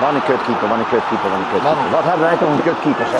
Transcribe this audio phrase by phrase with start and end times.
[0.00, 1.90] Wat een kutkeeper, wat een kutkeeper, wat een kutkeeper.
[1.90, 3.18] Wat hebben wij toch een kutkeepers, hè?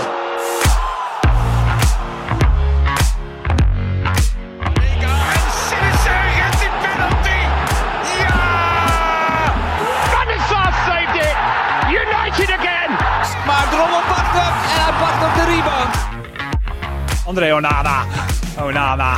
[5.01, 7.40] En Sinister gets the penalty.
[8.19, 8.38] Ja!
[10.12, 11.37] Van de Sar saved it.
[11.89, 12.91] United again.
[13.47, 15.95] Maar Drommel pakt hem en hij pakt op de rebound.
[17.27, 18.05] André Onana.
[18.61, 19.15] Onana.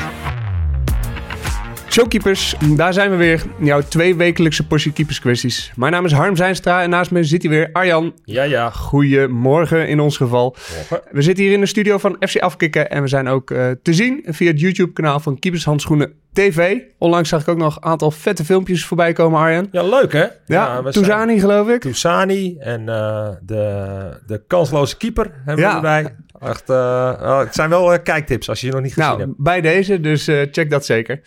[1.93, 3.43] Showkeepers, daar zijn we weer.
[3.61, 5.73] Jouw twee wekelijkse portie keeperskwesties.
[5.77, 8.13] Mijn naam is Harm Zijnstra en naast me zit hier weer Arjan.
[8.25, 8.71] Ja, ja.
[8.71, 10.57] Goedemorgen in ons geval.
[10.91, 11.01] Morgen.
[11.11, 13.93] We zitten hier in de studio van FC Afkikken en we zijn ook eh, te
[13.95, 16.79] zien via het YouTube-kanaal van Keepershandschoenen TV.
[16.99, 19.69] Onlangs zag ik ook nog een aantal vette filmpjes voorbij komen, Arjan.
[19.73, 20.27] Ja, leuk hè?
[20.47, 21.81] Ja, Touzani geloof ik.
[21.81, 25.71] Touzani en eh, de, de kansloze keeper hebben Ja.
[25.71, 26.15] we erbij.
[26.41, 29.33] Echt, eh, het zijn wel kijktips als je ze nog niet gezien Nou, hebt.
[29.37, 31.21] bij deze, dus check dat zeker.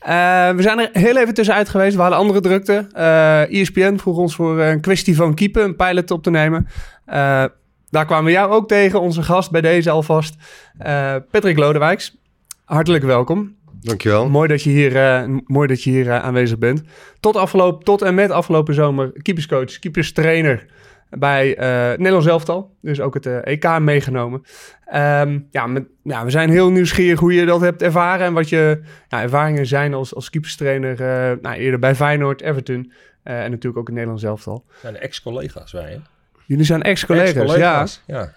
[0.00, 1.94] Eh, we zijn er heel even tussenuit geweest.
[1.94, 2.86] We hadden andere drukte.
[2.92, 6.66] Eh ESPN vroeg ons voor een kwestie van keepen, een pilot op te nemen.
[7.04, 7.44] Eh,
[7.90, 10.34] daar kwamen we jou ook tegen, onze gast bij deze alvast.
[10.78, 12.16] Eh, Patrick Lodewijks,
[12.64, 13.58] hartelijk welkom.
[13.80, 14.28] Dankjewel.
[14.28, 16.82] Mooi dat je hier, eh, mooi dat je hier eh, aanwezig bent.
[17.20, 20.66] Tot, afgelopen, tot en met afgelopen zomer keeperscoach, keeperstrainer
[21.10, 22.74] bij eh Nederlands elftal.
[22.80, 24.42] Dus ook het eh, EK meegenomen.
[24.86, 28.26] Ehm, ja, met, ja, we zijn heel nieuwsgierig hoe je dat hebt ervaren.
[28.26, 31.00] En wat je ja, ervaringen zijn als, als keeperstrainer.
[31.00, 32.92] eh, nou, eerder bij Feyenoord, Everton.
[33.22, 34.64] en natuurlijk ook in Nederlands elftal.
[34.80, 35.98] zijn ex-collega's wij hè?
[36.46, 37.82] Jullie zijn ex-collega's, ja.
[37.82, 38.32] Ex-collega's, ja.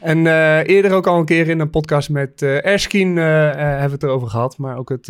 [0.00, 0.26] En
[0.66, 4.28] eerder ook al een keer in een podcast met eh Erskine hebben we het erover
[4.28, 4.58] gehad.
[4.58, 5.06] Maar ook het,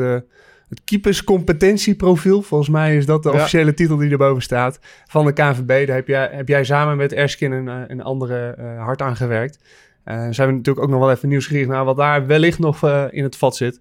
[0.70, 2.42] het keeperscompetentieprofiel.
[2.42, 3.34] Volgens mij is dat de Ja.
[3.34, 4.80] officiële titel die erboven staat.
[5.06, 5.86] Van de KNVB.
[5.86, 9.16] Daar heb jij, heb jij samen met Erskine en eh, een andere eh, hard aan
[9.16, 9.58] gewerkt.
[10.04, 13.04] Eh zijn we natuurlijk ook nog wel even nieuwsgierig naar wat daar wellicht nog eh,
[13.10, 13.80] in het vat zit.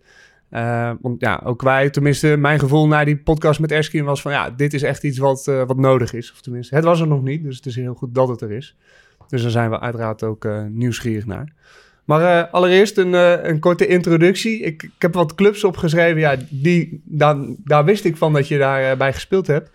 [1.02, 4.32] Want ja, ook wij, tenminste mijn gevoel na die podcast met Erskine was van...
[4.32, 6.32] ja, dit is echt iets wat, wat nodig is.
[6.32, 7.44] Of tenminste, het was er nog niet.
[7.44, 8.76] Dus het is heel goed dat het er is.
[9.28, 11.54] Dus daar zijn we uiteraard ook nieuwsgierig naar.
[12.10, 14.60] Maar eh, allereerst een, eh, een korte introductie.
[14.60, 16.20] Ik, ik heb wat clubs opgeschreven.
[16.20, 19.70] Ja, die, daar, daar wist ik van dat je daarbij bij gespeeld hebt.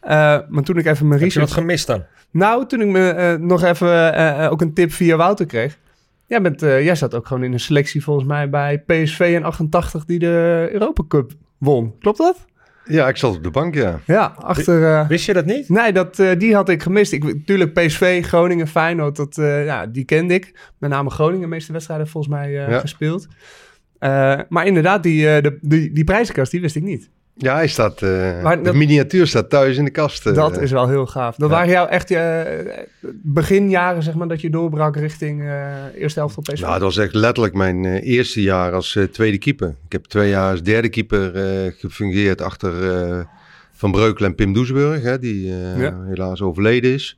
[0.00, 1.66] Eh, maar toen ik even mijn Heb je wat research...
[1.66, 2.04] gemist dan?
[2.30, 5.78] Nou, toen ik me eh, nog even eh, eh, ook een tip via Wouter kreeg.
[6.26, 9.44] Jij, bent, eh, jij zat ook gewoon in een selectie volgens mij bij PSV in
[9.44, 11.94] 88 die de Europa Cup won.
[11.98, 12.46] Klopt dat?
[12.88, 14.00] Ja, ik zat op de bank, ja.
[14.04, 14.84] Ja, achter...
[14.84, 15.68] eh, Wist je dat niet?
[15.68, 17.12] Nee, dat, eh, die had ik gemist.
[17.12, 20.70] Ik, natuurlijk PSV, Groningen, Feyenoord, dat, eh, ja, die kende ik.
[20.78, 22.78] Met name Groningen, de meeste wedstrijden volgens mij eh, Ja.
[22.78, 23.26] gespeeld.
[23.98, 27.10] Eh, maar inderdaad, die, eh, de, die, die prijzenkast, die wist ik niet.
[27.38, 28.02] Ja, hij staat...
[28.02, 30.26] eh, Maar de dat- miniatuur staat thuis in de kast.
[30.26, 30.34] eh.
[30.34, 31.36] dat is wel heel gaaf.
[31.36, 31.54] Dat ja.
[31.56, 32.40] waren jouw echt eh,
[33.22, 35.42] beginjaren, zeg maar, dat je doorbrak richting
[35.94, 36.60] eerste helft op PSV?
[36.60, 39.68] Nou, dat was echt letterlijk mijn eerste jaar als tweede keeper.
[39.86, 41.32] Ik heb twee jaar als derde keeper
[41.78, 42.72] gefungeerd achter
[43.72, 46.04] Van Breukelen en Pim Doesburg, hè, die Ja.
[46.08, 47.17] helaas overleden is.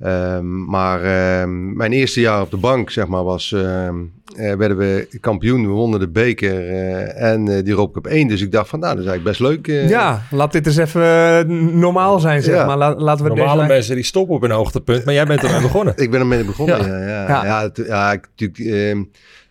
[0.00, 3.94] Ehm, maar ehm, mijn eerste jaar op de bank, zeg maar, was, ehm,
[4.36, 5.62] eh, werden we kampioen.
[5.62, 8.28] We wonnen de beker eh, en eh, die Europa Cup 1.
[8.28, 9.68] Dus ik dacht van, nou, dat is eigenlijk best leuk.
[9.68, 9.88] eh.
[9.88, 12.66] ja, laat dit eens even normaal zijn, zeg Ja.
[12.66, 12.76] maar.
[12.76, 13.72] La- laten we Normale deze...
[13.72, 15.94] mensen die stoppen op een hoogtepunt, maar jij bent ermee begonnen.
[16.04, 16.98] Ik ben ermee begonnen, Ja.
[16.98, 17.26] ja.
[17.28, 17.70] Ja, Ja.
[17.86, 18.12] ja.
[18.12, 19.02] ik natuurlijk ehm,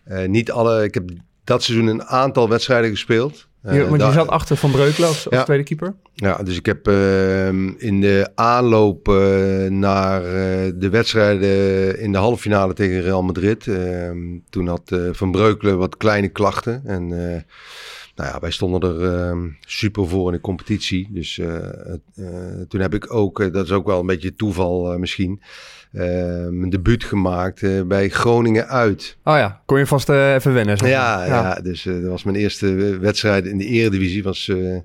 [0.03, 0.83] eh, niet alle...
[0.83, 1.09] Ik heb
[1.43, 3.47] dat seizoen een aantal wedstrijden gespeeld.
[3.61, 5.43] Eh, Je- want je zat achter Van Breukelen als, Ja.
[5.43, 5.93] tweede keeper.
[6.13, 12.17] Ja, dus ik heb ehm, in de aanloop eh, naar eh, de wedstrijden in de
[12.17, 13.67] halve finale tegen Real Madrid.
[13.67, 14.17] ehm,
[14.49, 16.81] toen had Van Breukelen wat kleine klachten.
[16.85, 17.07] En
[18.15, 21.07] nou ja, wij stonden er ehm, super voor in de competitie.
[21.11, 21.41] Dus
[22.67, 25.41] toen heb ik ook, dat is ook wel een beetje toeval misschien,
[25.91, 29.17] mijn debuut gemaakt eh, bij Groningen uit.
[29.23, 30.77] Oh ja, kon je vast eh, even wennen.
[30.77, 31.55] zeg Ja, ja.
[31.55, 34.77] dus eh, dat was mijn eerste wedstrijd in de eredivisie, was, eh,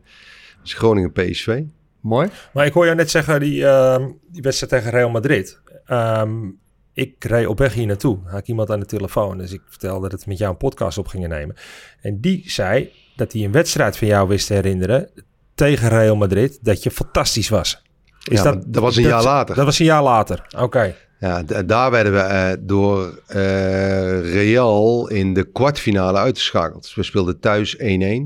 [0.61, 1.63] was Groningen PSV.
[2.01, 2.29] Mooi.
[2.53, 5.61] Maar ik hoor jou net zeggen, die, ehm, die wedstrijd tegen Real Madrid.
[5.87, 6.51] Ehm,
[6.93, 8.19] ik reed op weg hier naartoe.
[8.25, 9.39] Had ik iemand aan de telefoon.
[9.39, 11.57] Dus ik vertelde dat we met jou een podcast op gingen nemen.
[12.01, 15.11] En die zei dat hij een wedstrijd van jou wist te herinneren
[15.55, 16.59] tegen Real Madrid.
[16.63, 17.84] Dat je fantastisch was.
[18.31, 19.55] Is Ja, dat was een jaar later.
[19.55, 20.47] Dat was een jaar later.
[20.59, 20.95] Oké.
[21.19, 26.83] Ja, daar werden we eh, door eh, Real in de kwartfinale uitgeschakeld.
[26.83, 27.81] Dus we speelden thuis 1-1.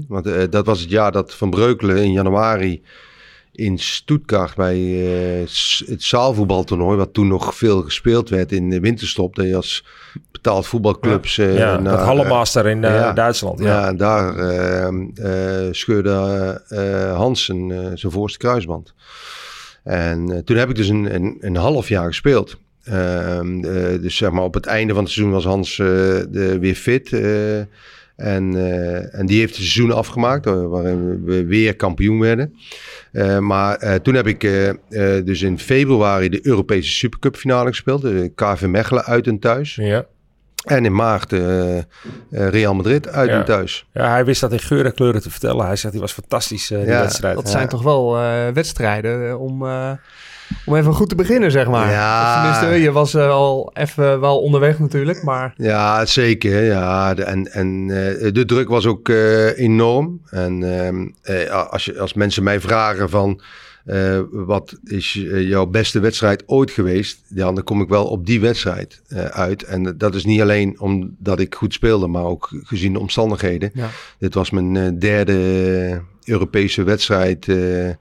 [0.09, 2.83] Want eh, dat was het jaar dat Van Breukelen in januari
[3.53, 4.79] in Stuttgart bij
[5.87, 9.85] het zaalvoetbaltoernooi, wat toen nog veel gespeeld werd in de winterstop, dat je als
[10.31, 11.37] betaald voetbalclubs...
[11.37, 13.13] Ja, naar, dat Hallemaster in ja.
[13.13, 13.59] Duitsland.
[13.59, 13.87] Ja, Ja.
[13.89, 16.63] en daar eh, eh, scheurde
[17.17, 18.95] Hansen zijn voorste kruisband.
[19.89, 22.57] En eh, toen heb ik dus een, een, een half jaar gespeeld.
[22.85, 25.87] Ehm, eh, dus zeg maar op het einde van het seizoen was Hans eh,
[26.61, 27.13] weer fit.
[28.17, 28.55] En,
[29.13, 32.55] en die heeft het seizoen afgemaakt, waarin we weer kampioen werden.
[33.41, 34.41] Maar toen heb ik
[35.25, 38.03] dus in februari de Europese Supercup finale gespeeld.
[38.03, 39.75] De KV Mechelen uit en thuis.
[39.75, 40.07] Ja.
[40.71, 41.85] En in maart eh, eh,
[42.31, 43.37] Real Madrid uit Ja.
[43.39, 43.87] en thuis.
[43.93, 45.67] ja, hij wist dat in geur en kleuren te vertellen.
[45.67, 47.35] Hij zegt, die was fantastisch, eh, die Ja, wedstrijd.
[47.35, 47.51] Dat Ja.
[47.51, 49.91] zijn toch wel eh, wedstrijden om, eh,
[50.65, 51.91] om even goed te beginnen, zeg maar.
[51.91, 52.35] Ja.
[52.43, 55.53] Tenminste, je was al even wel onderweg natuurlijk, maar...
[55.57, 56.63] Ja, zeker.
[56.65, 60.21] Ja, de, en en eh, de druk was ook eh, enorm.
[60.31, 63.41] En ehm, eh, als, je, als mensen mij vragen van
[63.89, 68.27] eh, wat is eh, jouw beste wedstrijd ooit geweest, ja, dan kom ik wel op
[68.27, 69.63] die wedstrijd eh, uit.
[69.63, 73.71] En dat is niet alleen omdat ik goed speelde, maar ook gezien de omstandigheden.
[73.75, 73.89] Ja.
[74.19, 77.95] Dit was mijn eh, derde Europese wedstrijd eh, eh,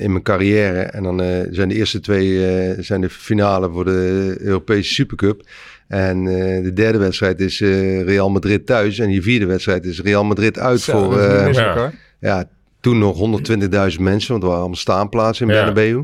[0.00, 0.80] in mijn carrière.
[0.80, 5.42] En dan eh, zijn de eerste twee eh, zijn de finale voor de Europese Supercup.
[5.88, 8.98] En eh, de derde wedstrijd is eh, Real Madrid thuis.
[8.98, 11.74] En die vierde wedstrijd is Real Madrid uit Zo, voor eh, ja.
[11.74, 11.92] hoor.
[12.20, 12.48] ja,
[12.80, 15.58] toen nog 120.000 mensen, want er waren allemaal staanplaatsen in Ja.
[15.64, 16.02] Bernabeu.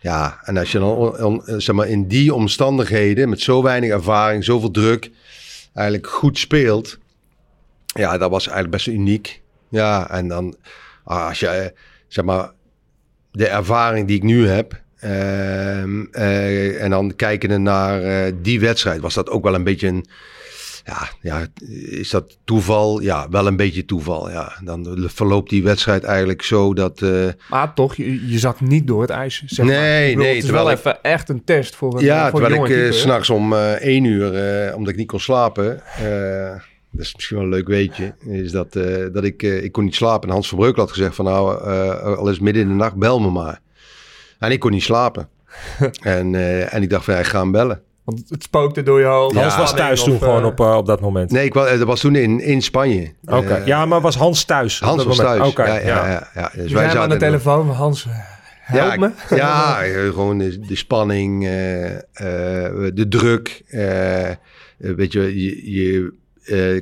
[0.00, 4.70] Ja, en als je dan zeg maar, in die omstandigheden, met zo weinig ervaring, zoveel
[4.70, 5.10] druk,
[5.74, 6.98] eigenlijk goed speelt.
[7.86, 9.42] Ja, dat was eigenlijk best uniek.
[9.68, 10.56] Ja, en dan
[11.04, 11.66] ah, als je, eh,
[12.08, 12.50] zeg maar,
[13.32, 14.80] de ervaring die ik nu heb.
[14.98, 19.86] ehm, eh, en dan kijkende naar eh, die wedstrijd, was dat ook wel een beetje
[19.88, 20.06] een.
[20.88, 21.46] Ja, ja,
[21.90, 23.00] is dat toeval?
[23.00, 24.30] Ja, wel een beetje toeval.
[24.30, 27.02] Ja, dan verloopt die wedstrijd eigenlijk zo dat.
[27.02, 29.74] eh, Maar toch, je, je niet door het ijs, zeg maar.
[29.74, 32.40] Nee, bedoel, nee, Het is wel ik- even echt een test voor een, ja, voor
[32.40, 32.94] terwijl ik keeper.
[32.94, 35.82] s'nachts om eh één uur, omdat ik niet kon slapen.
[36.90, 38.14] dat is misschien wel een leuk weetje.
[38.26, 38.72] Is dat,
[39.12, 40.28] dat ik, ik kon niet slapen.
[40.28, 41.64] En Hans van Breukelen had gezegd van nou,
[42.16, 43.60] al is midden in de nacht, bel me maar.
[44.38, 45.28] En ik kon niet slapen.
[46.02, 46.34] en,
[46.70, 47.82] en ik dacht van ja, ik ga hem bellen.
[48.08, 49.34] Want het spookte door je hoofd.
[49.36, 51.30] Hans was thuis toen Of, gewoon eh, op, eh, op dat moment.
[51.30, 53.12] Nee, ik, wa- eh, dat was toen in, in Spanje.
[53.24, 54.80] Oké, ja, maar was Hans thuis?
[54.80, 55.36] Hans was moment?
[55.36, 55.50] thuis.
[55.50, 56.10] Oké, ja, ja, ja.
[56.10, 56.50] ja, ja.
[56.54, 58.06] Dus zei hem aan de telefoon van Hans,
[58.60, 59.36] help ja, me.
[59.36, 59.74] Ja,
[60.12, 62.00] gewoon de, de spanning, eh, eh,
[62.94, 63.62] de druk.
[64.76, 66.12] weet je, je, je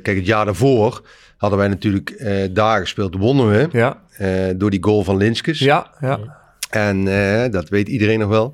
[0.01, 1.01] kijk, het jaar daarvoor
[1.37, 5.59] hadden wij natuurlijk eh, daar gespeeld, wonnen we Ja, eh, door die goal van Linskes.
[5.59, 6.19] ja, ja.
[6.69, 8.53] En eh, dat weet iedereen nog wel.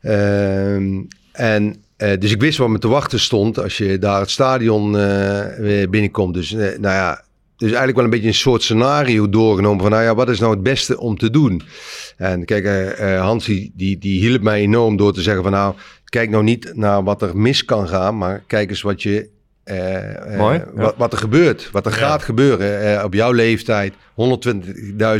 [0.00, 1.02] Ehm,
[1.32, 4.98] en eh, dus ik wist wat me te wachten stond als je daar het stadion
[4.98, 6.34] eh, binnenkomt.
[6.34, 7.22] Dus eh, nou ja,
[7.56, 10.52] dus eigenlijk wel een beetje een soort scenario doorgenomen van nou ja, wat is nou
[10.54, 11.62] het beste om te doen?
[12.16, 16.30] En kijk, Hans die, die, die hielp mij enorm door te zeggen van nou, kijk
[16.30, 19.28] nou niet naar wat er mis kan gaan, maar kijk eens wat je
[19.64, 20.64] ja.
[20.74, 21.98] wat, wat er gebeurt, wat er Ja.
[21.98, 23.04] gaat gebeuren.
[23.04, 23.94] Op jouw leeftijd,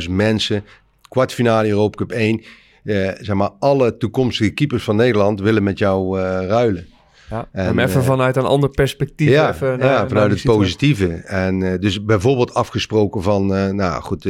[0.05, 0.65] 120.000 mensen,
[1.09, 2.43] kwartfinale Europa Cup 1.
[2.87, 6.87] Eh, zeg maar, alle toekomstige keepers van Nederland willen met jou eh, ruilen.
[7.31, 7.49] ja.
[7.53, 10.43] En, Om even eh, vanuit een ander perspectief Ja, even naar, ja naar vanuit het
[10.43, 11.07] positieve.
[11.15, 13.47] En dus bijvoorbeeld afgesproken van,
[13.77, 14.23] nou goed,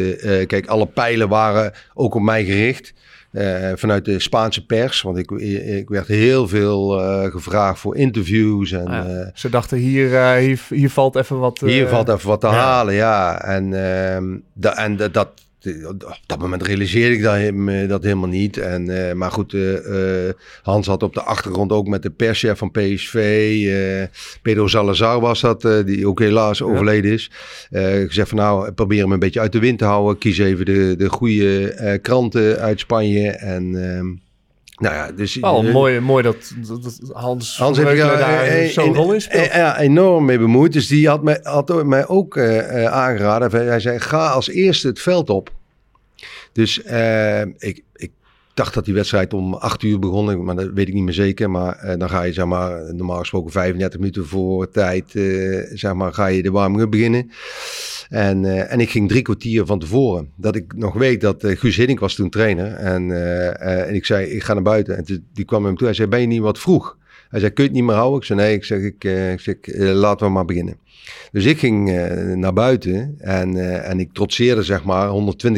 [0.46, 2.92] kijk, alle pijlen waren ook op mij gericht.
[3.74, 6.88] vanuit de Spaanse pers, want ik, ik werd heel veel
[7.30, 8.72] gevraagd voor interviews.
[8.72, 9.06] En, Ja.
[9.06, 11.60] eh, Ze dachten, hier, hier, hier valt even wat...
[11.60, 13.42] hier valt even wat te halen, ja.
[13.44, 15.28] En, ehm, da- en dat,
[15.88, 18.56] op dat moment realiseerde ik dat, hem- dat helemaal niet.
[18.58, 22.58] En, eh, maar goed, eh, eh, Hans had op de achtergrond ook met de perschef
[22.58, 23.14] van PSV,
[23.66, 27.30] eh, Pedro Salazar was dat, eh, die ook helaas overleden is.
[27.70, 30.18] eh, gezegd van nou, probeer hem een beetje uit de wind te houden.
[30.18, 33.30] Kies even de, de goede eh, kranten uit Spanje.
[33.30, 34.06] En ehm,
[34.82, 35.34] nou ja, dus...
[35.34, 38.94] Wel eh, mooi, mooi dat, dat, dat Hans, Hans heeft ja, daar eh, zo'n eh,
[38.96, 39.48] rol in speelt.
[39.48, 40.72] eh, ja, enorm mee bemoeid.
[40.72, 43.66] Dus die had mij, had mij ook eh, eh, aangeraden.
[43.68, 45.50] Hij zei, ga als eerste het veld op.
[46.56, 48.10] Dus eh, ik, ik
[48.54, 50.44] dacht dat die wedstrijd om acht uur begon.
[50.44, 51.50] Maar dat weet ik niet meer zeker.
[51.50, 55.14] Maar eh, dan ga je zeg maar, normaal gesproken 35 minuten voor tijd...
[55.14, 57.30] eh, zeg maar, ga je de warming-up beginnen.
[58.08, 60.30] En, en ik ging drie kwartier van tevoren.
[60.36, 62.72] Dat ik nog weet dat Guus Hiddink was toen trainer.
[62.72, 63.10] En,
[63.60, 64.96] en ik zei, ik ga naar buiten.
[64.96, 65.86] En die kwam me toe.
[65.86, 66.96] Hij zei, ben je niet wat vroeg?
[67.28, 68.18] Hij zei, kun je het niet meer houden?
[68.18, 68.54] Ik zei, nee.
[68.54, 70.76] Ik zeg, ik, eh, ik zeg eh, laten we maar beginnen.
[71.32, 73.14] Dus ik ging eh, naar buiten.
[73.18, 75.12] En, en ik trotseerde zeg maar 120.000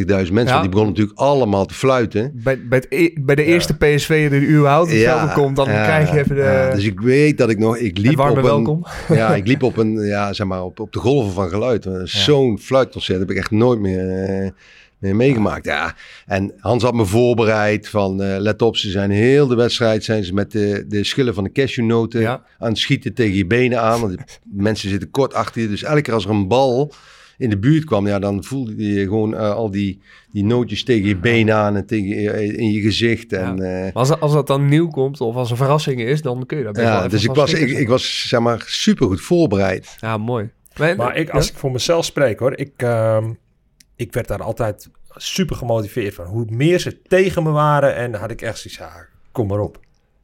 [0.07, 0.33] mensen.
[0.35, 0.61] Ja.
[0.61, 2.31] Die begonnen natuurlijk allemaal te fluiten.
[2.35, 5.85] Bij, bij, e- bij de eerste PSV die überhaupt het veld op komt, dan ja,
[5.85, 7.77] krijg je even de, ja, dus ik weet dat ik nog...
[7.77, 8.87] Ik liep warme op een, welkom.
[9.09, 11.89] ja, ik liep op een, ja, zeg maar, op, op de golven van geluid.
[12.03, 14.53] Zo'n fluitconcert heb ik echt nooit meer, meer
[14.99, 15.65] meegemaakt.
[15.65, 15.95] Ja.
[16.27, 20.25] En Hans had me voorbereid van, eh, let op, ze zijn heel de wedstrijd zijn
[20.25, 22.43] ze met de, de schillen van de cashewnoten Ja.
[22.59, 24.01] aan het schieten tegen je benen aan.
[24.01, 24.23] Want de
[24.69, 25.69] mensen zitten kort achter je.
[25.69, 26.93] Dus elke keer als er een bal
[27.39, 30.01] in de buurt kwam, ja, dan voelde je gewoon eh, al die,
[30.33, 33.33] die nootjes tegen je benen aan en tegen je, in je gezicht.
[33.33, 33.85] En, Ja.
[33.87, 36.65] eh, Als, als dat dan nieuw komt of als een verrassing is, dan kun je
[36.65, 39.97] dat wel ja, dus ik was, ik, ik was zeg maar super goed voorbereid.
[40.01, 40.49] Ja, mooi.
[40.79, 43.31] Maar, Maar ik, als ik voor mezelf spreek hoor, ik, ehm,
[43.99, 46.27] ik werd daar altijd super gemotiveerd van.
[46.27, 49.61] Hoe meer ze tegen me waren en dan had ik echt zoiets, ja, kom maar
[49.61, 49.81] op.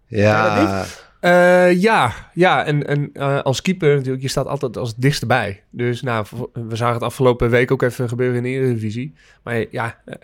[0.07, 0.85] Ja,
[1.21, 5.27] Eh, ja, ja, en, en eh, als keeper natuurlijk, je staat altijd als het dichtst
[5.27, 5.63] bij.
[5.71, 9.15] Dus nou, we zagen het afgelopen week ook even gebeuren in de Eredivisie.
[9.43, 10.15] Maar ja, eh,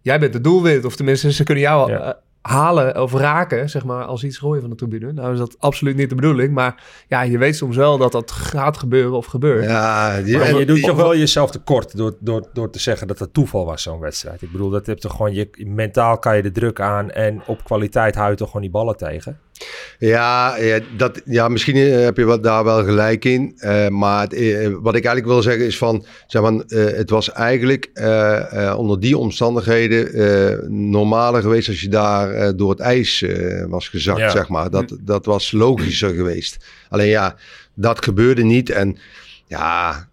[0.00, 2.20] jij bent de doelwit, of tenminste, ze kunnen jou Ja.
[2.42, 5.12] Halen of raken, zeg maar, als iets gooien van de tribune.
[5.12, 8.30] Nou is dat absoluut niet de bedoeling, maar ja, je weet soms wel dat dat
[8.30, 9.64] gaat gebeuren of gebeurt.
[9.64, 13.06] ja, die- Maar en- je doet toch wel jezelf tekort door, door, door te zeggen
[13.06, 14.42] dat het toeval was, zo'n wedstrijd.
[14.42, 17.64] Ik bedoel, dat heb toch gewoon, je, mentaal kan je de druk aan en op
[17.64, 19.38] kwaliteit hou je toch gewoon die ballen tegen.
[19.98, 23.52] Ja, ja, dat, ja misschien eh, heb je wat, daar wel gelijk in.
[23.56, 26.04] Eh, maar het, eh, wat ik eigenlijk wil zeggen is van...
[26.26, 27.90] Zeg maar, het was eigenlijk
[28.76, 31.68] onder die omstandigheden normaler geweest...
[31.68, 33.24] als je daar door het ijs
[33.68, 34.30] was gezakt, Ja.
[34.30, 34.70] zeg maar.
[34.70, 36.66] Dat, dat was logischer geweest.
[36.88, 37.36] Alleen ja,
[37.74, 38.70] dat gebeurde niet.
[38.70, 38.98] En
[39.46, 40.08] ja...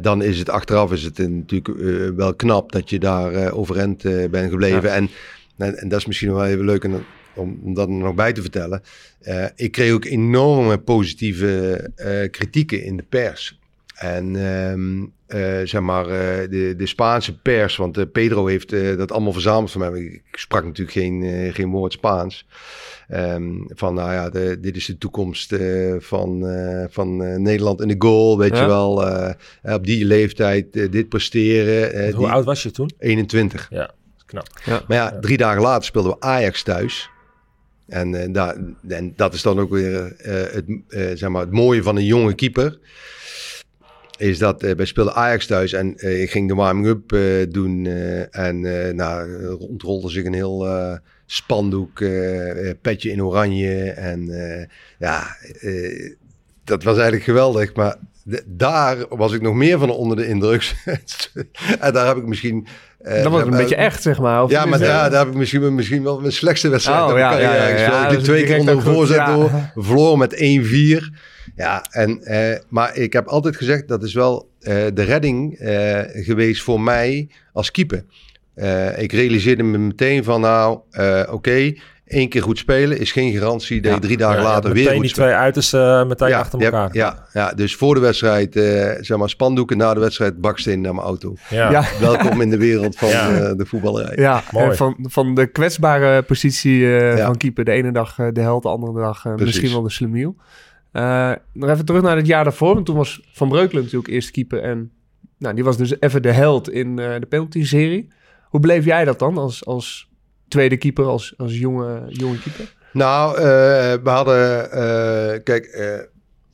[0.00, 4.50] dan is het achteraf is het natuurlijk wel knap dat je daar eh, overeind bent
[4.50, 4.92] gebleven.
[4.92, 5.10] En,
[5.58, 8.32] en, en dat is misschien wel even leuk en, om, om dat er nog bij
[8.32, 8.82] te vertellen.
[9.20, 13.58] Eh, ik kreeg ook enorme positieve eh, kritieken in de pers.
[13.94, 16.04] En ehm, eh, zeg maar,
[16.48, 20.00] de, de Spaanse pers, want Pedro heeft dat allemaal verzameld van mij.
[20.00, 22.46] Ik sprak natuurlijk geen, geen woord Spaans.
[23.08, 25.54] Ehm, van nou ja, de, dit is de toekomst
[25.98, 26.44] van,
[26.90, 28.60] van Nederland in de goal, weet Ja.
[28.60, 29.04] je wel.
[29.74, 32.10] op die leeftijd dit presteren.
[32.14, 32.90] Hoe die- oud was je toen?
[32.98, 33.66] 21.
[33.70, 33.90] Ja,
[34.26, 34.48] knap.
[34.88, 37.10] Maar ja, drie dagen later speelden we Ajax thuis.
[37.90, 38.56] En, daar,
[38.88, 42.04] en dat is dan ook weer eh, het, eh, zeg maar het mooie van een
[42.04, 42.78] jonge keeper.
[44.18, 47.08] Is dat wij speelden Ajax thuis en ik ging de warming-up
[47.52, 47.86] doen.
[48.30, 48.60] en
[48.96, 50.68] nou, rondrolde zich een heel
[51.26, 52.04] spandoek,
[52.80, 53.90] petje in oranje.
[53.90, 54.26] En
[54.98, 55.36] ja,
[56.64, 57.74] dat was eigenlijk geweldig.
[57.74, 57.96] Maar
[58.46, 60.74] daar was ik nog meer van onder de indruk.
[61.80, 62.66] en daar heb ik misschien...
[62.98, 64.42] eh, dat was een beetje echt, zeg maar.
[64.42, 67.12] Of ja, maar ja, daar heb ik misschien, misschien wel mijn slechtste wedstrijd.
[67.12, 69.50] Oh, ja, ja, ik liep twee keer onder voorzet door.
[69.74, 70.38] Verloor met 1-4.
[71.56, 75.56] Ja, en, eh, maar ik heb altijd gezegd, dat is wel eh, de redding
[76.12, 78.04] geweest voor mij als keeper.
[78.96, 80.80] Ik realiseerde me meteen van, nou,
[81.30, 81.72] oké,
[82.10, 84.82] één keer goed spelen is geen garantie dat je drie dagen Ja, later ja, weer
[84.84, 85.26] meteen goed die speelt.
[85.28, 86.88] twee uitersten eh, meteen achter elkaar.
[86.92, 88.62] Ja, ja, dus voor de wedstrijd, eh,
[89.00, 89.76] zeg maar, spandoeken.
[89.76, 91.34] Na de wedstrijd, baksteen naar mijn auto.
[91.50, 91.70] Ja.
[91.70, 91.84] Ja.
[92.00, 93.30] Welkom in de wereld van Ja.
[93.34, 94.16] eh, de voetballerij.
[94.16, 97.26] Ja, van, van de kwetsbare positie eh, Ja.
[97.26, 97.64] van keeper.
[97.64, 100.36] De ene dag de held, de andere dag misschien wel de slemiel.
[100.92, 102.74] Eh, nog even terug naar het jaar daarvoor.
[102.74, 104.62] Want toen was Van Breukelen natuurlijk eerst keeper.
[104.62, 104.90] En
[105.38, 108.08] nou, die was dus even de held in eh, de penalty-serie.
[108.48, 110.09] Hoe bleef jij dat dan als, als
[110.50, 112.74] tweede keeper, als, als jonge, jonge keeper?
[112.92, 113.42] Nou, eh,
[114.02, 115.98] we hadden, eh, kijk, eh,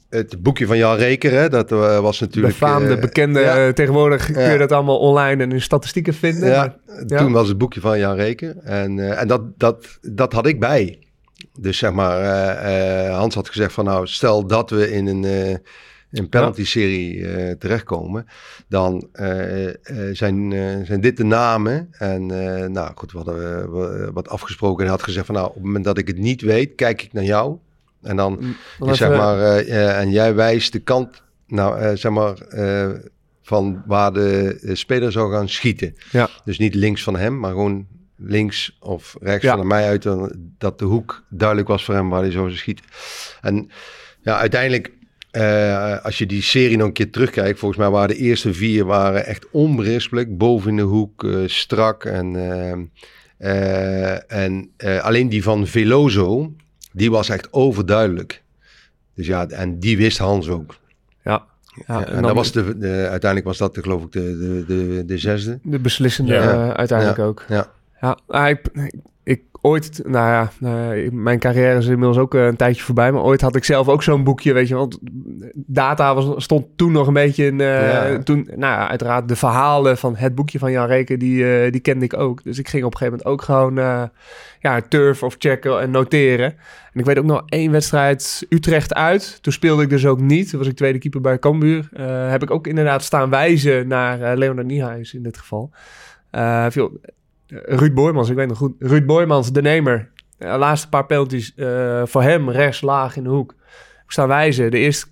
[0.08, 2.58] het boekje van Jan Reker, hè, dat was natuurlijk...
[2.58, 6.48] Befaamde, bekende, ja, tegenwoordig kun je dat allemaal online en in statistieken vinden.
[6.48, 8.56] ja, maar- toen was het boekje van Jan Reker.
[8.62, 10.98] En, en dat, dat, dat had ik bij.
[11.60, 12.20] Dus zeg maar,
[13.10, 15.60] Hans had gezegd van nou, stel dat we in een,
[16.18, 18.26] een penalty-serie eh, terechtkomen,
[18.68, 19.74] dan eh, eh,
[20.12, 20.52] zijn,
[20.86, 21.88] zijn dit de namen.
[21.98, 22.26] En
[22.72, 25.84] nou goed, we hadden wa- wat afgesproken en had gezegd van nou, op het moment
[25.84, 27.56] dat ik het niet weet, kijk ik naar jou.
[28.02, 28.40] En dan
[28.78, 29.56] Dan is, zeg maar,
[29.98, 32.34] en jij wijst de kant, nou, zeg maar,
[33.42, 35.94] van waar de speler zou gaan schieten.
[36.10, 36.28] Ja.
[36.44, 39.56] Dus niet links van hem, maar gewoon links of rechts Ja.
[39.56, 42.84] van mij uit, dan- dat de hoek duidelijk was voor hem waar hij zou schieten.
[43.40, 43.70] En
[44.22, 44.92] ja, uiteindelijk,
[45.36, 48.84] eh, als je die serie nog een keer terugkijkt, volgens mij waren de eerste vier
[48.84, 52.36] waren echt onberispelijk, boven in de hoek, eh, strak en...
[52.36, 52.72] eh,
[53.38, 56.52] eh, en eh, alleen die van Veloso,
[56.92, 58.42] die was echt overduidelijk.
[59.14, 60.74] Dus ja, en die wist Hans ook.
[61.24, 61.44] Ja.
[61.86, 64.20] Ja, Ja, en dan dat was de, de, uiteindelijk was dat de, geloof ik de,
[64.38, 65.58] de, de, de zesde.
[65.62, 66.74] de beslissende Ja.
[66.76, 67.44] uiteindelijk ook.
[67.48, 67.70] Ja.
[68.00, 68.94] Ja, ah, ik, ik
[69.66, 73.40] ooit, nou ja, eh, mijn carrière is inmiddels ook eh, een tijdje voorbij, maar ooit
[73.40, 74.98] had ik zelf ook zo'n boekje, weet je, want
[75.54, 78.18] data was, stond toen nog een beetje in, eh, Ja.
[78.18, 81.80] toen, nou ja, uiteraard de verhalen van het boekje van Jan Reken, die, eh, die
[81.80, 82.44] kende ik ook.
[82.44, 84.02] Dus ik ging op een gegeven moment ook gewoon, eh,
[84.60, 86.54] ja, turf of checken en noteren.
[86.92, 89.38] En ik weet ook nog één wedstrijd Utrecht uit.
[89.42, 90.50] Toen speelde ik dus ook niet.
[90.50, 91.88] Toen was ik tweede keeper bij Cambuur.
[92.30, 95.70] Heb ik ook inderdaad staan wijzen naar Leonard Niehuis in dit geval.
[96.68, 97.00] Veel,
[97.48, 98.74] Ruud Boymans, ik weet nog goed.
[98.78, 100.10] Ruud Boymans, de nemer.
[100.38, 103.54] De laatste paar penalties eh, voor hem, rechts, laag in de hoek.
[104.04, 104.70] Ik sta wijzen.
[104.70, 105.06] De eerste,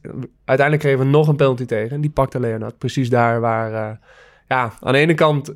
[0.45, 1.91] uiteindelijk kregen we nog een penalty tegen.
[1.91, 3.73] En die pakte Leonard precies daar waar...
[3.73, 3.97] eh,
[4.49, 5.55] ja, aan de ene kant...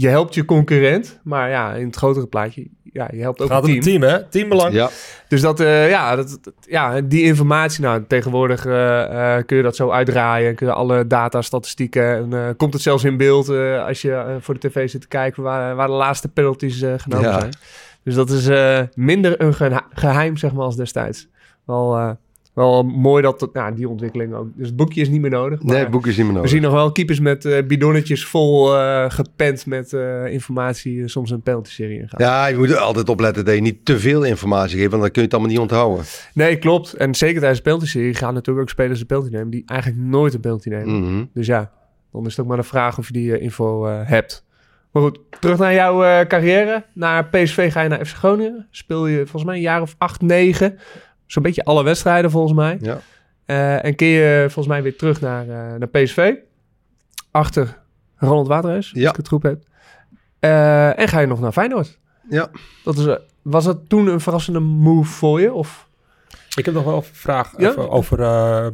[0.00, 3.62] je helpt je concurrent, maar ja, in het grotere plaatje, ja, je helpt ook Gaat
[3.66, 4.02] het om team.
[4.02, 4.28] het team, hè?
[4.28, 4.72] Teambelang.
[4.74, 4.90] Ja,
[5.28, 9.62] Dus dat, eh, ja, dat, dat- ja, die informatie, nou, tegenwoordig eh, eh, kun je
[9.62, 10.54] dat zo uitdraaien.
[10.54, 14.36] Kun je alle data, statistieken, en eh, komt het zelfs in beeld eh, als je
[14.40, 17.38] voor de tv zit te kijken waar, waar de laatste penalties eh, genomen Ja.
[17.40, 17.52] zijn.
[18.04, 19.54] Dus dat is eh, minder een
[19.94, 21.28] geheim, zeg maar, als destijds.
[21.64, 22.10] Wel, eh,
[22.58, 24.48] wel mooi dat het- nou, die ontwikkeling ook.
[24.54, 25.62] Dus het boekje is niet meer nodig.
[25.62, 26.50] nee, het boek is niet meer we nodig.
[26.50, 31.30] zien nog wel keepers met eh, bidonnetjes vol eh, gepend met eh, informatie, eh, soms
[31.30, 32.20] een penalty-serie ingaan.
[32.26, 35.10] Ja, je moet er altijd opletten dat je niet te veel informatie geeft, want dan
[35.10, 36.04] kun je het allemaal niet onthouden.
[36.34, 36.92] Nee, klopt.
[36.94, 40.34] En zeker tijdens de penalty-serie gaan natuurlijk ook spelers een penalty nemen die eigenlijk nooit
[40.34, 41.00] een penalty nemen.
[41.02, 41.24] Mhm.
[41.34, 41.70] Dus ja,
[42.12, 44.46] dan is het ook maar de vraag of je die eh, info eh, hebt.
[44.92, 46.84] Maar goed, terug naar jouw eh, carrière.
[46.94, 48.66] Naar PSV ga je naar FC Groningen.
[48.70, 50.78] Speel je volgens mij een jaar of acht, negen.
[51.28, 52.78] Zo'n beetje alle wedstrijden volgens mij.
[52.80, 53.00] Ja.
[53.44, 56.34] Eh, en keer je volgens mij weer terug naar, eh, naar PSV.
[57.30, 57.78] Achter
[58.16, 59.10] Ronald Waterhuis, als Ja.
[59.10, 59.62] ik het goed heb.
[60.40, 61.98] Eh, en ga je nog naar Feyenoord.
[62.30, 62.50] Ja.
[62.84, 65.52] Dat is, was dat toen een verrassende move voor je?
[65.52, 65.88] Of?
[66.56, 67.68] Ik heb nog wel een vraag Ja?
[67.70, 68.66] even over eh,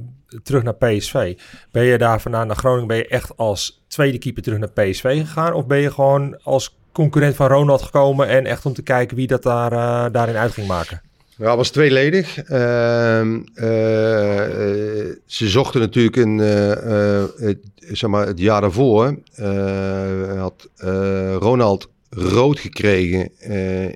[0.42, 1.38] terug naar PSV.
[1.70, 5.18] Ben je daar vandaan naar Groningen, ben je echt als tweede keeper terug naar PSV
[5.26, 5.52] gegaan?
[5.52, 9.26] Of ben je gewoon als concurrent van Ronald gekomen en echt om te kijken wie
[9.26, 11.02] dat daar, eh, daarin uit ging maken?
[11.36, 12.38] Ja, het was tweeledig.
[12.38, 19.18] Ehm, eh, eh, ze zochten natuurlijk een, eh, het, zeg maar, het jaar daarvoor
[20.38, 20.68] had
[21.38, 23.30] Ronald rood gekregen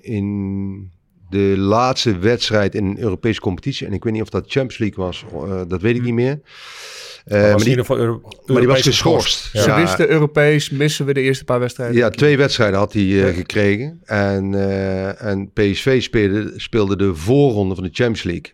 [0.02, 0.90] in
[1.30, 3.87] de laatste wedstrijd in een Europese competitie.
[3.87, 5.25] En ik weet niet of dat Champions League was,
[5.68, 6.40] dat weet ik niet meer.
[7.28, 9.52] Eh, maar, die, ieder geval Euro- maar die was geschorst.
[9.52, 9.62] Ja.
[9.62, 9.80] Ze Ja.
[9.80, 11.97] wisten Europees, missen we de eerste paar wedstrijden.
[11.97, 14.00] Ja, twee wedstrijden had hij eh, gekregen.
[14.04, 18.52] En, eh, en PSV speelde, speelde de voorronde van de Champions League.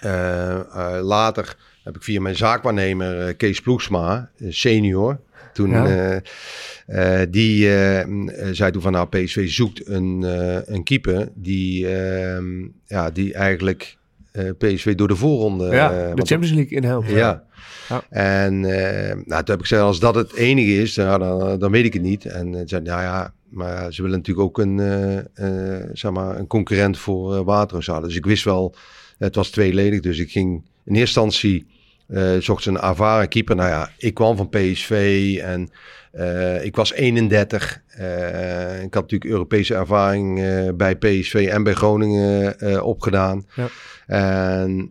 [0.00, 0.54] Eh,
[0.96, 5.20] eh, later heb ik via mijn zaakwaarnemer Kees Ploegsma, senior.
[5.52, 7.24] Toen, Ja.
[7.30, 11.88] die eh, m, eh, zei toen van nou PSV zoekt een, eh, een keeper die,
[11.96, 12.44] ehm,
[12.86, 13.96] ja, die eigenlijk
[14.32, 15.66] eh, PSV door de voorronde...
[15.70, 17.08] Ja, eh, de Champions League in helpt.
[17.10, 17.44] ja.
[17.88, 18.02] Ja.
[18.10, 21.70] En eh, nou, toen heb ik gezegd, als dat het enige is, nou, dan, dan
[21.70, 22.24] weet ik het niet.
[22.24, 26.38] En uh, zei, nou ja, maar ze willen natuurlijk ook een, eh, eh, zeg maar,
[26.38, 28.08] een concurrent voor Waterhuis halen.
[28.08, 28.74] Dus ik wist wel,
[29.18, 30.00] het was tweeledig.
[30.00, 31.66] Dus ik ging in eerste instantie,
[32.08, 33.56] uh, zocht ze een ervaren keeper.
[33.56, 35.70] Nou ja, ik kwam van PSV en
[36.14, 37.80] uh, ik was 31.
[37.98, 40.36] Uh, ik had natuurlijk Europese ervaring
[40.76, 43.46] bij PSV en bij Groningen opgedaan.
[43.54, 43.68] Ja.
[44.06, 44.90] En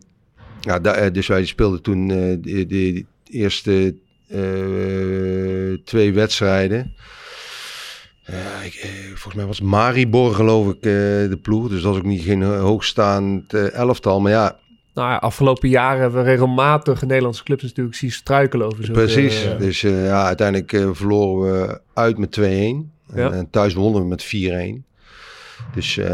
[0.60, 3.94] ja, da, dus wij speelden toen uh, de, de, eerste
[4.28, 6.94] uh, twee wedstrijden.
[8.30, 11.68] Uh, ik, uh, volgens mij was Maribor geloof ik uh, de ploeg.
[11.68, 14.20] Dus dat was ook niet geen hoogstaand elftal.
[14.20, 14.58] Maar ja,
[14.94, 18.94] nou ja, afgelopen jaren hebben we regelmatig Nederlandse clubs natuurlijk zien struikelen over zo'n...
[18.94, 19.46] Precies.
[19.58, 22.42] Dus ja, uiteindelijk verloren we uit met 2-1.
[23.14, 23.30] Ja.
[23.30, 24.24] En thuis wonnen we met
[24.82, 24.87] 4-1.
[25.74, 26.06] Dus, uh,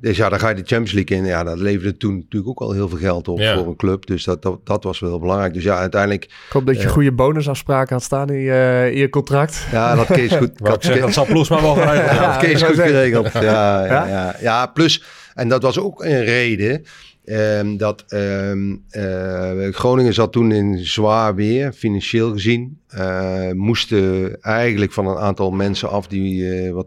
[0.00, 1.24] dus ja, dan ga je de Champions League in.
[1.24, 3.56] Ja, dat leverde toen natuurlijk ook al heel veel geld op ja.
[3.56, 4.06] voor een club.
[4.06, 5.54] Dus dat, dat, dat, was wel heel belangrijk.
[5.54, 6.24] Dus ja, uiteindelijk...
[6.24, 9.66] Ik hoop dat je uh, goede bonusafspraken had staan in je, in je contract.
[9.72, 10.58] Ja, dat Kees goed...
[10.58, 13.32] dat, dat zal Ploes maar wel geregeld ja, ja, Kees goed geregeld.
[13.32, 14.06] Ja, ja, ja?
[14.06, 14.66] ja, ja.
[14.66, 15.04] plus...
[15.34, 16.84] En dat was ook een reden...
[17.24, 22.80] Um, dat um, uh, Groningen zat toen in zwaar weer, financieel gezien.
[22.94, 26.86] Uh, moesten eigenlijk van een aantal mensen af die uh, wat,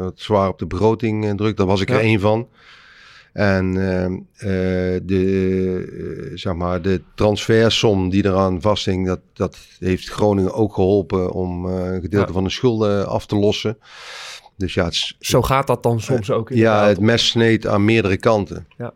[0.00, 1.56] wat, zwaar op de begroting drukten.
[1.56, 1.94] Daar was ik ja.
[1.94, 2.48] er één van.
[3.32, 4.18] En ehm,
[5.06, 11.64] de, zeg maar, de transfersom die eraan vasthing, dat, dat heeft Groningen ook geholpen om
[11.64, 12.32] een gedeelte ja.
[12.32, 13.78] van de schulden af te lossen.
[14.56, 16.48] Dus ja, het, Zo gaat dat dan soms ook.
[16.48, 18.66] Ja, het mes sneed aan meerdere kanten.
[18.76, 18.92] Ja.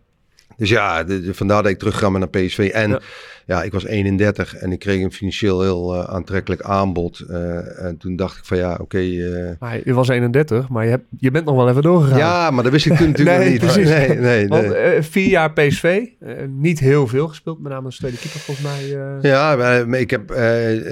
[0.59, 2.71] Dus ja, vandaar dat ik terug ga naar PSV.
[2.73, 3.01] En.
[3.49, 3.63] Ja.
[3.63, 7.25] ik was 31 en ik kreeg een financieel heel uh, aantrekkelijk aanbod.
[7.31, 8.83] Uh, en toen dacht ik van ja, oké.
[8.83, 9.51] Okay, uh...
[9.59, 12.19] Maar je was 31, maar je, hebt, je bent nog wel even doorgegaan.
[12.19, 13.61] Ja, maar dat wist ik toen natuurlijk nee, niet.
[13.61, 13.89] Precies.
[13.89, 14.49] Nee, nee, nee.
[14.49, 14.75] Want,
[15.07, 16.07] vier jaar PSV,
[16.49, 18.99] niet heel veel gespeeld, met name als tweede keeper volgens mij.
[19.31, 19.57] Ja,
[19.87, 20.29] maar ik heb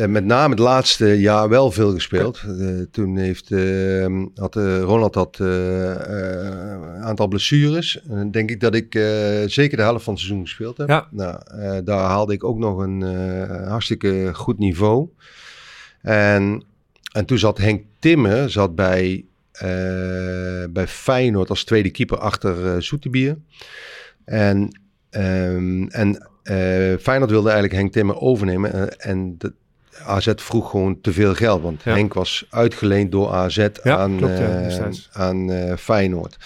[0.09, 2.43] met name het laatste jaar wel veel gespeeld.
[2.91, 8.03] toen heeft ehm, had, Ronald had een aantal blessures.
[8.09, 8.93] En denk ik dat ik
[9.47, 10.89] zeker de helft van het seizoen gespeeld heb.
[10.89, 11.07] Ja.
[11.11, 11.39] Nou,
[11.85, 15.09] daar haalde ik ook nog een uh, hartstikke goed niveau.
[16.03, 16.65] En,
[17.13, 22.75] en toen zat Henk Timmer zat bij, uh, bij Feyenoord als tweede keeper achter uh,
[22.79, 23.37] Soetebier.
[24.25, 24.81] En,
[25.11, 26.29] um, en
[27.01, 28.99] Feyenoord wilde eigenlijk Henk Timmer overnemen.
[28.99, 29.53] en de,
[30.05, 31.63] AZ vroeg gewoon te veel geld.
[31.63, 31.93] Want ja.
[31.93, 36.37] Henk was uitgeleend door AZ ja, aan, klopt, ja, aan Feyenoord.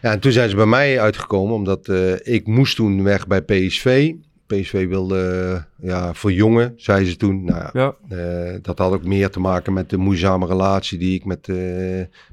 [0.00, 3.42] Ja, en toen zijn ze bij mij uitgekomen, omdat uh, ik moest toen weg bij
[3.42, 4.12] PSV.
[4.46, 7.44] PSV wilde ja, verjongen, zei ze toen.
[7.44, 11.24] Nou, ja, eh, dat had ook meer te maken met de moeizame relatie die ik
[11.24, 11.56] met, eh,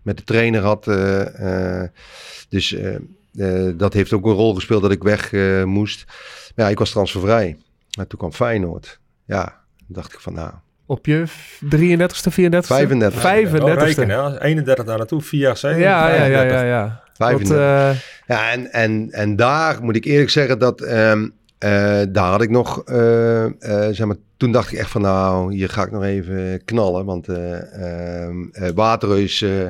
[0.03, 0.87] met de trainer had.
[0.87, 1.83] eh,
[2.49, 2.75] dus
[3.75, 6.03] dat heeft ook een rol gespeeld dat ik weg eh, moest.
[6.55, 7.57] Maar ja, ik was transfervrij.
[7.99, 8.99] En toen kwam Feyenoord.
[9.25, 10.51] Ja, dacht ik van nou,
[10.85, 11.23] Op je
[11.65, 12.67] 33ste, 34ste?
[12.67, 13.21] 35.
[13.21, 13.63] 35ste.
[13.63, 14.41] Oh, rekenen, hè?
[14.41, 15.79] 31 daar naartoe, 4 jaar 7.
[15.79, 17.01] Ja, ja, ja, ja, ja.
[17.17, 17.57] Wat, 35.
[17.57, 17.91] eh,
[18.27, 21.29] Ja, en, en, en daar moet ik eerlijk zeggen dat ehm, eh,
[22.11, 25.69] daar had ik nog, eh, eh, zeg maar, toen dacht ik echt van nou, hier
[25.69, 27.05] ga ik nog even knallen.
[27.05, 29.67] Want eh ehm, eh, Waterreus eh,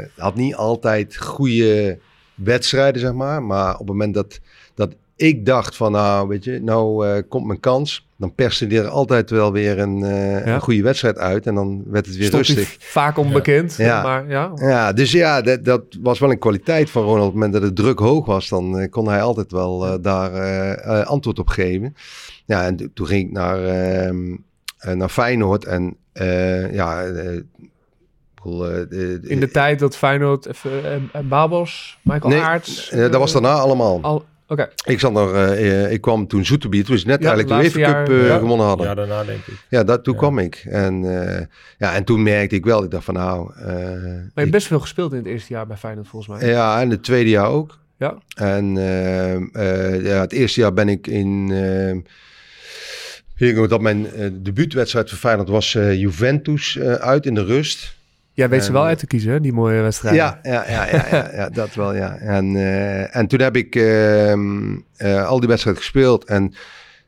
[0.00, 1.98] eh, had niet altijd goede
[2.34, 3.42] wedstrijden, zeg maar.
[3.42, 4.40] Maar op het moment dat
[5.22, 8.06] ik dacht van nou, weet je, nou eh, komt mijn kans.
[8.16, 10.54] Dan perste er altijd wel weer een, eh, Ja.
[10.54, 11.46] een goede wedstrijd uit.
[11.46, 12.76] En dan werd het weer stond rustig.
[12.78, 13.74] vaak onbekend.
[13.76, 14.02] Ja.
[14.02, 17.18] Maar ja, Ja, dus ja, dat, dat was wel een kwaliteit van Ronald.
[17.20, 21.04] Op het moment dat het druk hoog was, dan eh, kon hij altijd wel daar
[21.04, 21.94] antwoord op geven.
[22.44, 24.36] Ja, en to- toen ging ik naar, ehm,
[24.78, 25.64] eh, naar Feyenoord.
[25.64, 25.96] En
[26.72, 27.02] ja,
[29.22, 32.90] in de tijd dat Feyenoord, eh, Babos, Michael Nee, Aerts...
[32.90, 33.98] dat was daarna allemaal.
[34.02, 36.84] Al, Oké, Ik zat nog, eh, eh, ik kwam toen Zoeterbier.
[36.84, 38.38] Toen is net Ja, eigenlijk de UEFA Cup eh, ja.
[38.38, 38.86] gewonnen hadden.
[38.86, 39.86] Ja, Ja, daarna denk ik.
[39.86, 40.18] dat, toen Ja.
[40.20, 40.62] kwam ik.
[40.68, 41.46] En, eh,
[41.78, 43.52] ja, en toen merkte ik wel, ik dacht van nou...
[43.56, 46.50] eh, maar je hebt best veel gespeeld in het eerste jaar bij Feyenoord volgens mij.
[46.50, 47.78] Ja, en het tweede jaar ook.
[47.96, 48.18] Ja.
[48.34, 51.50] En ehm, eh, ja, het eerste jaar ben ik in...
[53.36, 54.06] ik dat mijn
[54.42, 57.94] debuutwedstrijd voor Feyenoord was eh, Juventus eh, uit in de rust.
[58.34, 60.14] Jij weet ze wel uit te kiezen, hè, die mooie wedstrijd.
[60.14, 62.16] Ja, ja, ja, ja, ja, ja, dat wel, ja.
[62.16, 66.54] En, eh, en toen heb ik ehm, eh, al die wedstrijden gespeeld en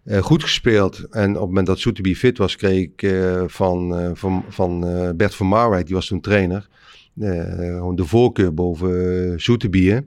[0.05, 0.97] eh, goed gespeeld.
[1.11, 3.15] En op het moment dat Soetheby fit was, kreeg ik
[3.47, 4.81] van, van, van
[5.17, 6.69] Bert van Marwijk, die was toen trainer,
[7.19, 10.01] gewoon de voorkeur boven Soetheby.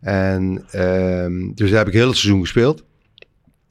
[0.00, 2.84] En ehm, dus daar heb ik heel het seizoen gespeeld.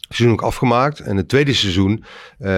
[0.09, 0.99] Seizoen ook afgemaakt.
[0.99, 2.03] En het tweede seizoen,
[2.39, 2.49] eh,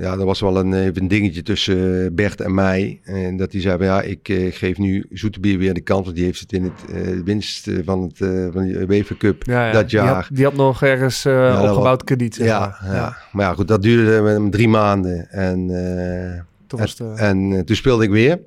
[0.00, 3.00] ja, er was wel een, even een dingetje tussen Bert en mij.
[3.04, 6.04] En dat hij zei, ja, ik eh, geef nu Zoeterbier weer de kans.
[6.04, 9.14] Want die heeft het in het eh, winst eh, van, het, eh, van de UEFA
[9.18, 9.72] Cup Ja, ja.
[9.72, 10.14] dat Die jaar.
[10.14, 12.36] had, die had nog ergens eh, dat opgebouwd krediet.
[12.36, 12.94] Ja, maar.
[12.94, 13.16] ja.
[13.32, 15.30] maar ja, goed, dat duurde met hem drie maanden.
[15.30, 18.38] En, eh, eh, en eh, toen speelde ik weer.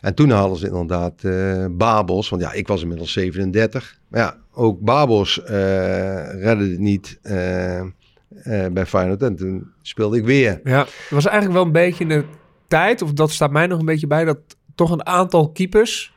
[0.00, 2.28] En toen hadden ze inderdaad eh, Babos.
[2.28, 3.98] Want ja, ik was inmiddels 37.
[4.08, 7.80] Maar ja, ook Babos eh redde het niet eh,
[8.72, 9.22] bij Feyenoord.
[9.22, 10.60] En toen speelde ik weer.
[10.64, 12.24] Ja, het was eigenlijk wel een beetje de
[12.68, 14.38] tijd, of dat staat mij nog een beetje bij, dat
[14.74, 16.11] toch een aantal keepers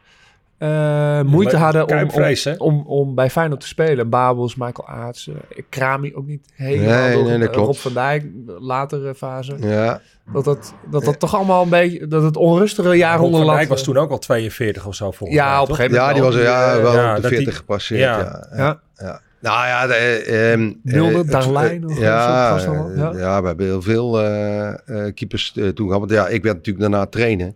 [0.58, 2.10] eh, moeite hadden om,
[2.58, 4.10] om, om, om bij Feyenoord te spelen.
[4.10, 5.36] Babels, Michael Aarts, eh,
[5.70, 7.00] Krami ook niet helemaal.
[7.02, 7.68] Nee, door- nee, dat eh, klopt.
[7.68, 9.56] Rob van Dijk, latere fase.
[9.60, 10.02] Ja,
[10.34, 13.48] Dat dat, dat dat toch allemaal een beetje, dat het onrustige jaar Rob onder van
[13.50, 13.58] lat.
[13.58, 16.22] Dijk was toen ook al 42 of zo volgens Ja, mij, op een ja die
[16.22, 18.00] was ja, eh, wel ja, op de dat die- 40 gepasseerd.
[18.02, 18.48] ja.
[18.56, 18.80] Ja.
[18.96, 19.22] Ja.
[19.42, 22.58] Nou ja, de, eh, ehm, eh, Darlijn eh, nog, ja, al,
[22.90, 23.12] eh, ja.
[23.16, 23.42] ja.
[23.42, 24.68] we hebben heel veel eh,
[25.08, 26.00] eh, keepers eh, toen gehad.
[26.00, 27.56] Want ja, ik werd natuurlijk daarna trainen.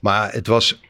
[0.00, 0.80] Maar het was...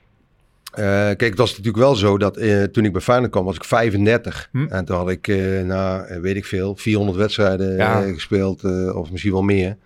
[0.77, 3.57] eh, kijk, het was natuurlijk wel zo dat eh, toen ik bij Feyenoord kwam, was
[3.57, 4.49] ik 35.
[4.53, 4.67] Hm.
[4.67, 8.03] En toen had ik, eh nou, weet ik veel, 400 wedstrijden Ja.
[8.03, 8.65] gespeeld.
[8.95, 9.77] of misschien wel meer.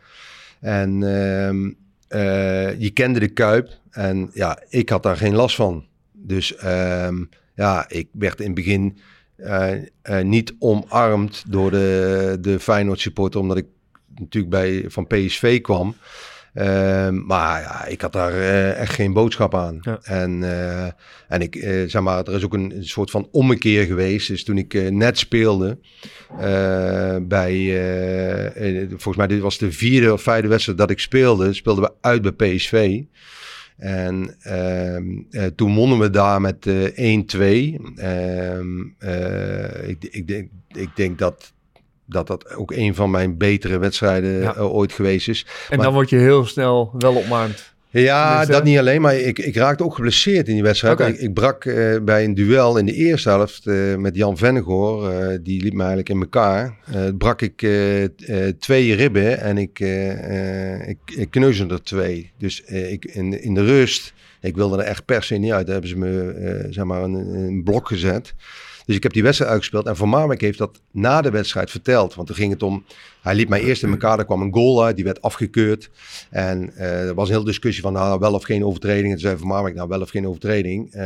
[0.60, 1.70] En ehm,
[2.08, 3.68] eh, je kende de Kuip.
[3.90, 5.84] En ja, ik had daar geen last van.
[6.12, 7.16] Dus ehm,
[7.54, 8.98] ja, ik werd in het begin
[10.22, 13.66] niet omarmd door de, de Feyenoord supporter, omdat ik
[14.18, 15.94] natuurlijk bij, van PSV kwam.
[16.54, 19.78] Ehm, maar ja, ik had daar eh, echt geen boodschap aan.
[19.80, 19.98] Ja.
[20.02, 20.90] En, eh,
[21.28, 24.28] en ik, eh, zeg maar, er is ook een, soort van ommekeer geweest.
[24.28, 25.78] Dus toen ik net speelde
[27.22, 27.74] bij,
[28.88, 32.22] volgens mij dit was de vierde of vijfde wedstrijd dat ik speelde, speelden we uit
[32.22, 33.02] bij PSV.
[33.80, 37.80] En ehm, eh, toen wonnen we daar met eh 1-2.
[37.96, 41.52] Ehm, eh, ik, ik, denk, ik denk dat,
[42.10, 44.54] dat dat ook een van mijn betere wedstrijden Ja.
[44.54, 45.46] eh, ooit geweest is.
[45.70, 47.72] En Maar- dan word je heel snel wel omarmd.
[47.92, 51.00] Ja, dat niet alleen, maar ik, ik raakte ook geblesseerd in die wedstrijd.
[51.00, 55.12] Ik, ik brak eh, bij een duel in de eerste helft eh, met Jan Vennegoor.
[55.42, 56.76] die liep me eigenlijk in elkaar.
[57.18, 57.68] Brak ik
[58.58, 59.80] twee ribben en ik,
[60.86, 61.30] ik, ik
[61.70, 62.30] er twee.
[62.38, 65.64] Dus ik, in, in de rust, ik wilde er echt per se niet uit.
[65.66, 68.34] Daar hebben ze me zeg maar een, een blok gezet.
[68.86, 69.86] Dus ik heb die wedstrijd uitgespeeld.
[69.86, 72.14] En Van Marwijk heeft dat na de wedstrijd verteld.
[72.14, 72.84] Want toen ging het om...
[73.20, 74.18] Hij liep mij eerst in elkaar.
[74.18, 74.96] Er kwam een goal uit.
[74.96, 75.90] Die werd afgekeurd.
[76.30, 79.04] En eh, er was een hele discussie van nou, wel of geen overtreding.
[79.04, 80.92] En toen zei Van Marwijk nou wel of geen overtreding.
[80.92, 81.00] Eh,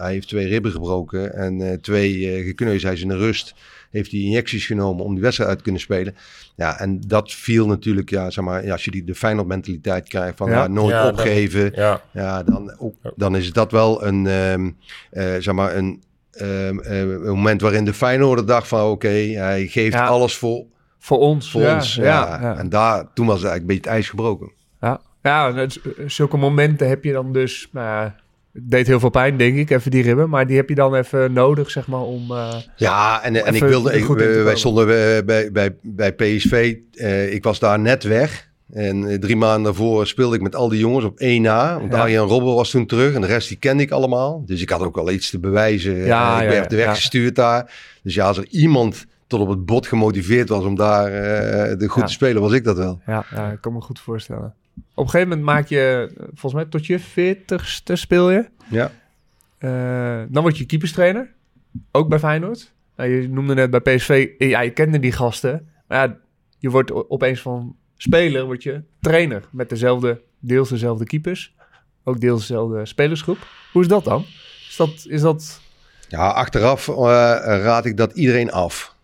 [0.00, 1.34] hij heeft twee ribben gebroken.
[1.34, 2.82] En eh, twee gekneusd.
[2.82, 3.54] Hij is in de rust.
[3.90, 6.14] Heeft hij injecties genomen om die wedstrijd uit te kunnen spelen.
[6.56, 10.08] Ja, en dat viel natuurlijk, ja, zeg maar, ja, als je die de Feyenoord mentaliteit
[10.08, 10.54] krijgt van Ja.
[10.56, 11.72] nou, nooit Ja, opgeven.
[11.74, 14.70] Ja, Ja, dan, ook, dan is dat wel een, ehm,
[15.10, 19.66] eh, zeg maar een, ehm, eh, een moment waarin de Feyenoorder dacht van oké, hij
[19.66, 20.06] geeft Ja.
[20.06, 20.64] alles voor,
[20.98, 21.50] Voor ons.
[21.50, 21.94] voor ja, ons.
[21.94, 22.38] Ja, Ja.
[22.40, 22.56] ja.
[22.58, 24.52] En daar, toen was eigenlijk een beetje het ijs gebroken.
[24.80, 27.68] Ja, ja is- zulke momenten heb je dan dus.
[27.72, 28.10] Nou,
[28.52, 30.28] het deed heel veel pijn, denk ik, even die ribben.
[30.28, 32.30] Maar die heb je dan even nodig, zeg maar, om.
[32.30, 34.06] eh, Ja, en, en ik wilde, ik,
[34.44, 34.84] wij stonden
[35.16, 38.47] eh, bij, bij, bij PSV, eh, ik was daar net weg.
[38.72, 41.78] En eh, drie maanden daarvoor speelde ik met al die jongens op 1A.
[41.80, 42.00] Want Ja.
[42.00, 44.42] Arjan Robben was toen terug en de rest die kende ik allemaal.
[44.46, 45.96] Dus ik had ook wel iets te bewijzen.
[45.96, 46.76] Ja, Eh, ik ja, werd ja.
[46.76, 47.72] weggestuurd daar.
[48.02, 51.88] Dus ja, als er iemand tot op het bot gemotiveerd was om daar eh, de
[51.88, 53.00] goed te spelen, was ik dat wel.
[53.06, 54.54] ja, ja, ik kan me goed voorstellen.
[54.94, 58.44] Op een gegeven moment maak je, volgens mij tot je 40ste speel je.
[58.70, 58.90] Ja.
[60.30, 61.30] Dan word je keeperstrainer.
[61.92, 62.72] Ook bij Feyenoord.
[62.96, 65.68] Nou, je noemde net bij PSV, ja, je kende die gasten.
[65.88, 66.16] Maar ja,
[66.58, 69.42] je wordt opeens van speler, word je trainer.
[69.50, 71.54] Met dezelfde, deels dezelfde keepers.
[72.04, 73.46] Ook deels dezelfde spelersgroep.
[73.72, 74.24] Hoe is dat dan?
[74.68, 75.60] Is dat, is dat
[76.08, 76.94] Ja, achteraf eh,
[77.42, 78.96] raad ik dat iedereen af.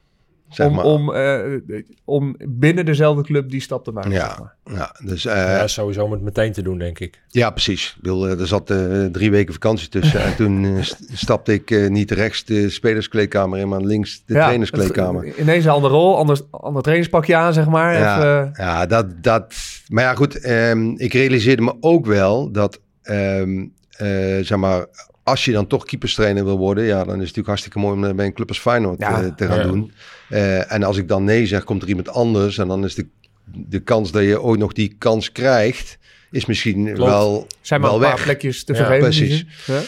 [0.55, 0.85] Zeg om, maar.
[0.85, 4.11] om, eh, om binnen dezelfde club die stap te maken?
[4.13, 4.77] zeg ja, maar.
[4.77, 7.23] ja, dus, eh, ja, sowieso om het meteen te doen, denk ik.
[7.29, 7.93] Ja, precies.
[7.97, 10.21] Ik bedoel, eh, er zat eh, drie weken vakantie tussen.
[10.21, 15.25] en toen st- stapte ik niet rechts de spelerskleedkamer in, maar links de Ja, trainerskleedkamer.
[15.27, 17.95] het- Ineens een andere rol, ander, ander trainingspakje aan, zeg maar.
[17.99, 19.55] Ja, Even, ja dat, dat.
[19.89, 20.41] Maar ja, goed.
[20.41, 24.07] ehm, ik realiseerde me ook wel dat, ehm, eh,
[24.41, 24.87] zeg maar,
[25.25, 28.03] als je dan toch keeperstrainer wil worden, ja, dan is het natuurlijk hartstikke mooi om
[28.03, 29.63] dat bij een club als Feyenoord Ja, eh, te gaan ja.
[29.67, 29.93] doen.
[30.29, 33.07] Eh, en als ik dan nee zeg, komt er iemand anders en dan is de,
[33.45, 35.99] de kans dat je ooit nog die kans krijgt,
[36.31, 37.11] is misschien Klopt.
[37.11, 38.25] wel, zijn maar wel een paar weg.
[38.25, 39.11] plekjes te Ja, vergeven.
[39.11, 39.47] die precies.
[39.67, 39.81] Ja?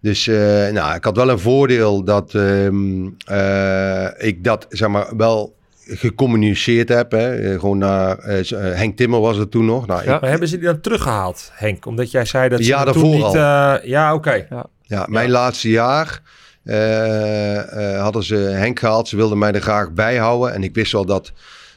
[0.00, 0.36] Dus uh,
[0.68, 5.54] nou, ik had wel een voordeel dat ehm, uh, ik dat zeg maar wel
[5.86, 7.10] gecommuniceerd heb.
[7.10, 7.58] Hè.
[7.58, 9.86] Gewoon naar uh, Henk Timmer was het toen nog.
[9.86, 10.14] Nou, ja.
[10.14, 11.86] ik, Maar hebben ze die dan teruggehaald, Henk?
[11.86, 13.22] Omdat jij zei dat ze Ja, toen daarvoor niet...
[13.22, 13.34] al.
[13.34, 14.28] Uh, ja, oké.
[14.28, 14.46] Okay.
[14.50, 14.66] Ja.
[14.86, 16.22] Ja, mijn laatste jaar
[16.64, 19.08] uh, hadden ze Henk gehaald.
[19.08, 20.54] Ze wilden mij er graag bij houden.
[20.54, 21.32] En ik wist wel dat,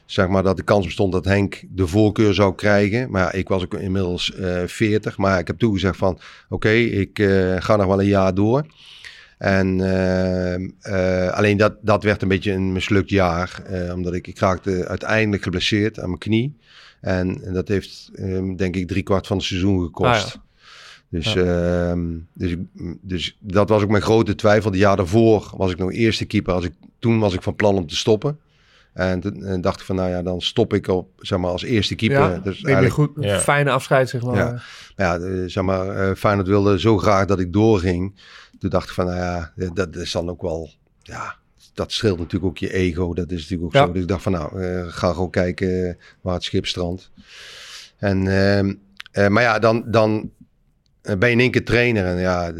[0.05, 3.11] zeg maar, dat de kans bestond dat Henk de voorkeur zou krijgen.
[3.11, 4.31] Maar ja, ik was ook inmiddels
[4.65, 5.17] 40.
[5.17, 7.17] Maar ik heb toegezegd van, oké, okay, ik
[7.59, 8.65] ga nog wel een jaar door.
[9.37, 10.57] En uh,
[10.93, 13.61] uh, alleen dat, dat werd een beetje een mislukt jaar.
[13.71, 16.57] Uh, omdat ik, ik raakte uiteindelijk geblesseerd aan mijn knie.
[17.01, 20.25] En, en dat heeft um, denk ik drie kwart van het seizoen gekost.
[20.25, 20.45] Ah, ja.
[21.09, 21.95] Dus, ja.
[21.95, 22.55] uh, dus,
[23.01, 24.71] dus dat was ook mijn grote twijfel.
[24.71, 26.53] Het jaar daarvoor was ik nog eerste keeper.
[26.53, 28.39] Als ik, toen was ik van plan om te stoppen.
[28.93, 31.63] En toen en dacht ik van, nou ja, dan stop ik op, zeg maar, als
[31.63, 32.19] eerste keeper.
[32.19, 33.39] Ja, dus eigenlijk goed, ja.
[33.39, 34.35] fijne afscheid, zeg maar.
[34.35, 34.61] Ja,
[34.95, 38.15] ja zeg maar, uh, Feyenoord wilde zo graag dat ik doorging.
[38.59, 40.69] Toen dacht ik van, nou ja, dat is dan ook wel,
[41.01, 41.35] ja,
[41.73, 43.13] dat scheelt natuurlijk ook je ego.
[43.13, 43.85] Dat is natuurlijk ook ja.
[43.85, 43.91] zo.
[43.91, 47.11] Dus ik dacht van, nou, uh, ga gewoon kijken waar het schip strandt.
[47.97, 50.31] En, uh, maar ja, dan, dan
[51.19, 52.05] ben je in één keer trainer.
[52.05, 52.51] En ja,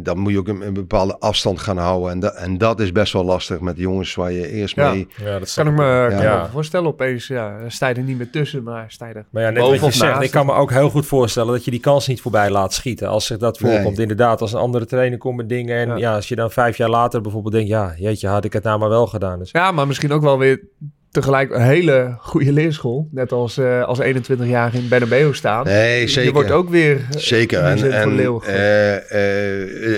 [0.00, 2.10] dan moet je ook een, een, bepaalde afstand gaan houden.
[2.10, 4.90] En, da, en dat is best wel lastig met jongens waar je eerst ja.
[4.90, 5.08] mee...
[5.16, 6.08] Ja, dat kan ik me, ja.
[6.08, 6.42] kan ja.
[6.42, 7.26] me voorstellen opeens.
[7.26, 9.84] Ja, sta je er niet meer tussen, maar sta je er Maar ja, net wat
[9.84, 12.50] je zegt, ik kan me ook heel goed voorstellen dat je die kans niet voorbij
[12.50, 13.08] laat schieten.
[13.08, 14.02] Als zich dat voorkomt, nee.
[14.02, 15.76] inderdaad, als een andere trainer komt met dingen.
[15.76, 15.96] En ja.
[15.96, 16.14] ja.
[16.14, 18.88] als je dan vijf jaar later bijvoorbeeld denkt, ja, jeetje, had ik het nou maar
[18.88, 19.38] wel gedaan.
[19.38, 19.50] Dus.
[19.50, 20.62] Ja, maar misschien ook wel weer
[21.10, 23.08] tegelijk een hele goede leerschool.
[23.10, 25.64] Net als, uh, als 21-jarige in Bernabeu staan.
[25.64, 26.24] Nee, zeker.
[26.24, 26.96] Je wordt ook weer...
[26.96, 27.62] Uh, zeker.
[27.62, 28.30] En, en uh,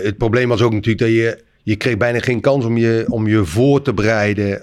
[0.04, 1.48] het probleem was ook natuurlijk dat je...
[1.62, 4.60] Je kreeg bijna geen kans om je, om je voor te bereiden.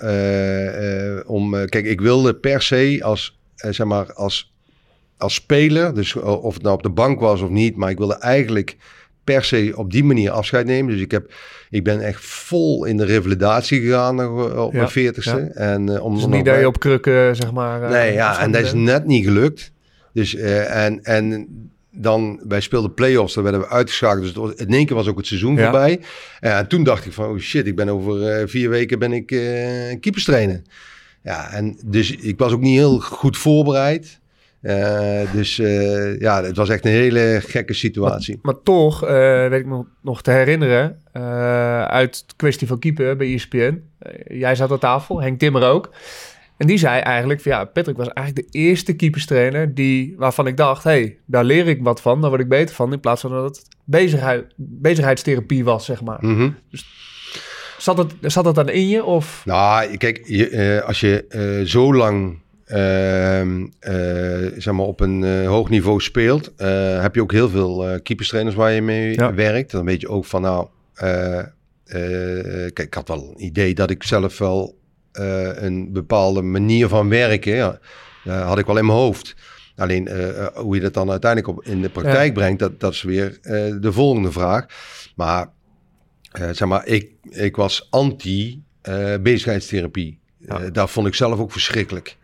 [1.27, 4.53] Om, kijk, ik wilde per se als, zeg maar, als,
[5.17, 5.93] als speler...
[5.93, 7.75] Dus of het nou op de bank was of niet...
[7.75, 8.77] Maar ik wilde eigenlijk
[9.27, 10.91] per se op die manier afscheid nemen.
[10.91, 11.33] Dus ik, heb,
[11.69, 15.51] ik ben echt vol in de revalidatie gegaan op ja, mijn veertigste.
[15.53, 15.61] Ja.
[15.61, 17.81] En, uh, om dus niet dat je op krukken, zeg maar...
[17.81, 19.71] Uh, nee, ja, en dat is net niet gelukt.
[20.13, 21.47] Dus, uh, en, en
[21.91, 24.19] dan, wij speelden play-offs, daar werden we uitgeschakeld.
[24.19, 25.63] Dus het was, in één keer was ook het seizoen ja.
[25.63, 25.99] voorbij.
[26.39, 29.27] En toen dacht ik van, oh shit, ik ben over vier weken ben ik
[29.99, 30.61] keeperstrainer.
[31.23, 34.19] Ja, en dus ik was ook niet heel goed voorbereid.
[34.61, 38.39] Uh, dus uh, ja, het was echt een hele gekke situatie.
[38.41, 39.09] Maar, maar toch, uh,
[39.47, 41.01] weet ik me nog te herinneren,
[41.87, 43.83] uit de kwestie van keeper bij ESPN.
[44.27, 45.89] jij zat aan tafel, Henk Timmer ook.
[46.57, 50.57] En die zei eigenlijk, van, ja, Patrick was eigenlijk de eerste keeperstrainer die, waarvan ik
[50.57, 53.21] dacht, hé, hey, daar leer ik wat van, daar word ik beter van, in plaats
[53.21, 56.17] van dat het bezigheid, bezigheidstherapie was, zeg maar.
[56.21, 56.55] Mm -hmm.
[56.71, 56.85] Dus
[57.77, 59.03] zat het, zat het dan in je?
[59.03, 59.41] Of?
[59.45, 62.39] Nou, kijk, je, als je zo lang
[64.57, 68.55] zeg maar op een uh, hoog niveau speelt, uh, heb je ook heel veel keeperstrainers
[68.55, 69.33] waar je mee ja.
[69.33, 69.71] werkt.
[69.71, 70.67] Dan weet je ook van nou,
[72.73, 74.77] kijk, ik had wel een idee dat ik zelf wel
[75.11, 77.79] een bepaalde manier van werken ja,
[78.23, 79.35] had ik wel in mijn hoofd.
[79.75, 80.09] Alleen
[80.53, 82.33] hoe je dat dan uiteindelijk op, in de praktijk ja.
[82.33, 83.39] brengt, dat, dat is weer
[83.81, 84.65] de volgende vraag.
[85.15, 85.47] Maar
[86.37, 90.19] eh, zeg maar, ik, ik was anti eh bezigheidstherapie.
[90.47, 92.17] Eh, dat vond ik zelf ook verschrikkelijk.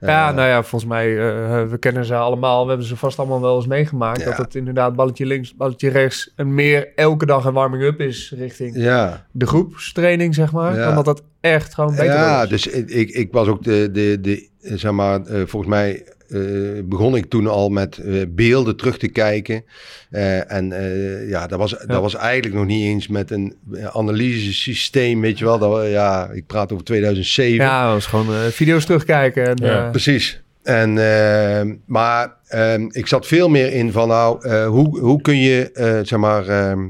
[0.00, 2.62] Ja, nou ja, volgens mij, eh, we kennen ze allemaal.
[2.62, 4.18] We hebben ze vast allemaal wel eens meegemaakt.
[4.18, 4.24] Ja.
[4.24, 6.32] Dat het inderdaad balletje links, balletje rechts...
[6.36, 10.76] en meer elke dag een warming-up is richting Ja, de groepstraining, zeg maar.
[10.76, 10.84] Ja.
[10.84, 12.48] Dan dat dat echt gewoon beter ja is.
[12.48, 16.40] dus ik, ik, was ook de, de, de eh, zeg maar, eh, volgens mij eh,
[16.84, 19.64] begon ik toen al met eh, beelden terug te kijken.
[20.10, 23.56] Eh, en eh, ja, dat was, dat was eigenlijk nog niet eens met een
[23.92, 25.58] analysesysteem, weet je wel.
[25.58, 27.64] Dat, ja, ik praat over 2007.
[27.64, 29.46] Ja, dat was gewoon eh, video's terugkijken.
[29.46, 30.44] En, Ja, Precies.
[30.66, 35.38] En, eh, maar ehm, ik zat veel meer in van nou, eh, hoe, hoe kun
[35.38, 36.86] je, eh, zeg maar, ehm,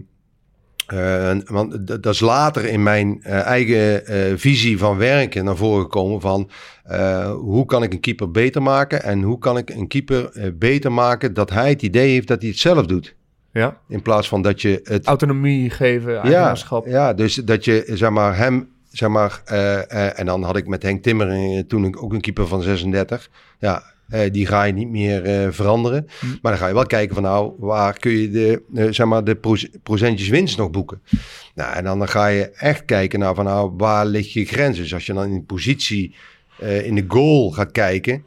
[0.87, 5.83] eh, want dat is later in mijn eh, eigen eh, visie van werken naar voren
[5.83, 6.51] gekomen van
[7.37, 11.35] hoe kan ik een keeper beter maken en hoe kan ik een keeper beter maken
[11.35, 13.14] dat hij het idee heeft dat hij het zelf doet.
[13.53, 16.87] ja, In plaats van dat je het autonomie geven, ja, eigenaarschap.
[16.87, 19.42] ja, dus dat je zeg maar hem, zeg maar,
[20.14, 23.31] en dan had ik met Henk Timmer eh, toen ik ook een keeper van 36.
[23.59, 26.06] Ja, eh, die ga je niet meer eh, veranderen.
[26.20, 26.26] Hm.
[26.42, 29.24] Maar dan ga je wel kijken van nou, waar kun je de, eh, zeg maar,
[29.24, 31.02] de proce- procentjes winst nog boeken.
[31.54, 34.76] Nou, en dan ga je echt kijken naar van nou, waar ligt je grens?
[34.76, 36.14] Dus als je dan in de positie
[36.82, 38.24] in de goal gaat kijken.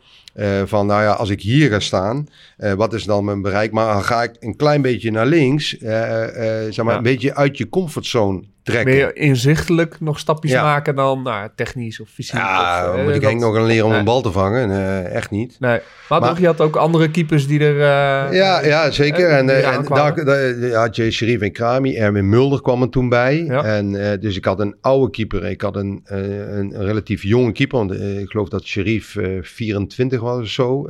[0.65, 2.27] van nou ja, als ik hier ga staan,
[2.75, 3.71] wat is dan mijn bereik?
[3.71, 6.97] Maar dan ga ik een klein beetje naar links, zeg maar, Ja.
[6.97, 8.93] een beetje uit je comfortzone trekken.
[8.95, 10.63] Meer inzichtelijk nog stapjes Ja.
[10.63, 12.35] maken dan nou, technisch of fysiek.
[12.39, 13.99] ja, of, eh, moet ik dat- Henk nog gaan leren om Nee.
[13.99, 14.71] een bal te vangen.
[14.71, 15.55] Eh, echt niet.
[15.59, 15.79] Nee,
[16.09, 17.75] maar, Maar- toch, je had ook andere keepers die er...
[17.75, 19.27] eh, Ja, ja zeker.
[19.29, 21.95] eh, En, en daar, daar had je Sherif en Krami.
[21.95, 23.43] Erwin Mulder kwam er toen bij.
[23.43, 23.63] Ja.
[23.63, 25.45] En, eh, dus ik had een oude keeper.
[25.45, 26.17] Ik had een, eh,
[26.57, 27.77] een, een relatief jonge keeper.
[27.77, 30.87] Want ik geloof dat Sherif eh 24 was of zo.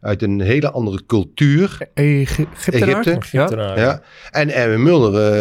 [0.00, 1.78] Uit een hele andere cultuur.
[1.94, 2.70] Egypte.
[2.72, 3.18] Egypte.
[3.30, 3.72] Ja?
[3.76, 4.00] Ja.
[4.30, 5.32] En Erwin Mulder,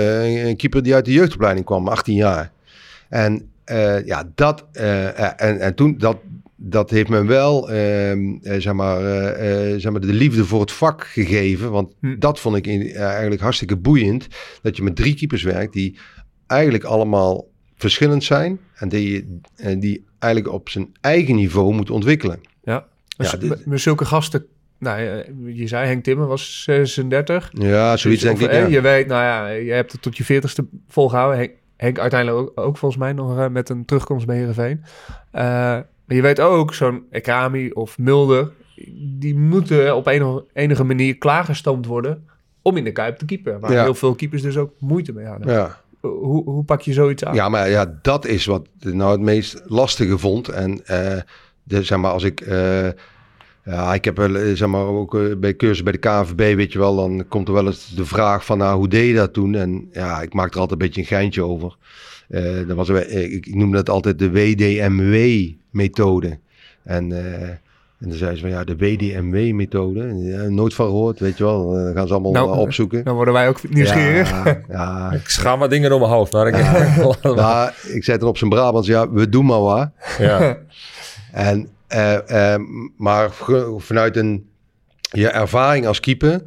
[0.48, 1.12] een keeper die uit de
[1.56, 2.52] jeugdopleiding kwam, 18 jaar.
[3.10, 6.18] En eh, ja, dat, eh, eh, en, en toen, dat,
[6.56, 9.00] dat heeft me wel, ehm, eh, zeg, maar,
[9.80, 11.72] zeg maar, de liefde voor het vak gegeven.
[11.72, 12.20] Want Hm.
[12.20, 14.28] dat vond ik in, eigenlijk hartstikke boeiend.
[14.62, 15.98] Dat je met drie keepers werkt die
[16.48, 18.60] eigenlijk allemaal verschillend zijn.
[18.76, 22.40] En die, en die eigenlijk op zijn eigen niveau moet ontwikkelen.
[22.64, 22.86] Ja.
[23.18, 24.46] Dus Ja, dit- met, met zulke gasten...
[24.82, 25.24] Nou, eh,
[25.58, 27.50] je zei Henk Timmer was 36.
[27.54, 28.56] Ja, zoiets Dus, denk ik.
[28.58, 28.68] eh, Ja.
[28.68, 31.38] Je weet, nou ja, je hebt het tot je 40ste volgehouden.
[31.40, 34.84] Henk, Henk uiteindelijk ook, ook volgens mij nog eh, met een terugkomst bij Heerenveen.
[35.32, 38.52] Maar je weet ook, zo'n Ekrami of Mulder...
[39.20, 42.28] die moeten op een, enige manier klaargestoomd worden...
[42.62, 43.60] om in de Kuip te keeper.
[43.60, 43.84] Waar Ja.
[43.84, 45.54] heel veel keepers dus ook moeite mee hadden.
[45.54, 45.80] ja.
[46.00, 47.36] Hoe, hoe pak je zoiets aan?
[47.36, 50.48] Ja, maar ja, dat is wat ik nou het meest lastige vond.
[50.50, 50.82] En
[51.64, 52.46] de, zeg maar, als ik...
[53.66, 56.72] ja, ik heb wel, eh, zeg maar, ook eh, bij cursus bij de KNVB, weet
[56.72, 59.34] je wel, dan komt er wel eens de vraag van, nou, hoe deed je dat
[59.34, 59.56] toen?
[59.56, 61.76] En ja, ik maak er altijd een beetje een geintje over.
[62.30, 66.40] Eh dat was, ik, ik noemde dat altijd de WDMW-methode.
[66.84, 67.50] En, eh,
[68.00, 71.72] en dan zei ze van, ja, de WDMW-methode, ja, nooit van gehoord, weet je wel.
[71.72, 73.04] Dan gaan ze allemaal Nou, opzoeken.
[73.04, 74.30] Dan worden wij ook nieuwsgierig.
[74.30, 76.34] Ja, ja, Ik schaam wat dingen door mijn hoofd.
[76.34, 76.56] Maar ik,
[77.24, 79.90] nou, ik zei het op zijn Brabants, ja, we doen maar wat.
[80.18, 80.58] ja.
[81.32, 82.62] En, eh, eh,
[82.98, 83.30] maar
[83.78, 84.50] vanuit een,
[85.12, 86.42] je ervaring als keeper,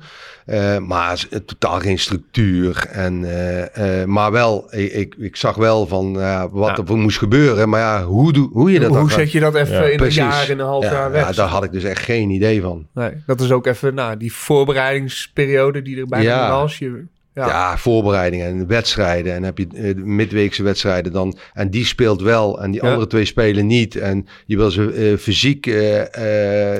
[0.46, 2.86] eh, maar totaal geen structuur.
[2.90, 6.84] En, eh, eh, maar wel, ik, ik, ik zag wel van eh, wat Ja.
[6.92, 7.68] er moest gebeuren.
[7.68, 9.96] Maar ja, hoe, doe, hoe je dat Hoe dan zet je dat even Ja, in
[9.96, 10.16] Precies.
[10.16, 11.26] een jaar, in een half ja, jaar weg?
[11.26, 12.86] ja, daar had ik dus echt geen idee van.
[12.94, 16.50] Nee, dat is ook even nou, die voorbereidingsperiode die er bijna Ja.
[16.50, 16.78] was.
[16.78, 17.04] Je,
[17.34, 17.46] ja.
[17.46, 17.78] Ja.
[17.78, 19.34] voorbereidingen en wedstrijden.
[19.34, 21.36] En heb je eh, midweekse wedstrijden dan.
[21.52, 22.88] En die speelt wel en die Ja.
[22.88, 23.96] andere twee spelen niet.
[23.96, 26.02] En je wil ze eh, fysiek eh,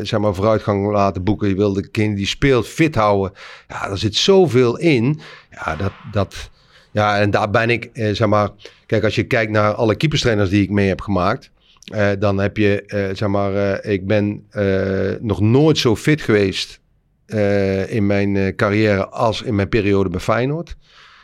[0.03, 1.49] zeg maar vooruitgang laten boeken.
[1.49, 3.33] Je wil de kind die speelt fit houden.
[3.69, 5.21] Ja, er zit zoveel in.
[5.51, 5.93] Ja, dat...
[6.13, 6.53] dat
[6.93, 8.49] ja, en daar ben ik, zeg maar...
[8.87, 11.51] Kijk, als je kijkt naar alle keeperstrainers die ik mee heb gemaakt...
[12.19, 13.85] dan heb je, zeg maar...
[13.85, 14.47] ik ben
[15.21, 16.81] nog nooit zo fit geweest...
[17.27, 20.77] eh, in mijn eh, carrière als in mijn periode bij Feyenoord.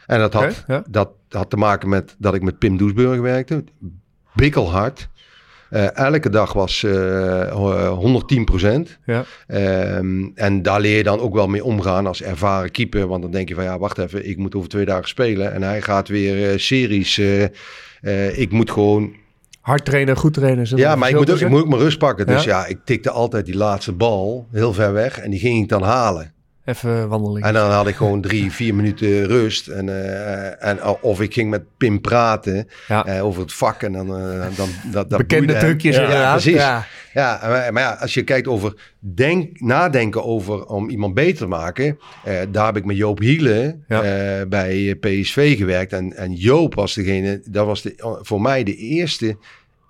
[0.07, 0.83] En dat had, ja.
[0.89, 3.65] dat had te maken met dat ik met Pim Doesburg werkte.
[4.35, 5.09] Bikkelhard.
[5.71, 7.53] Eh, elke dag was eh
[7.89, 8.99] 110 procent.
[9.05, 9.25] Ja.
[9.47, 13.07] Ehm, en daar leer je dan ook wel mee omgaan als ervaren keeper.
[13.07, 15.53] Want dan denk je van ja, wacht even, ik moet over twee dagen spelen.
[15.53, 17.19] En hij gaat weer series.
[18.33, 19.15] ik moet gewoon...
[19.61, 20.66] Hard trainen, goed trainen.
[20.77, 22.27] Ja, maar ik moet, ook, ik moet ook mijn rust pakken.
[22.27, 22.59] Dus Ja.
[22.61, 25.19] ja, ik tikte altijd die laatste bal heel ver weg.
[25.19, 26.33] En die ging ik dan halen.
[26.71, 27.44] Even wandeling.
[27.46, 29.68] En dan had ik gewoon drie, vier minuten rust.
[29.68, 33.04] En, eh, en, of ik ging met Pim praten Ja.
[33.06, 33.83] eh, over het vak.
[33.83, 36.33] En dan, eh, dan dat, dat Bekende trucjes Ja, inderdaad.
[36.33, 36.60] precies.
[36.60, 36.87] Ja.
[37.12, 41.46] Ja, maar, maar ja, als je kijkt over denk, nadenken over om iemand beter te
[41.46, 41.98] maken.
[42.25, 44.02] eh, daar heb ik met Joop Hielen Ja.
[44.02, 45.92] eh, bij PSV gewerkt.
[45.92, 49.37] En, en Joop was degene, dat was de, voor mij de eerste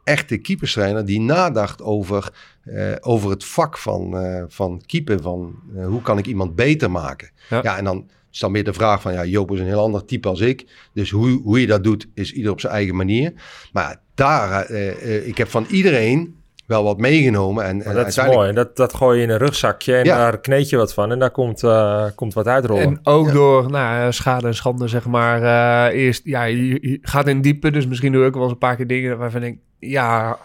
[0.04, 2.32] echte keeperstrainer die nadacht over,
[2.64, 5.20] eh, over het vak van, eh van keeper.
[5.22, 7.30] Van eh, hoe kan ik iemand beter maken?
[7.48, 7.60] Ja.
[7.62, 10.04] Ja, en dan is dan meer de vraag van ja, Joop is een heel ander
[10.04, 10.66] type als ik.
[10.94, 13.32] Dus hoe, hoe je dat doet, is ieder op zijn eigen manier.
[13.72, 17.64] Maar daar, eh, eh, ik heb van iedereen wel wat meegenomen.
[17.64, 18.52] En, dat is uiteindelijk- mooi.
[18.52, 20.16] Dat, dat gooi je in een rugzakje en Ja.
[20.16, 21.10] daar kneed je wat van.
[21.12, 22.82] En daar komt, eh, komt wat uitrollen.
[22.82, 25.42] En ook door nou, schade en schande, zeg maar.
[25.90, 28.58] eh, eerst, ja, je, je gaat in diepe, dus misschien doe ik wel eens een
[28.58, 30.38] paar keer dingen waarvan ik, ja,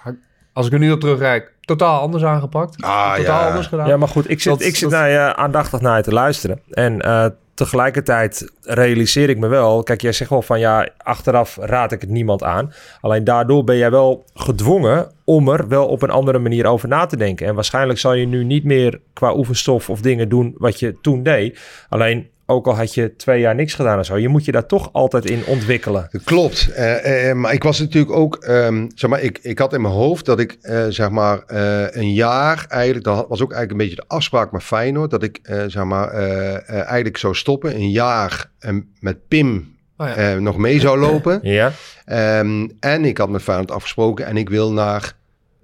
[0.53, 2.81] als ik er nu op terugkijk, totaal anders aangepakt.
[2.81, 3.47] Ah, totaal ja.
[3.47, 3.88] anders gedaan.
[3.88, 6.13] Ja, maar goed, ik zit, Dat- ik zit dat- naar je aandachtig naar je te
[6.13, 6.61] luisteren.
[6.71, 9.83] En eh, tegelijkertijd realiseer ik me wel...
[9.83, 12.73] Kijk, jij zegt wel van ja, achteraf raad ik het niemand aan.
[13.01, 17.05] Alleen daardoor ben jij wel gedwongen om er wel op een andere manier over na
[17.05, 17.47] te denken.
[17.47, 21.23] En waarschijnlijk zal je nu niet meer qua oefenstof of dingen doen wat je toen
[21.23, 21.59] deed.
[21.89, 24.17] Alleen, ook al had je twee jaar niks gedaan en zo...
[24.17, 26.09] je moet je daar toch altijd in ontwikkelen.
[26.23, 26.71] Klopt.
[26.71, 29.93] Eh, eh, maar ik was natuurlijk ook, ehm, zeg maar, ik, ik had in mijn
[29.93, 33.87] hoofd dat ik, eh, zeg maar, eh, een jaar eigenlijk, dat was ook eigenlijk een
[33.89, 37.75] beetje de afspraak met Feyenoord, dat ik, eh, zeg maar, eh, eh, eigenlijk zou stoppen,
[37.75, 40.15] een jaar en met Pim Oh ja.
[40.15, 41.39] eh, nog mee zou lopen.
[41.41, 41.71] Ja?
[42.05, 45.13] Ehm, en ik had met Feyenoord afgesproken en ik wil naar,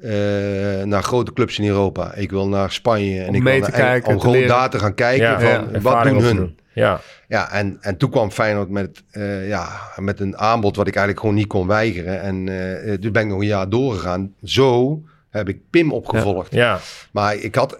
[0.02, 2.14] eh, naar grote clubs in Europa.
[2.16, 4.20] Ik wil naar Spanje en Om ik mee wil te naar, en- kijken, om te
[4.22, 4.50] gewoon leren.
[4.56, 6.36] daar te gaan kijken Ja, van ja, wat doen hun.
[6.36, 6.60] doen.
[6.74, 7.00] Ja.
[7.28, 11.20] Ja, en, en toen kwam Feyenoord met, eh, ja, met een aanbod wat ik eigenlijk
[11.26, 12.22] gewoon niet kon weigeren.
[12.22, 12.50] En
[12.86, 14.34] eh toen ben ik nog een jaar doorgegaan.
[14.44, 16.54] Zo heb ik Pim opgevolgd.
[16.54, 16.80] ja.
[17.12, 17.80] Maar ik had,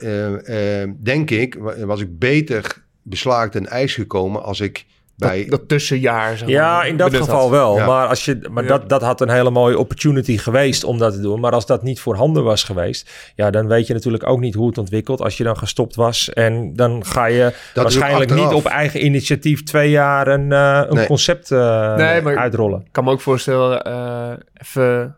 [1.04, 4.86] denk ik, wa- was ik beter beslaagd en ijs gekomen als ik
[5.30, 5.40] bij...
[5.42, 6.38] dat, dat tussenjaar.
[6.38, 7.50] Zeg Ja, in dat geval had.
[7.50, 7.76] wel.
[7.78, 7.86] Ja.
[7.86, 8.70] Maar, als je, maar Ja.
[8.70, 11.40] dat, dat had een hele mooie opportunity geweest om dat te doen.
[11.40, 14.68] Maar als dat niet voorhanden was geweest, ja, dan weet je natuurlijk ook niet hoe
[14.68, 15.22] het ontwikkelt.
[15.22, 19.90] Als je dan gestopt was en dan ga je waarschijnlijk niet op eigen initiatief twee
[19.90, 21.06] jaar een, eh, een Nee.
[21.06, 22.80] concept eh, Nee, maar- uitrollen.
[22.80, 24.30] Ik kan me ook voorstellen, eh,
[24.62, 25.16] even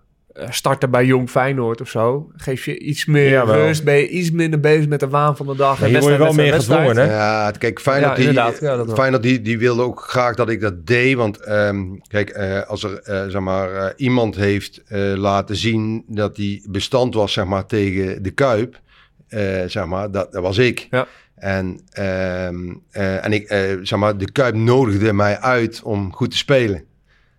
[0.50, 2.32] starten bij Jong Feyenoord of zo.
[2.36, 3.56] Geef je iets meer Jawel.
[3.56, 5.80] rust, ben je iets minder bezig met de waan van de dag.
[5.80, 7.04] Ja, en hier word je wel meer gedwongen, hè?
[7.04, 8.60] Ja, kijk, Feyenoord, Ja, die, inderdaad.
[8.60, 8.86] Ja.
[8.96, 11.16] Feyenoord die, die wilde ook graag dat ik dat deed.
[11.16, 16.04] Want ehm, kijk, eh, als er eh, zeg maar, eh, iemand heeft eh, laten zien
[16.08, 18.80] dat hij bestand was zeg maar, tegen de Kuip,
[19.28, 20.88] eh, zeg maar, dat, dat was ik.
[20.90, 21.08] Ja.
[21.36, 26.32] En, ehm, eh, en ik, eh, zeg maar, de Kuip nodigde mij uit om goed
[26.32, 26.84] te spelen.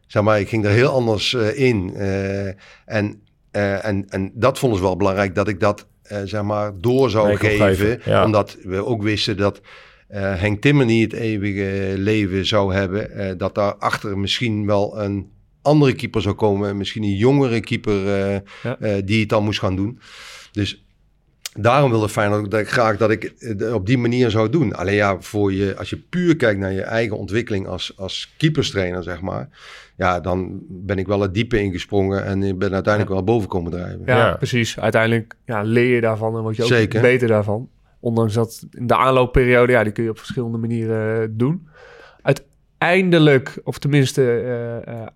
[0.07, 1.95] Zeg maar, ik ging er heel anders eh, in.
[1.95, 2.47] Eh,
[2.85, 5.87] en, eh, en, en dat vonden ze wel belangrijk, dat ik dat
[6.25, 7.67] zeg maar, door zou geven.
[7.67, 8.25] geven, ja.
[8.25, 9.61] Omdat we ook wisten dat
[10.09, 13.39] Henk Timmer niet het eeuwige leven zou hebben.
[13.39, 15.31] dat daar achter misschien wel een
[15.63, 16.77] andere keeper zou komen.
[16.77, 18.03] Misschien een jongere keeper
[18.63, 19.01] Ja.
[19.05, 20.01] die het dan moest gaan doen.
[20.53, 20.84] Dus
[21.55, 24.75] daarom wilde Feyenoord dat ik graag dat ik het op die manier zou doen.
[24.75, 29.03] Alleen ja, voor je, als je puur kijkt naar je eigen ontwikkeling als, als keeperstrainer,
[29.03, 29.49] zeg maar.
[29.97, 33.71] Ja, dan ben ik wel het diepe ingesprongen en ik ben uiteindelijk wel boven komen
[33.71, 34.03] drijven.
[34.07, 34.37] Ja, Ja.
[34.37, 34.79] precies.
[34.79, 37.01] Uiteindelijk ja, leer je daarvan en word je ook Zeker.
[37.01, 37.69] beter daarvan.
[38.01, 41.69] Ondanks dat in de aanloopperiode, ja, die kun je op verschillende manieren eh, doen.
[42.79, 45.07] Uiteindelijk, of tenminste eh, eh,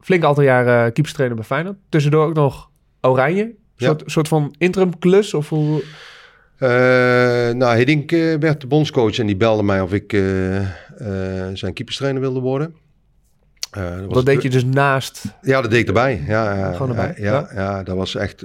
[0.00, 1.76] flink aantal jaren keeperstrainer bij Feyenoord.
[1.88, 2.70] Tussendoor ook nog
[3.00, 3.54] Oranje.
[3.76, 5.82] Een soort, soort van interim klus of hoe...
[6.58, 6.68] Eh,
[7.54, 10.20] nou, Hiddink eh, werd de bondscoach en die belde mij of ik eh,
[11.52, 12.74] zijn keeperstrainer wilde worden.
[13.70, 15.24] Dat Dat deed je dus naast...
[15.42, 16.24] Ja, dat deed ik erbij.
[16.26, 18.44] Ja, ja, Gewoon erbij, Ja, ja, ja, dat was echt.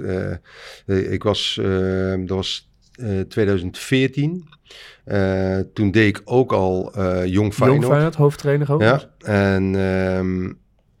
[0.86, 1.60] ik was.
[2.18, 4.48] dat was eh, 2014.
[5.04, 6.92] Eh, toen deed ik ook al
[7.24, 7.80] Jong Feyenoord.
[7.80, 8.80] Jong Feyenoord, hoofdtrainer ook.
[8.80, 10.52] Ja, en ehm,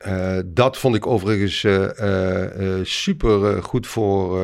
[0.02, 4.40] eh, dat vond ik overigens eh, eh, super goed voor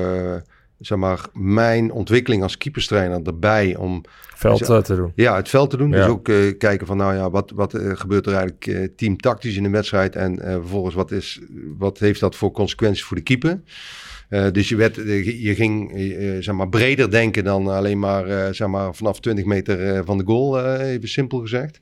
[0.79, 4.03] zeg maar, mijn ontwikkeling als keeperstrainer erbij om
[4.35, 5.13] Veld Dus, te doen.
[5.15, 5.91] ja, het veld te doen.
[5.91, 5.97] Ja.
[5.97, 6.25] Dus ook
[6.59, 10.17] kijken van, nou ja, wat, wat gebeurt er eigenlijk teamtactisch in de wedstrijd?
[10.17, 11.41] En vervolgens, wat, is,
[11.79, 13.61] wat heeft dat voor consequenties voor de keeper?
[14.53, 14.95] Dus je, werd,
[15.41, 15.93] je ging
[16.41, 20.77] zeg maar breder denken dan alleen maar, zeg maar vanaf 20 meter van de goal,
[20.81, 21.81] even simpel gezegd.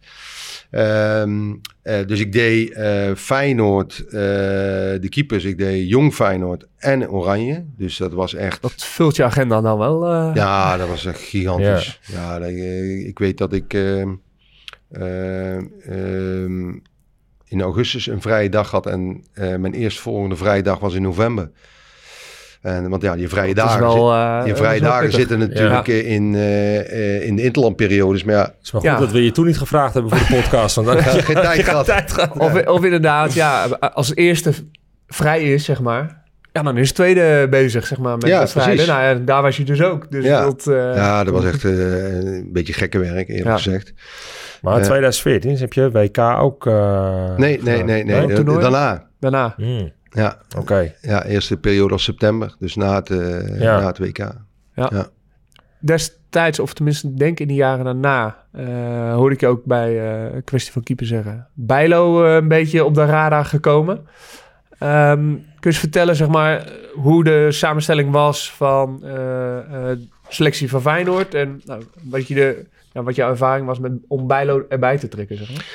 [0.70, 7.10] Ehm, eh, dus ik deed eh, Feyenoord, eh, de keepers, ik deed Jong Feyenoord en
[7.10, 7.64] Oranje.
[7.76, 8.62] Dus dat was echt...
[8.62, 10.06] Dat vult je agenda dan wel.
[10.34, 12.00] Ja, dat was echt gigantisch.
[12.02, 14.14] Ja, dat, ik weet dat ik ehm,
[14.90, 16.72] ehm,
[17.48, 21.50] in augustus een vrije dag had en eh, mijn eerstvolgende vrije dag was in november.
[22.66, 26.10] En, want ja, die vrije dat dagen, wel, zit- eh, vrije dagen zitten natuurlijk eh,
[26.10, 28.24] in, eh, eh, in de interlandperiodes.
[28.24, 28.98] Maar ja, Het is maar goed Ja.
[28.98, 30.74] dat we je toen niet gevraagd hebben voor de podcast.
[30.74, 31.84] Want dan had geen tijd gehad.
[31.84, 32.38] tijd gehad.
[32.38, 34.52] Of, of inderdaad, ja, als eerste
[35.06, 36.24] vrij is, zeg maar.
[36.52, 38.74] Ja, dan is het tweede bezig, zeg maar, met Ja, wedstrijden.
[38.74, 38.92] precies.
[38.92, 40.10] Nou ja, daar was je dus ook.
[40.10, 40.42] Dus Ja.
[40.42, 41.70] dat, eh, ja, dat was echt eh,
[42.24, 43.56] een beetje gekke werk, eerlijk Ja.
[43.56, 43.92] gezegd.
[44.62, 44.82] Maar Eh.
[44.84, 46.66] 2014 heb je WK ook...
[46.66, 48.04] eh, Nee, nee, nee.
[48.04, 48.26] nee.
[48.26, 48.42] Nee?
[48.58, 49.06] Daarna.
[49.20, 49.54] Daarna.
[49.56, 50.92] Hmm, Ja, Oké.
[51.02, 52.54] ja, eerste periode was september.
[52.58, 53.80] Dus na het, eh, Ja.
[53.80, 54.32] na het WK.
[55.80, 60.00] Destijds, of tenminste denk in de jaren daarna, eh, hoorde ik je ook bij
[60.34, 61.46] een kwestie van keeper zeggen.
[61.54, 64.06] Bijlo een beetje op de radar gekomen.
[64.78, 69.04] Ehm, kun je eens vertellen, zeg maar, hoe de samenstelling was van
[70.28, 74.26] selectie van Feyenoord en nou, wat, je de, ja, wat jouw ervaring was met, om
[74.26, 75.66] Bijlo erbij te trekken, zeg maar?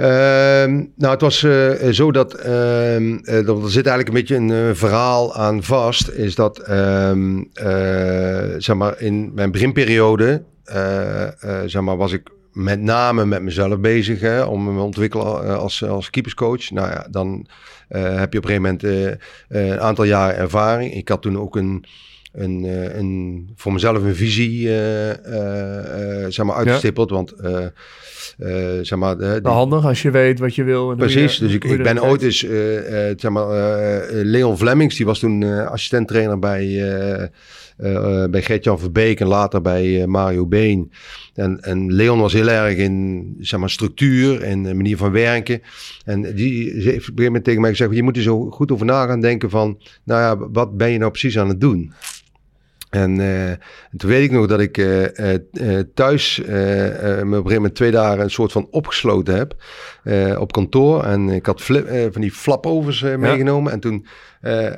[0.00, 4.36] Ehm, nou, het was eh, zo dat, ehm, eh, dat er zit eigenlijk een beetje
[4.36, 6.08] een eh, verhaal aan vast.
[6.08, 10.42] Is dat, ehm, eh, zeg maar, in mijn beginperiode,
[11.66, 15.84] zeg maar, was ik met name met mezelf bezig hè, om me te ontwikkelen als,
[15.84, 16.70] als keeperscoach.
[16.70, 17.46] Nou ja, dan
[17.88, 20.94] heb je op een gegeven moment een aantal jaren ervaring.
[20.94, 21.84] Ik had toen ook een,
[22.32, 22.64] een,
[22.98, 24.68] een, voor mezelf een visie
[26.32, 27.10] zeg maar, uitgestippeld.
[27.10, 27.66] Want eh,
[28.82, 30.90] zeg maar, de, die- handig als je weet wat je wil.
[30.90, 34.26] En Precies, je- dus ik, ik ben ooit eens, eh, eh, zeg maar, eh, eh,
[34.26, 37.26] Leon Vlemmings, die was toen eh assistent-trainer bij, eh
[37.76, 40.90] eh, bij Gert-Jan Verbeek en later bij eh, Mario Been.
[41.34, 45.60] En, en Leon was heel erg in, zeg maar, structuur en eh, manier van werken.
[46.04, 48.72] En die heeft op een gegeven moment tegen mij gezegd, je moet er zo goed
[48.72, 51.92] over na gaan denken van, nou ja, wat ben je nou precies aan het doen?
[52.90, 55.40] En, en toen weet ik nog dat ik eh, eh,
[55.94, 59.54] thuis me op een gegeven moment twee dagen een soort van opgesloten heb
[60.38, 61.04] op kantoor.
[61.04, 63.72] En ik had flip, van die flapovers meegenomen.
[63.72, 64.06] En toen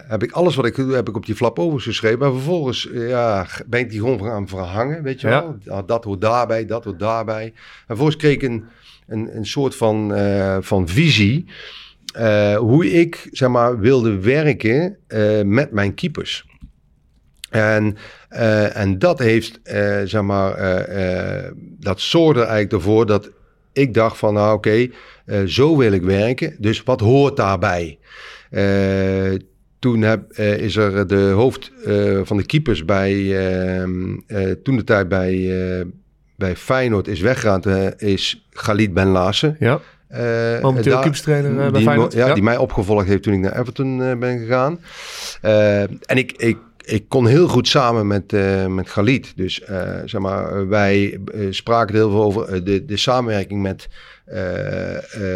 [0.09, 2.19] heb ik alles wat ik doe, heb ik op die flapovers geschreven.
[2.19, 5.57] Maar vervolgens ja, ben ik die gewoon gaan verhangen, weet je wel.
[5.87, 7.45] Dat hoort daarbij, dat hoort daarbij.
[7.45, 7.53] En
[7.87, 8.65] vervolgens kreeg ik een,
[9.07, 10.13] een, een soort van,
[10.61, 11.47] van visie...
[12.57, 14.97] hoe ik zeg maar, wilde werken
[15.45, 16.51] met mijn keepers.
[17.53, 17.97] En,
[18.29, 21.51] eh, en dat heeft, eh, zeg maar, eh,
[21.81, 23.31] dat zorgde eigenlijk ervoor dat
[23.73, 24.89] ik dacht van, nou oké,
[25.47, 26.57] zo wil ik werken.
[26.59, 27.99] Dus wat hoort daarbij?
[29.79, 31.73] Toen heb, is er de hoofd
[32.23, 33.13] van de keepers bij,
[33.47, 35.51] ehm, eh, toen de tijd bij,
[36.37, 37.63] bij Feyenoord is weggegaan,
[37.97, 39.57] is Galit Ben Laassen.
[39.59, 39.81] Ja,
[40.13, 42.13] Eh, momenteel eh, bij die, Feyenoord.
[42.13, 44.81] Ja, die mij opgevolgd heeft toen ik naar Everton ben gegaan.
[46.07, 49.33] En ik, ik, ik kon heel goed samen met, eh met Galit.
[49.37, 53.89] Dus eh, zeg maar, wij eh, spraken heel veel over de, de samenwerking met,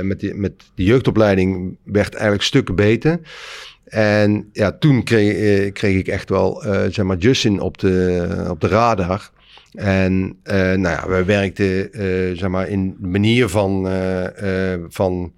[0.03, 3.21] met, de, met de jeugdopleiding werd eigenlijk stukken beter.
[3.85, 8.69] En ja, toen kreeg, kreeg ik echt wel zeg maar Justin op de, op de
[8.69, 9.31] radar.
[9.73, 11.91] En nou ja, we werkten
[12.37, 13.89] zeg maar in de manier van,
[14.89, 15.33] van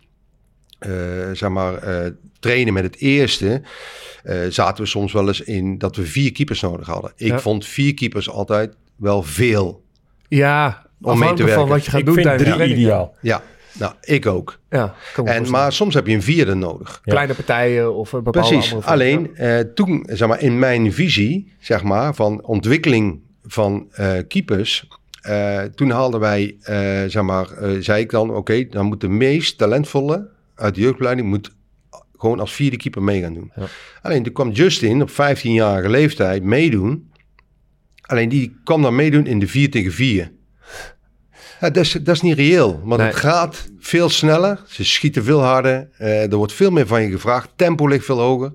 [0.78, 0.90] eh,
[1.32, 2.10] zeg maar, eh,
[2.40, 3.62] trainen met het eerste.
[4.22, 7.12] eh, zaten we soms wel eens in dat we vier keepers nodig hadden.
[7.16, 7.38] Ik Ja.
[7.40, 9.82] vond vier keepers altijd wel veel.
[10.28, 11.68] Ja, mee te afhankelijk van werken.
[11.68, 12.88] wat je gaat Ik doen vind tijdens de drie training.
[12.88, 13.14] ideaal.
[13.20, 14.58] Ja, nou, ik ook.
[14.70, 17.00] Ja, En, maar soms heb je een vierde nodig.
[17.04, 18.72] kleine partijen of een bepaalde Precies.
[18.72, 24.12] andere Alleen eh, toen, zeg maar, in mijn visie, zeg maar, van ontwikkeling van eh,
[24.28, 24.88] keepers.
[25.20, 26.76] eh, toen haalden wij, eh,
[27.06, 31.28] zeg maar, eh, zei ik dan, oké, dan moet de meest talentvolle uit de jeugdopleiding
[31.28, 31.56] moet
[32.16, 33.52] gewoon als vierde keeper mee gaan doen.
[33.56, 33.66] Ja.
[34.02, 37.10] Alleen toen kwam Justin op 15-jarige leeftijd meedoen.
[38.00, 40.32] Alleen die kwam dan meedoen in de 4 tegen 4.
[41.60, 43.06] Ja, dat, is, dat is niet reëel, want Nee.
[43.10, 44.62] het gaat veel sneller.
[44.66, 45.88] Ze schieten veel harder.
[45.96, 47.50] eh, er wordt veel meer van je gevraagd.
[47.56, 48.52] Tempo ligt veel hoger.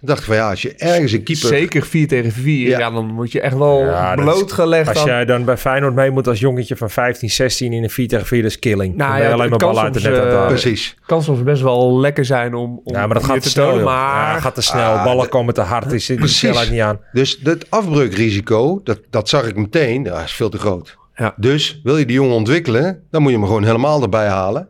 [0.00, 1.48] Ik dacht van ja, als je ergens een keeper...
[1.48, 2.68] Zeker 4 tegen 4.
[2.68, 2.78] Ja.
[2.78, 2.90] Ja.
[2.90, 6.10] dan moet je echt wel Ja, dat is- blootgelegd Als jij dan bij Feyenoord mee
[6.10, 8.96] moet als jongetje van 15, 16 in een 4 tegen 4, dat is killing.
[8.96, 10.46] Nou dan ben je ja, alleen het maar kan bal uit de net het halen.
[10.48, 10.96] Precies.
[11.06, 13.74] kan soms best wel lekker zijn om, om Ja, maar dat gaat te te snel.
[13.74, 13.84] joh.
[13.84, 14.92] Maar Ja, gaat te snel.
[14.92, 15.92] Ah, Ballen de- komen te hard.
[15.92, 16.38] Is de Precies.
[16.38, 17.00] snelheid niet aan.
[17.12, 20.96] Dus het afbreukrisico, dat, dat zag ik meteen, dat is veel te groot.
[21.14, 21.34] Ja.
[21.36, 24.68] Dus wil je die jongen ontwikkelen, dan moet je hem gewoon helemaal erbij halen.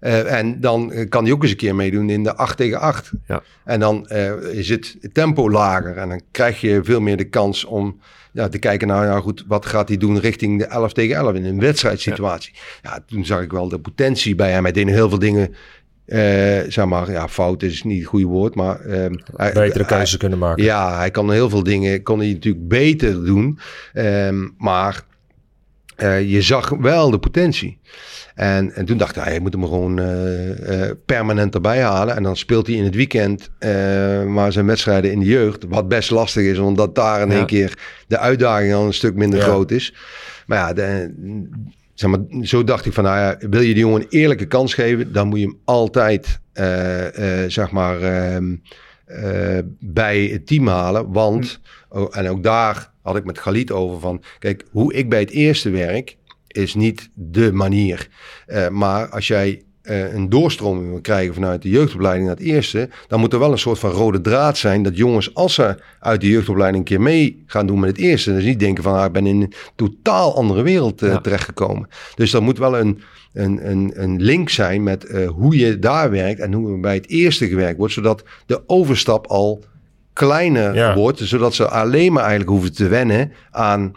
[0.00, 2.80] Eh, en dan eh, kan hij ook eens een keer meedoen in de 8 tegen
[2.80, 3.10] 8.
[3.26, 3.42] Ja.
[3.64, 5.96] En dan eh, is het tempo lager.
[5.96, 8.00] En dan krijg je veel meer de kans om
[8.32, 11.34] ja, te kijken naar, nou goed, wat gaat hij doen richting de 11 tegen 11
[11.34, 12.54] in een wedstrijdsituatie.
[12.82, 12.98] Ja.
[13.06, 14.62] toen zag ik wel de potentie bij hem.
[14.62, 15.54] Hij deed heel veel dingen,
[16.72, 18.80] zeg maar, ja, fout is niet het goede woord, maar...
[19.36, 20.64] hij- Betere keuzes kunnen maken.
[20.64, 23.58] ja, hij kan heel veel dingen kon hij natuurlijk beter doen.
[23.92, 25.02] Ehm, maar
[26.00, 27.78] eh, je zag wel de potentie.
[28.34, 32.16] En, en toen dacht hij, je moet hem gewoon eh, eh, permanent erbij halen.
[32.16, 33.50] En dan speelt hij in het weekend
[34.26, 35.64] maar zijn wedstrijden in de jeugd.
[35.68, 37.36] Wat best lastig is, omdat daar in Ja.
[37.36, 39.44] één keer de uitdaging al een stuk minder Ja.
[39.44, 39.94] groot is.
[40.46, 41.14] Maar ja, de,
[41.94, 44.74] zeg maar, zo dacht ik van, nou ja, wil je die jongen een eerlijke kans
[44.74, 46.40] geven, dan moet je hem altijd,
[47.48, 48.54] zeg maar, ehm,
[49.10, 51.12] eh, bij het team halen.
[51.12, 54.22] Want, oh, en ook daar had ik met Galit over van...
[54.38, 58.08] Kijk, hoe ik bij het eerste werk is niet de manier.
[58.46, 62.88] Eh, maar als jij eh, een doorstroming wil krijgen vanuit de jeugdopleiding naar het eerste...
[63.08, 64.82] dan moet er wel een soort van rode draad zijn...
[64.82, 68.32] dat jongens, als ze uit de jeugdopleiding een keer mee gaan doen met het eerste...
[68.32, 71.20] dus niet denken van, ah, ik ben in een totaal andere wereld eh, Ja.
[71.20, 71.88] terechtgekomen.
[72.14, 73.00] Dus er moet wel een,
[73.32, 76.40] een, een, een link zijn met hoe je daar werkt...
[76.40, 77.92] en hoe bij het eerste gewerkt wordt...
[77.92, 79.64] zodat de overstap al
[80.26, 80.94] kleiner Ja.
[80.94, 81.18] wordt...
[81.18, 83.92] zodat ze alleen maar eigenlijk hoeven te wennen aan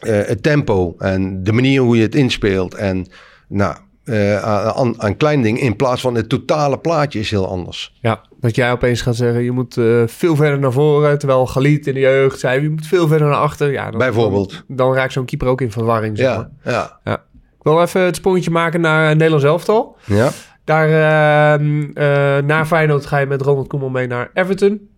[0.00, 2.74] eh, het tempo en de manier hoe je het inspeelt.
[2.74, 3.06] En
[3.48, 7.98] nou, eh, aan, aan kleine dingen in plaats van het totale plaatje is heel anders.
[8.00, 11.18] Ja, dat jij opeens gaat zeggen, je moet eh, veel verder naar voren.
[11.18, 13.72] Terwijl Galit in de jeugd zei, je moet veel verder naar achter.
[13.72, 14.64] Ja, dan, Bijvoorbeeld.
[14.66, 16.16] Dan, dan raakt zo'n keeper ook in verwarring.
[16.18, 16.48] Zeg maar.
[16.64, 17.14] Ja, ja,
[17.58, 19.96] Ik wil even het sprongetje maken naar Nederlands elftal.
[20.04, 20.30] ja.
[20.64, 24.88] Daar, ehm, eh, na Feyenoord ga je met Ronald Koeman mee naar Everton.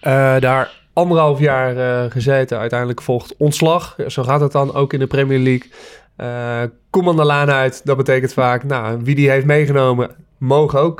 [0.00, 2.58] Eh, daar anderhalf jaar eh, gezeten.
[2.58, 3.96] Uiteindelijk volgt ontslag.
[4.06, 5.70] Zo gaat het dan ook in de Premier League.
[6.16, 7.80] Eh Koeman de laan uit.
[7.84, 10.98] Dat betekent vaak, nou, wie die heeft meegenomen, mogen ook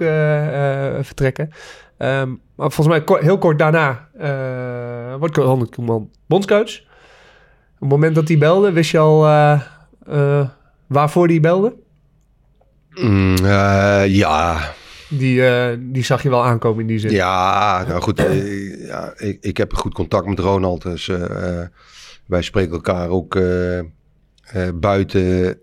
[1.01, 1.51] vertrekken.
[1.99, 4.09] Ehm, maar volgens mij heel kort daarna
[5.19, 6.81] wordt Ronald Koeman bondscoach.
[6.81, 9.21] Op het moment dat hij belde, wist je al
[10.87, 11.75] waarvoor hij belde?
[12.91, 13.37] Mm,
[14.07, 14.75] ja,
[15.19, 17.11] Die, eh, die zag je wel aankomen in die zin.
[17.11, 18.19] ja, nou goed.
[18.19, 20.83] eh, ja, ik, ik heb goed contact met Ronald.
[20.83, 21.61] Dus eh,
[22.27, 23.39] wij spreken elkaar ook
[24.75, 25.59] buiten,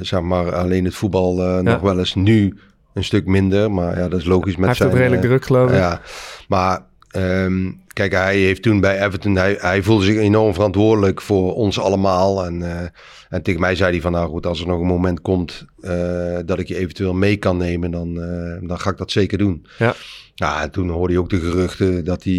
[0.00, 2.58] zeg maar, alleen het voetbal nog wel eens nu
[2.94, 3.70] een stuk minder.
[3.70, 4.90] Maar ja, dat is logisch met Hij heeft zijn...
[4.90, 5.76] het redelijk druk, geloof ik.
[5.76, 6.00] Ja,
[6.48, 6.80] maar
[7.10, 11.78] ehm, kijk, hij heeft toen bij Everton, hij, hij voelde zich enorm verantwoordelijk voor ons
[11.80, 12.44] allemaal.
[12.44, 12.86] En, eh,
[13.28, 16.38] en tegen mij zei hij van, nou goed, als er nog een moment komt eh,
[16.44, 19.66] dat ik je eventueel mee kan nemen, dan, eh, dan ga ik dat zeker doen.
[19.78, 19.94] Ja.
[20.34, 22.34] Ja, en toen hoorde je ook de geruchten dat hij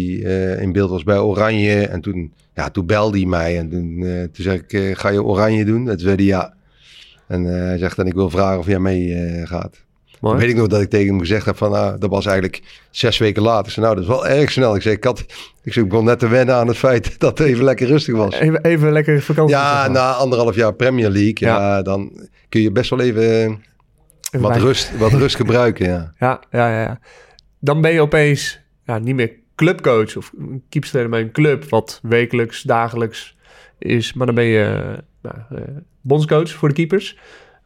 [0.60, 1.86] in beeld was bij Oranje.
[1.86, 4.00] En toen, ja, toen belde hij mij en toen,
[4.32, 5.88] toen zei ik, ga je Oranje doen?
[5.88, 6.54] En toen zei hij ja.
[7.26, 9.84] En hij zegt, en ik wil vragen of jij mee gaat.
[10.22, 10.38] Mooi.
[10.38, 13.18] Weet ik nog dat ik tegen hem gezegd heb van, nou, dat was eigenlijk zes
[13.18, 13.66] weken later.
[13.66, 14.74] Ik zei, nou, dat is wel erg snel.
[14.74, 15.20] Ik zei, ik, had,
[15.62, 18.14] ik, zei, ik begon net te wennen aan het feit dat het even lekker rustig
[18.16, 18.34] was.
[18.34, 19.56] Even, even lekker vakantie.
[19.56, 19.90] Ja, zeg maar.
[19.90, 21.82] na anderhalf jaar Premier League, ja, Ja.
[21.82, 23.60] dan kun je best wel even Even
[24.40, 26.12] wat bij- rust, wat rust gebruiken, ja.
[26.18, 26.98] Ja, ja, ja, ja.
[27.58, 30.32] Dan ben je opeens ja, niet meer clubcoach of
[30.68, 33.36] keepster bij een club, wat wekelijks, dagelijks
[33.78, 34.12] is.
[34.12, 34.98] Maar dan ben je eh,
[35.32, 37.18] nou, eh, bondscoach voor de keepers.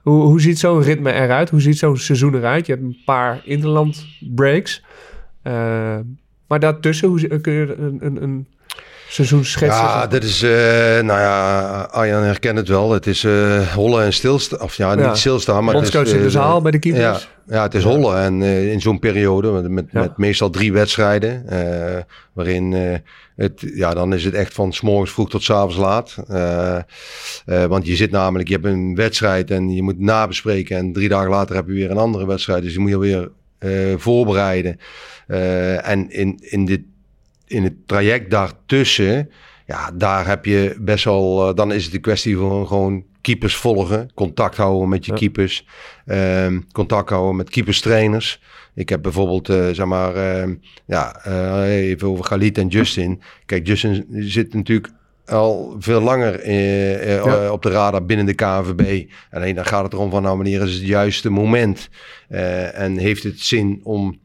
[0.07, 1.51] Hoe, hoe ziet zo'n ritme eruit?
[1.51, 2.67] Hoe ziet zo'n seizoen eruit?
[2.67, 4.85] Je hebt een paar interland breaks.
[5.43, 5.99] Eh,
[6.47, 8.47] maar daartussen, hoe, kun je een, een, een
[9.17, 9.85] seizoen schetsen?
[9.85, 10.51] Ja, dat is, eh,
[11.01, 12.93] nou ja, Arjan herkent het wel.
[12.93, 14.61] Het is eh hollen en stilstaan.
[14.61, 15.91] Of ja, niet stilstaan, maar het is...
[15.91, 17.29] Bondscoach in de eh, zaal bij de keepers.
[17.49, 18.19] ja, het is hollen.
[18.19, 21.45] En in zo'n periode, met, met, meestal drie wedstrijden,
[22.33, 22.73] waarin
[23.37, 26.17] het, ja, dan is het echt van s morgens vroeg tot s avonds laat.
[27.45, 30.77] Want je zit namelijk, je hebt een wedstrijd en je moet nabespreken.
[30.77, 32.63] En drie dagen later heb je weer een andere wedstrijd.
[32.63, 33.31] Dus je moet je weer
[33.99, 34.79] voorbereiden.
[35.83, 36.81] En in, in, dit,
[37.47, 39.31] in het traject daartussen,
[39.67, 43.57] ja, daar heb je best wel, eh, dan is het een kwestie van gewoon keepers
[43.57, 45.19] volgen, contact houden met je Ja.
[45.19, 45.67] keepers,
[46.07, 48.41] ehm, contact houden met keeperstrainers.
[48.75, 50.55] Ik heb bijvoorbeeld, eh, zeg maar, ehm,
[50.87, 53.23] ja, eh, even over Galit en Justin.
[53.47, 54.93] Kijk, Justin zit natuurlijk
[55.27, 57.53] al veel langer Ja.
[57.53, 59.11] op de radar binnen de KNVB.
[59.31, 61.89] Alleen dan gaat het erom van, nou, wanneer is het juiste moment?
[62.29, 64.19] En heeft het zin om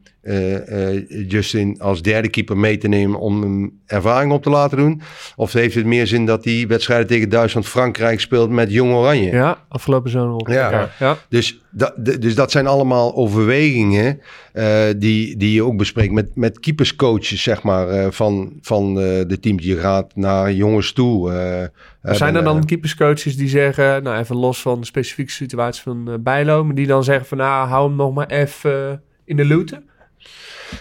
[1.28, 5.00] Justin als derde keeper mee te nemen om een ervaring op te laten doen?
[5.36, 9.30] Of heeft het meer zin dat die wedstrijden tegen Duitsland, Frankrijk speelt met Jong Oranje?
[9.30, 10.52] Ja, afgelopen zomer.
[10.52, 10.70] Ja.
[10.70, 10.90] ja.
[10.98, 11.16] ja.
[11.28, 14.20] Dus, dat, dus dat zijn allemaal overwegingen
[14.52, 19.04] eh, die, die je ook bespreekt met, met keeperscoaches, zeg maar, eh, van, van eh,
[19.26, 19.64] de teams.
[19.64, 21.32] Je gaat naar jongens toe.
[22.02, 25.82] eh, Zijn er dan eh, keeperscoaches die zeggen, nou even los van de specifieke situatie
[25.82, 28.96] van eh Bijlo, maar die dan zeggen van nou hou hem nog maar even eh,
[29.24, 29.84] in de looten?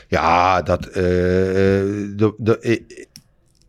[0.07, 0.85] Ja, dat.
[0.85, 1.85] eh, eh,
[2.15, 3.07] de, de, ik,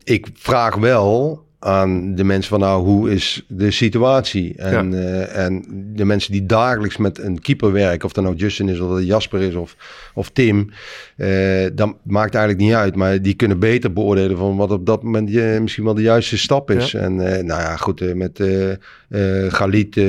[0.04, 4.54] ik vraag wel aan de mensen van nou, hoe is de situatie?
[4.56, 5.64] En, eh, en
[5.94, 9.06] de mensen die dagelijks met een keeper werken, of dat nou Justin is, of dat
[9.06, 9.76] Jasper is, of,
[10.14, 10.70] of Tim,
[11.16, 12.96] eh, dat maakt eigenlijk niet uit.
[12.96, 16.38] Maar die kunnen beter beoordelen van wat op dat moment je, misschien wel de juiste
[16.38, 16.94] stap is.
[16.94, 18.42] En nou ja, goed, met
[19.48, 20.00] Galit...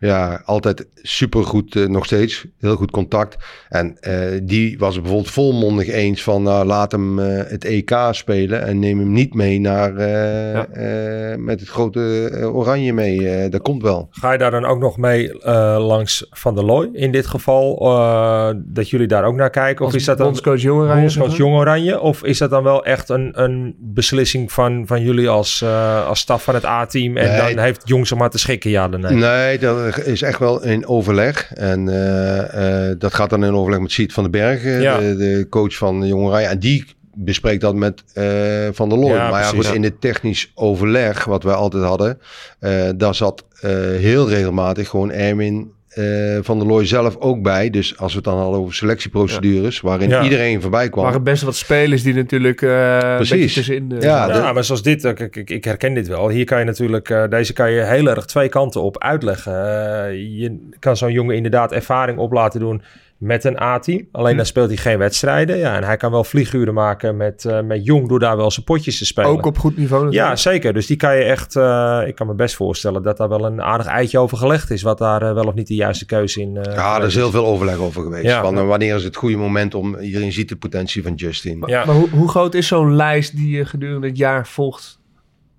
[0.00, 2.44] Ja, altijd supergoed, eh, nog steeds.
[2.58, 3.36] Heel goed contact.
[3.68, 6.42] En eh, die was het bijvoorbeeld volmondig eens van...
[6.42, 9.96] nou, laat hem eh, het EK spelen en neem hem niet mee naar...
[9.96, 10.66] eh, Ja.
[10.66, 13.28] eh, met het grote oranje mee.
[13.28, 14.08] Eh, dat komt wel.
[14.10, 17.78] Ga je daar dan ook nog mee eh, langs Van der Looy in dit geval?
[17.80, 19.80] eh, dat jullie daar ook naar kijken?
[19.86, 21.36] Of Als is dat dan bondscoach Jong Oranje, bondscoach maar?
[21.36, 22.00] Jong Oranje?
[22.00, 26.18] Of is dat dan wel echt een, een beslissing van, van jullie als, eh, als
[26.20, 27.16] staf van het A-team?
[27.16, 27.54] En Nee.
[27.54, 29.12] dan heeft Jong zeg maar te schikken, ja dan nee?
[29.14, 31.52] Nee, dat is echt wel in overleg.
[31.54, 34.98] En eh, eh, dat gaat dan in overleg met Siet van den Berg, eh, Ja.
[34.98, 36.46] de, de coach van Jong Oranje.
[36.46, 36.84] En die
[37.14, 38.24] bespreekt dat met eh,
[38.72, 39.12] Van der Looy.
[39.12, 42.18] Ja, maar ja, goed, in het technisch overleg, wat wij altijd hadden,
[42.58, 47.70] eh, daar zat eh, heel regelmatig gewoon Erwin eh, van der Looy zelf ook bij.
[47.70, 50.22] Dus als we het dan hadden over selectieprocedures, waarin Ja.
[50.22, 51.04] iedereen voorbij Er kwam.
[51.04, 53.30] waren best wat spelers die natuurlijk eh een Precies.
[53.30, 53.92] beetje tussenin...
[53.92, 56.28] eh, Ja, maar zoals dit, kijk, ik, ik herken dit wel.
[56.28, 59.52] Hier kan je natuurlijk, eh, deze kan je heel erg twee kanten op uitleggen.
[59.52, 62.82] Eh, je kan zo'n jongen inderdaad ervaring op laten doen
[63.18, 64.08] met een A-team.
[64.12, 65.58] Alleen dan speelt hij geen wedstrijden.
[65.58, 68.64] Ja, en hij kan wel vlieguren maken met, eh, met Jong door daar wel zijn
[68.64, 69.30] potjes te spelen.
[69.30, 70.30] Ook op goed niveau natuurlijk.
[70.30, 70.72] Ja, zeker.
[70.72, 73.62] Dus die kan je echt, eh, ik kan me best voorstellen dat daar wel een
[73.62, 74.82] aardig eitje over gelegd is.
[74.82, 77.30] Wat daar eh, wel of niet de juiste keuze in eh, ja, er is heel
[77.30, 78.24] veel overleg over geweest.
[78.24, 78.42] Ja.
[78.42, 79.96] Van, wanneer is het goede moment om...
[79.96, 81.62] Iedereen ziet de potentie van Justin.
[81.66, 81.84] Ja.
[81.84, 84.97] Maar hoe, hoe groot is zo'n lijst die je gedurende het jaar volgt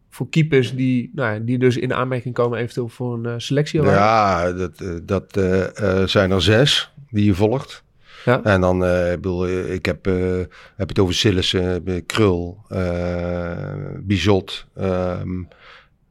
[0.10, 3.82] voor keepers die, nou, ja, die dus in aanmerking komen eventueel voor een eh, selectie?
[3.82, 7.84] Ja, dat, eh, dat eh, zijn er zes die je volgt.
[8.26, 8.44] Ja.
[8.44, 10.06] En dan, ik bedoel, ik heb,
[10.76, 12.58] heb het over Sillissen, Krul,
[14.04, 15.44] Bizot, ehm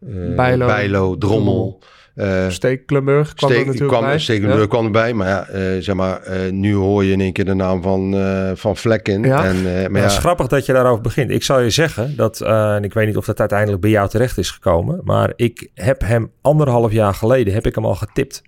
[0.06, 1.80] eh, Bijlo, Bijlo, Drommel.
[2.18, 4.18] Eh Steek Klemburg kwam er Steek, natuurlijk kwam, bij.
[4.18, 4.68] Stekelenburg Ja.
[4.68, 7.54] kwam erbij, maar ja, eh, zeg maar, eh, nu hoor je in één keer de
[7.54, 9.22] naam van, eh van Vlekken.
[9.22, 9.44] Ja.
[9.44, 11.30] En, eh, maar Maar het is ja, grappig dat je daarover begint.
[11.30, 14.08] Ik zal je zeggen dat, eh, en ik weet niet of dat uiteindelijk bij jou
[14.08, 18.42] terecht is gekomen, maar ik heb hem anderhalf jaar geleden, heb ik hem al getipt.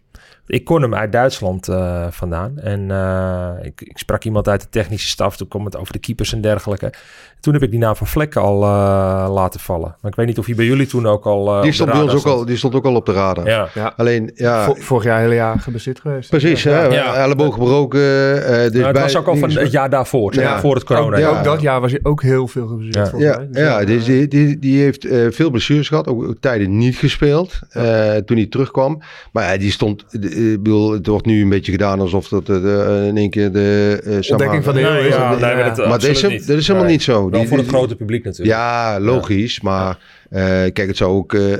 [0.50, 2.58] Ik kon hem uit Duitsland eh, vandaan.
[2.58, 5.36] En eh, ik, ik sprak iemand uit de technische staf.
[5.36, 6.92] Toen kwam het over de keepers en dergelijke.
[7.40, 9.94] Toen heb ik die naam van Vlekken al eh, laten vallen.
[10.00, 11.56] Maar ik weet niet of hij bij jullie toen ook al.
[11.56, 13.46] eh, die, stond bij ons ook al, die stond ook al op de radar.
[13.46, 13.68] Ja.
[13.74, 13.92] Ja.
[13.96, 16.30] Alleen, ja, Vo- vorig jaar hele jaar gebaseerd geweest.
[16.30, 16.62] precies.
[16.62, 16.70] Ja.
[16.70, 17.14] hè, Ja.
[17.14, 18.00] elleboog gebroken.
[18.00, 20.60] eh, dus Nou, het bij- was ook al van het jaar daarvoor, Ja.
[20.60, 21.18] voor het corona.
[21.18, 21.28] Ja.
[21.38, 23.18] ook dat jaar was hij ook heel veel gebaseerd Ja.
[23.18, 23.36] Ja.
[23.50, 26.06] Dus ja dus die, die, die heeft eh, veel blessures gehad.
[26.08, 29.02] Ook, tijden niet gespeeld eh, toen hij terugkwam.
[29.32, 30.04] Maar ja, die stond...
[30.10, 33.52] de- Ik bedoel, het wordt nu een beetje gedaan alsof dat eh, in één keer
[33.52, 34.00] de...
[34.04, 35.14] eh, zeg Ontdekking van de Nee, eeuw is.
[35.14, 35.38] ja, maar
[35.74, 37.30] dat, is, helemaal niet zo.
[37.30, 38.56] Wel Die- voor het grote publiek natuurlijk.
[38.58, 39.60] Ja, logisch.
[39.60, 39.94] Maar eh,
[40.72, 41.52] kijk, het zou ook eh,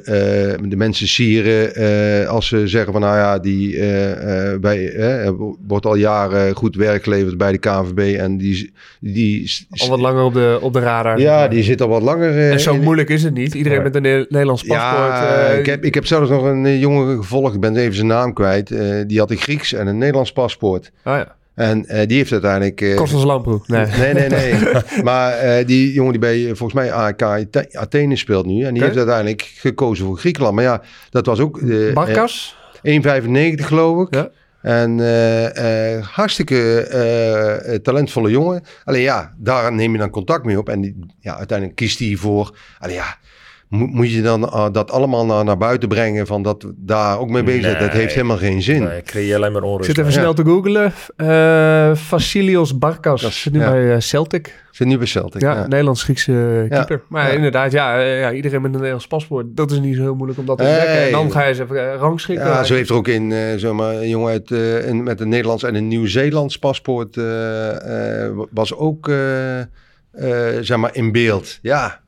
[0.53, 4.89] eh, de mensen sieren eh, als ze zeggen van nou ja, die eh, eh, bij,
[4.93, 5.31] eh,
[5.67, 10.23] wordt al jaren goed werk geleverd bij de KNVB en die, die Al wat langer
[10.23, 11.21] op de, op de radar.
[11.21, 12.31] ja, die zit al wat langer.
[12.31, 13.55] eh, En zo in- moeilijk is het niet.
[13.55, 15.13] Iedereen met een Ne- Nederlands paspoort.
[15.19, 17.95] Ja, eh, ik, heb, ik heb zelfs nog een eh, jongen gevolgd, ik ben even
[17.95, 18.71] zijn naam kwijt.
[18.71, 20.91] eh, die had een Grieks en een Nederlands paspoort.
[21.03, 21.39] ah, ja.
[21.55, 22.81] En eh, die heeft uiteindelijk...
[22.81, 23.61] eh, Kostas Lamproe.
[23.67, 23.87] Nee.
[23.87, 24.55] Nee, nee, nee.
[25.03, 28.65] maar eh, die jongen die bij volgens mij AEK Athe- Athene speelt nu.
[28.65, 30.55] En die heeft uiteindelijk gekozen voor Griekenland.
[30.55, 32.57] Maar ja, dat was ook eh, Barkas?
[32.83, 33.03] eh,
[33.59, 34.15] 1,95 geloof ik.
[34.15, 34.31] Ja.
[34.63, 34.99] En
[36.05, 38.63] hartstikke talentvolle jongen.
[38.85, 40.69] Alleen ja, daar neem je dan contact mee op.
[40.69, 42.57] En die, ja, uiteindelijk kiest hij voor.
[42.79, 43.17] Alleen ja,
[43.71, 47.19] moet, moet je dan eh, dat allemaal naar, naar buiten brengen van dat we daar
[47.19, 47.79] ook mee bezig zijn?
[47.79, 48.01] Dat Nee.
[48.01, 48.83] heeft helemaal geen zin.
[48.83, 49.87] Nee, creëer je alleen maar Ik onrust.
[49.89, 50.19] zit even Ja.
[50.19, 50.93] snel te googlen.
[51.17, 53.23] Eh Vasilios Barkas.
[53.23, 53.71] Dat- Zit nu ja.
[53.71, 54.63] bij eh, Celtic.
[54.71, 55.41] Zit nu bij Celtic.
[55.41, 55.67] Ja, ja.
[55.67, 57.03] Nederlands-Griekse keeper.
[57.09, 57.35] Maar Ja.
[57.35, 59.47] inderdaad, ja, eh, ja, iedereen met een Nederlands paspoort.
[59.57, 60.65] Dat is niet zo heel moeilijk om dat te.
[60.65, 62.47] En dan ga je eens even eh, rangschikken.
[62.47, 65.21] Ja, zo heeft er ook in, eh zeg maar, een jongen uit, eh, in- met
[65.21, 69.67] een Nederlands en een Nieuw-Zeelands paspoort eh, eh, was ook eh, eh,
[70.61, 71.59] zeg maar in beeld.
[71.63, 72.01] Ja,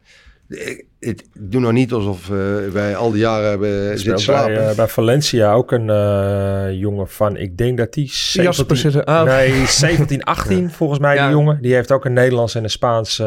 [0.48, 2.36] ik, ik doe nog niet alsof eh,
[2.72, 4.54] wij al die jaren hebben zitten slapen.
[4.54, 8.76] bij, eh, bij Valencia ook een eh, jongen van, ik denk dat die Jasper 17,
[8.76, 9.04] zitten.
[9.04, 11.22] Ah, nee, 17, 18 volgens mij Ja.
[11.26, 11.58] die jongen.
[11.62, 13.22] Die heeft ook een Nederlands en een Spaans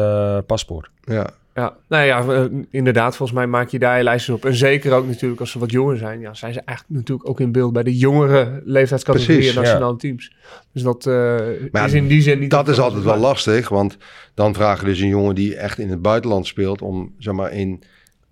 [0.46, 0.90] paspoort.
[1.04, 1.26] ja.
[1.56, 3.16] Ja, nou ja, eh, inderdaad.
[3.16, 4.44] Volgens mij maak je daar je lijstjes op.
[4.44, 6.20] En zeker ook natuurlijk als ze wat jonger zijn.
[6.20, 10.32] Ja, zijn ze eigenlijk natuurlijk ook in beeld bij de jongere leeftijdscategorieën nationale teams.
[10.72, 11.12] Dus dat eh,
[11.72, 12.50] Maar is ja, in die zin niet...
[12.50, 13.96] Dat is altijd wel lastig, want
[14.34, 17.52] dan vraag je dus een jongen die echt in het buitenland speelt om zeg maar
[17.52, 17.82] in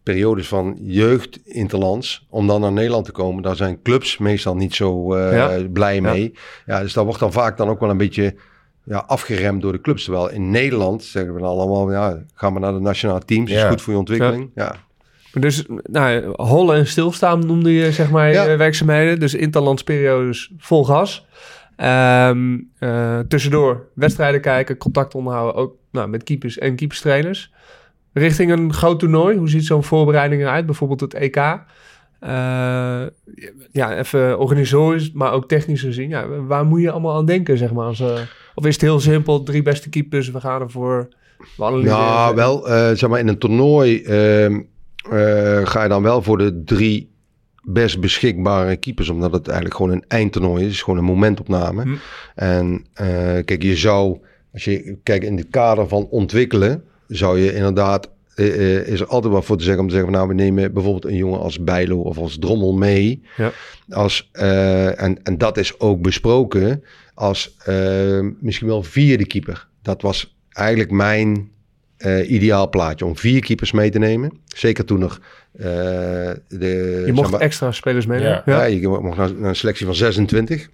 [0.02, 3.42] periodes van jeugd interlands, om dan naar Nederland te komen.
[3.42, 5.68] Daar zijn clubs meestal niet zo eh, Ja.
[5.72, 6.34] blij mee.
[6.66, 6.80] Ja.
[6.80, 8.34] dus dat wordt dan vaak dan ook wel een beetje
[8.84, 10.04] ja, afgeremd door de clubs.
[10.04, 13.56] Terwijl in Nederland zeggen we dan allemaal, ja, ga maar naar de nationale teams, is
[13.56, 13.68] Ja.
[13.68, 14.50] goed voor je ontwikkeling.
[14.54, 14.74] Ja.
[15.32, 18.46] Dus nou, hollen en stilstaan noemde je zeg maar Ja.
[18.46, 19.20] eh, werkzaamheden.
[19.20, 21.26] Dus interlandsperiodes vol gas.
[21.76, 25.54] Ehm, eh, tussendoor wedstrijden kijken, contact onderhouden.
[25.54, 27.52] Ook nou, met keepers en keeperstrainers.
[28.12, 29.36] Richting een groot toernooi.
[29.36, 30.66] Hoe ziet zo'n voorbereiding eruit?
[30.66, 31.36] Bijvoorbeeld het EK.
[31.36, 33.02] Eh,
[33.72, 36.08] ja, even organisatorisch, maar ook technisch gezien.
[36.08, 37.86] Ja, waar moet je allemaal aan denken, zeg maar?
[37.86, 38.18] Als, eh,
[38.54, 41.08] of is het heel simpel, drie beste keepers, we gaan ervoor...
[41.56, 44.60] We analyseren Nou, wel, eh, zeg maar, in een toernooi ehm,
[45.10, 47.12] eh, ga je dan wel voor de drie
[47.62, 51.82] best beschikbare keepers, omdat het eigenlijk gewoon een eindtoernooi is, is gewoon een momentopname.
[51.82, 51.94] Hm.
[52.34, 53.06] En eh,
[53.44, 54.18] kijk, je zou,
[54.52, 58.08] als je kijkt in het kader van ontwikkelen, zou je inderdaad,
[58.84, 61.04] is er altijd wat voor te zeggen om te zeggen van nou, we nemen bijvoorbeeld
[61.04, 63.22] een jongen als Bijlo of als Drommel mee.
[63.36, 63.52] Ja.
[63.88, 66.82] Als, en, en dat is ook besproken
[67.14, 69.68] als eh, misschien wel vierde keeper.
[69.82, 71.50] Dat was eigenlijk mijn
[71.96, 74.32] eh, ideaal plaatje om vier keepers mee te nemen.
[74.46, 75.20] Zeker toen nog
[75.52, 75.64] eh,
[76.48, 77.02] de...
[77.06, 78.42] Je mocht maar- extra spelers meenemen.
[78.46, 78.56] Ja.
[78.56, 80.68] ja, je mocht naar, naar een selectie van 26.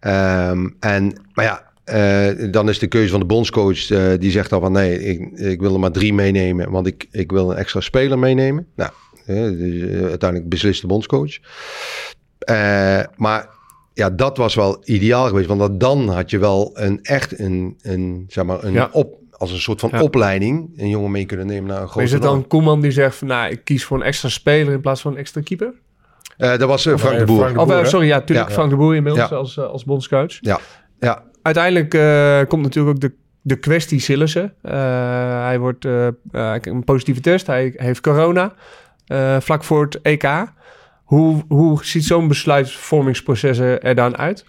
[0.00, 4.50] Ehm, en, maar ja, eh, dan is de keuze van de bondscoach, eh, die zegt
[4.50, 7.56] dan van nee, ik, ik wil er maar drie meenemen, want ik, ik wil een
[7.56, 8.66] extra speler meenemen.
[8.76, 8.90] Nou,
[9.26, 11.38] dus, uiteindelijk beslist de bondscoach.
[12.38, 13.48] Eh, maar
[14.00, 17.76] ja, dat was wel ideaal geweest, want dat- dan had je wel een echt een,
[17.82, 18.88] een zeg maar, een Ja.
[18.92, 20.02] op, als een soort van Ja.
[20.02, 22.90] opleiding, een jongen mee kunnen nemen naar een Maar groot is het dan Koeman die
[22.90, 25.72] zegt van, nou, ik kies voor een extra speler in plaats van een extra keeper?
[26.36, 27.38] Eh, dat was eh, Frank nee, de Boer.
[27.38, 28.54] Frank de eh, Boer, sorry, ja, tuurlijk Ja.
[28.54, 29.36] Frank de Boer inmiddels Ja.
[29.36, 30.38] als, eh, als bondscoach.
[30.40, 30.58] Ja,
[31.00, 34.54] ja, Uiteindelijk eh, komt natuurlijk ook de, de kwestie Sillissen.
[34.62, 34.72] Eh,
[35.44, 36.12] hij wordt eh, eh,
[36.60, 38.54] een positieve test, hij heeft corona
[39.06, 40.22] eh, vlak voor het EK.
[41.10, 44.44] Hoe, hoe ziet zo'n besluitvormingsproces er dan uit?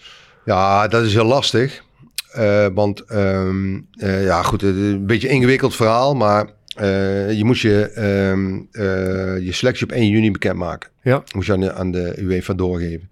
[0.45, 1.84] Ja, dat is heel lastig.
[2.32, 7.89] Eh, want eh, ja, goed, een beetje een ingewikkeld verhaal, maar eh, je moest je,
[8.72, 10.89] eh, je selectie op 1 juni bekendmaken.
[11.01, 11.24] Ja.
[11.36, 13.12] Moest je aan de, aan de UEFA doorgeven.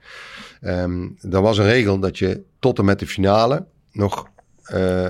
[0.62, 4.28] Ehm er was een regel dat je tot en met de finale nog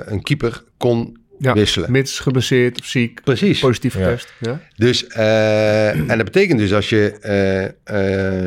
[0.06, 1.92] een keeper kon Ja, wisselen.
[1.92, 3.60] Mits geblesseerd of ziek, Precies.
[3.60, 4.04] positief Ja.
[4.04, 4.34] getest.
[4.40, 4.62] Ja.
[4.76, 7.66] Dus, eh, en dat betekent dus als je eh,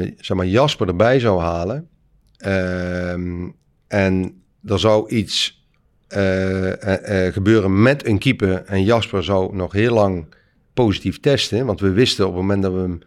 [0.03, 1.89] eh, zeg maar Jasper erbij zou halen
[2.37, 3.49] ehm,
[3.89, 5.61] en er zou iets
[6.09, 10.27] eh, eh, eh, gebeuren met een keeper en Jasper zou nog heel lang
[10.75, 12.99] positief testen, want we wisten op het moment dat we hem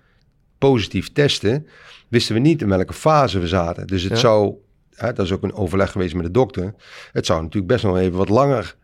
[0.58, 1.68] positief testen,
[2.08, 3.88] wisten we niet in welke fase we zaten.
[3.88, 4.18] Dus het Ja.
[4.18, 4.54] zou,
[4.96, 6.74] hè, dat is ook een overleg geweest met de dokter,
[7.12, 8.76] het zou natuurlijk best nog even wat langer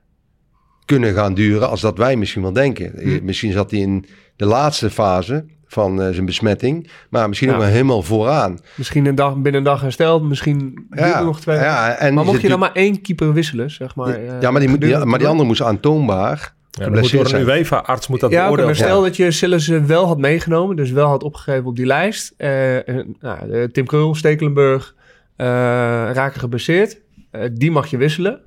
[0.95, 2.91] kunnen gaan duren als dat wij misschien wel denken.
[2.99, 3.19] Hm.
[3.25, 7.55] Misschien zat hij in de laatste fase van eh, zijn besmetting, maar misschien Ja.
[7.55, 8.59] ook wel helemaal vooraan.
[8.75, 12.41] Misschien een dag, binnen een dag hersteld, misschien het nog twee ja, en Maar mocht
[12.41, 14.07] je dan maar één keeper wisselen, zeg maar?
[14.07, 17.33] natuurlijk- eh, ja, maar die, moet, die, maar die andere moest aantoonbaar Ja, moet door
[17.33, 17.41] een.
[17.41, 18.75] UEFA-arts moet dat Ja, maar worden.
[18.75, 22.33] stel dat je Sillissen wel had meegenomen, dus wel had opgegeven op die lijst.
[22.37, 24.95] Eh, eh, nou, eh, Tim Krul, Stekelenburg
[25.35, 25.47] eh,
[26.13, 26.99] raken geblesseerd.
[27.31, 28.39] Eh, die mag je wisselen.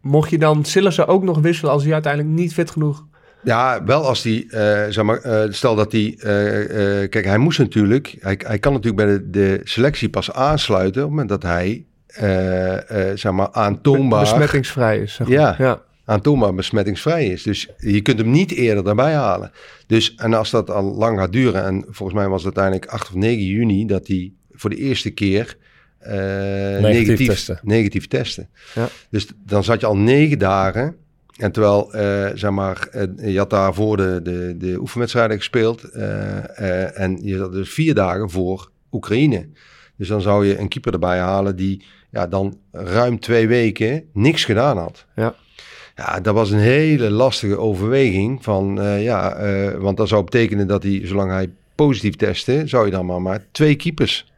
[0.00, 3.08] Mocht je dan Sillissen ook nog wisselen als hij uiteindelijk niet fit genoeg...
[3.42, 7.58] Ja, wel als die, eh, zeg maar, eh, stel dat die, eh, kijk, hij moest
[7.58, 11.42] natuurlijk, hij, hij kan natuurlijk bij de, de selectie pas aansluiten op het moment dat
[11.42, 11.84] hij,
[13.14, 15.36] zeg maar, aantoonbaar, besmettingsvrij is, zeg maar.
[15.36, 15.54] Ja.
[15.58, 15.82] ja.
[16.04, 17.42] aantoonbaar besmettingsvrij is.
[17.42, 19.50] Dus je kunt hem niet eerder daarbij halen.
[19.86, 23.08] Dus, en als dat al lang gaat duren, en volgens mij was het uiteindelijk 8
[23.08, 25.56] of 9 juni, dat hij voor de eerste keer
[26.00, 27.58] eh, negatief, testen.
[27.62, 28.48] negatief testen.
[28.74, 28.88] Ja.
[29.10, 30.96] Dus dan zat je al negen dagen.
[31.36, 35.82] En terwijl, eh, zeg maar, eh, je had daarvoor de, de, de oefenwedstrijden gespeeld.
[35.84, 39.46] eh, eh, en je zat dus vier dagen voor Oekraïne.
[39.96, 44.44] Dus dan zou je een keeper erbij halen die ja, dan ruim twee weken niks
[44.44, 45.06] gedaan had.
[45.16, 45.34] Ja.
[45.96, 48.44] Ja, dat was een hele lastige overweging.
[48.44, 52.84] Van, eh, ja, eh, want dat zou betekenen dat hij, zolang hij positief testte, zou
[52.84, 54.29] je dan maar, maar twee keepers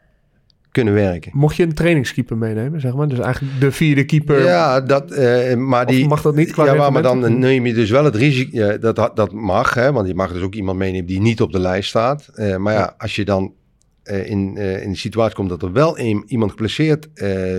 [0.73, 1.31] kunnen werken.
[1.35, 3.07] Mocht je een trainingskeeper meenemen, zeg maar?
[3.07, 4.43] Dus eigenlijk de vierde keeper.
[4.43, 8.03] Ja, dat, eh, maar die, mag dat niet Ja, maar, dan neem je dus wel
[8.05, 8.57] het risico.
[8.57, 11.51] Ja, dat, dat mag, hè, want je mag dus ook iemand meenemen die niet op
[11.51, 12.27] de lijst staat.
[12.33, 13.53] Eh, maar ja, als je dan
[14.03, 17.09] eh, in, in de situatie komt dat er wel een, iemand geplaceerd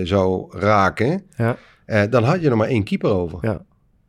[0.03, 2.07] zou raken, Ja.
[2.07, 3.39] dan had je nog maar één keeper over.
[3.41, 3.61] Ja.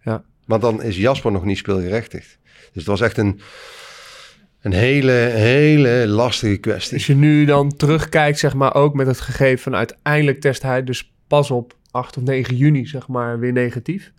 [0.02, 0.24] Ja.
[0.46, 2.38] Want dan is Jasper nog niet speelgerechtigd.
[2.44, 3.40] Dus het was echt een,
[4.60, 6.94] een hele, hele lastige kwestie.
[6.96, 10.84] Als je nu dan terugkijkt, zeg maar, ook met het gegeven van uiteindelijk test hij
[10.84, 14.12] dus pas op 8 of 9 juni, zeg maar, weer negatief.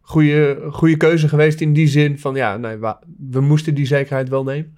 [0.00, 2.78] Goeie, goede keuze geweest in die zin van, ja, nee,
[3.30, 4.76] we moesten die zekerheid wel nemen.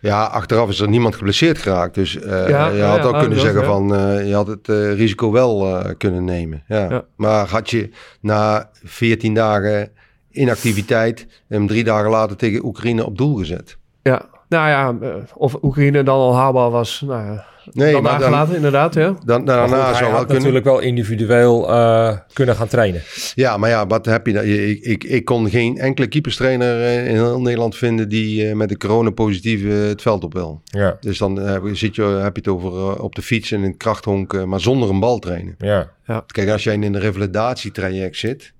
[0.00, 1.94] Ja, achteraf is er niemand geblesseerd geraakt.
[1.94, 3.94] Dus eh, Ja, je had ja, ook kunnen zeggen van...
[3.94, 6.64] eh, je had het eh, risico wel kunnen nemen.
[6.66, 6.90] Ja.
[6.90, 7.04] Ja.
[7.16, 7.90] Maar had je
[8.20, 9.90] na 14 dagen
[10.30, 11.26] inactiviteit...
[11.48, 13.78] hem drie dagen later tegen Oekraïne op doel gezet?
[14.02, 18.12] Ja, Nou ja, eh, of Oekraïne dan al haalbaar was, nou ja, Nee, dan maar
[18.12, 19.14] dan, nagelaten, inderdaad, ja.
[19.24, 20.34] dan, goed, daarna hij zou kunnen.
[20.36, 23.02] natuurlijk wel individueel eh, kunnen gaan trainen.
[23.34, 24.44] Ja, maar ja, wat heb je dan?
[24.44, 28.68] Ik, ik, ik kon geen enkele keeperstrainer eh, in heel Nederland vinden die eh, met
[28.68, 30.60] de coronapositieve het veld op wil.
[30.64, 33.62] Ja, Dus dan heb, je- zit je, heb je het over op de fiets en
[33.62, 35.54] in het krachthonk, maar zonder een bal trainen.
[35.58, 35.90] ja.
[36.26, 38.52] Kijk, als jij in een revalidatietraject zit,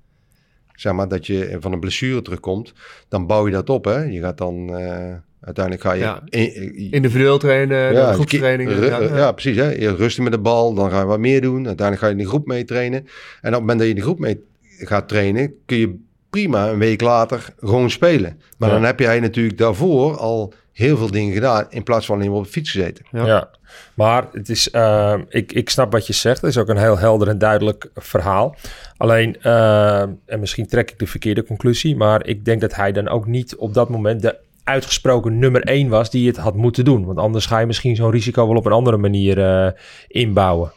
[0.75, 2.73] zeg maar dat je van een blessure terugkomt,
[3.09, 3.85] dan bouw je dat op.
[3.85, 3.99] Hè?
[4.03, 5.15] Je gaat dan, eh,
[5.45, 6.01] uiteindelijk ga je...
[6.01, 6.23] Ja.
[6.29, 8.69] in- Individueel trainen, ja, ja, groepstraining.
[8.69, 9.33] ki- ru- inderdaad, ja.
[9.33, 9.57] precies.
[9.57, 9.71] Hè?
[9.71, 11.67] Je rusten met de bal, dan ga je wat meer doen.
[11.67, 12.99] Uiteindelijk ga je in de groep mee trainen.
[13.01, 13.07] En
[13.49, 14.45] op het moment dat je in de groep mee
[14.79, 15.99] gaat trainen, kun je
[16.31, 18.41] prima een week later gewoon spelen.
[18.59, 18.75] Maar Ja.
[18.75, 22.45] dan heb jij natuurlijk daarvoor al heel veel dingen gedaan, in plaats van alleen op
[22.45, 23.05] de fiets gezeten.
[23.11, 23.27] Ja.
[23.27, 23.51] Ja.
[23.95, 26.41] Maar het is, eh, ik, ik snap wat je zegt.
[26.41, 28.57] Het is ook een heel helder en duidelijk verhaal.
[28.97, 33.09] Alleen, eh, en misschien trek ik de verkeerde conclusie, maar ik denk dat hij dan
[33.09, 37.05] ook niet op dat moment de uitgesproken nummer één was die het had moeten doen.
[37.05, 39.71] Want anders ga je misschien zo'n risico wel op een andere manier eh,
[40.09, 40.73] inbouwen.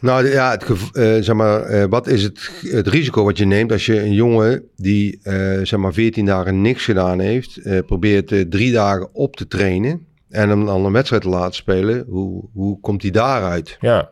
[0.00, 3.72] Nou ja, het eh, zeg maar, eh, wat is het, het risico wat je neemt
[3.72, 5.20] als je een jongen die
[5.62, 10.66] zeg maar 14 dagen niks gedaan heeft, probeert drie dagen op te trainen en hem
[10.66, 13.76] dan een wedstrijd te laten spelen, hoe, hoe komt hij daaruit?
[13.80, 14.10] Ja,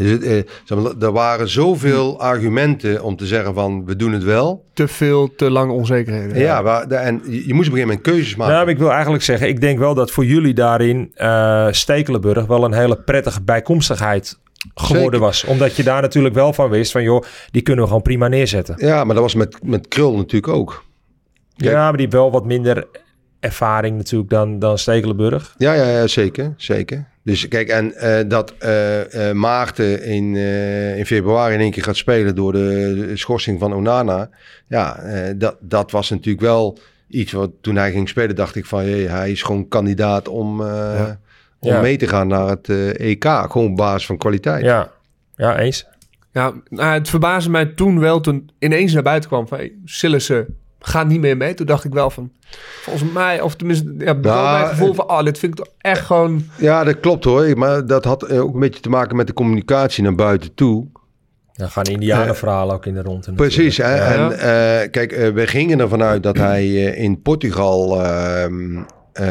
[0.00, 4.12] Dus het, eh, zeg maar, er waren zoveel argumenten om te zeggen van we doen
[4.12, 4.64] het wel.
[4.74, 6.38] Te veel, te lang onzekerheden.
[6.38, 8.54] Ja, maar, en je, moest op een gegeven moment keuzes maken.
[8.54, 12.64] nou, ik wil eigenlijk zeggen, ik denk wel dat voor jullie daarin eh Stekelenburg wel
[12.64, 14.38] een hele prettige bijkomstigheid
[14.74, 15.18] geworden Zeker.
[15.18, 15.44] was.
[15.44, 18.74] Omdat je daar natuurlijk wel van wist van joh, die kunnen we gewoon prima neerzetten.
[18.78, 20.84] Ja, maar dat was met, met Krul natuurlijk ook.
[21.56, 21.72] Kijk.
[21.72, 22.86] Ja, maar die wel wat minder
[23.40, 25.54] ervaring natuurlijk dan, dan Stekelenburg.
[25.58, 27.04] Ja, ja, ja zeker, zeker.
[27.22, 31.82] Dus kijk, en eh, dat eh, eh, Maarten in, eh, in februari in één keer
[31.82, 34.30] gaat spelen door de schorsing van Onana.
[34.66, 36.78] Ja, eh, dat, dat was natuurlijk wel
[37.08, 40.60] iets wat toen hij ging spelen dacht ik van jee, hij is gewoon kandidaat om,
[40.60, 41.10] eh,
[41.58, 41.80] om Ja.
[41.80, 42.68] mee te gaan naar het
[42.98, 43.24] EK.
[43.24, 44.64] Gewoon op basis van kwaliteit.
[44.64, 44.90] Ja,
[45.36, 45.86] ja eens.
[46.32, 49.58] Ja, nou, het verbaasde mij toen wel, toen ineens naar buiten kwam van...
[49.58, 51.54] Hey, Sillissen gaat niet meer mee.
[51.54, 52.30] Toen dacht ik wel van,
[52.82, 53.40] volgens mij...
[53.40, 55.10] Of tenminste, ja, Nou, het gevoel van...
[55.10, 56.44] Oh, dit vind ik toch echt gewoon...
[56.56, 57.58] Ja, dat klopt hoor.
[57.58, 60.86] Maar dat had ook een beetje te maken met de communicatie naar buiten toe.
[61.52, 63.34] Dan gaan indianenverhalen ook in de rond.
[63.34, 63.76] Precies.
[63.76, 63.96] Hè?
[63.96, 64.04] Ja.
[64.06, 68.76] En eh, kijk, eh, we gingen ervan uit dat hij eh, in Portugal ehm,
[69.12, 69.24] eh,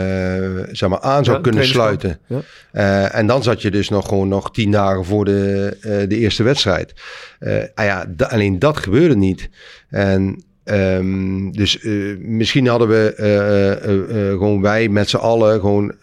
[0.71, 2.19] zeg maar aan zou Ja, kunnen sluiten.
[2.27, 2.39] Ja.
[2.71, 6.17] Eh, en dan zat je dus nog gewoon nog tien dagen voor de, eh, de
[6.17, 6.93] eerste wedstrijd.
[7.39, 9.49] Eh, ah ja, alleen dat gebeurde niet.
[9.89, 15.93] En ehm, dus eh, misschien hadden we eh, eh, gewoon wij met z'n allen gewoon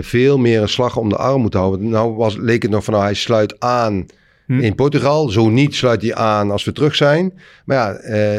[0.00, 1.88] veel meer een slag om de arm moeten houden.
[1.88, 4.06] Nou was, leek het nog van nou, hij sluit aan
[4.46, 4.60] Hm.
[4.60, 5.28] in Portugal.
[5.28, 7.32] Zo niet sluit hij aan als we terug zijn.
[7.64, 7.92] Maar ja,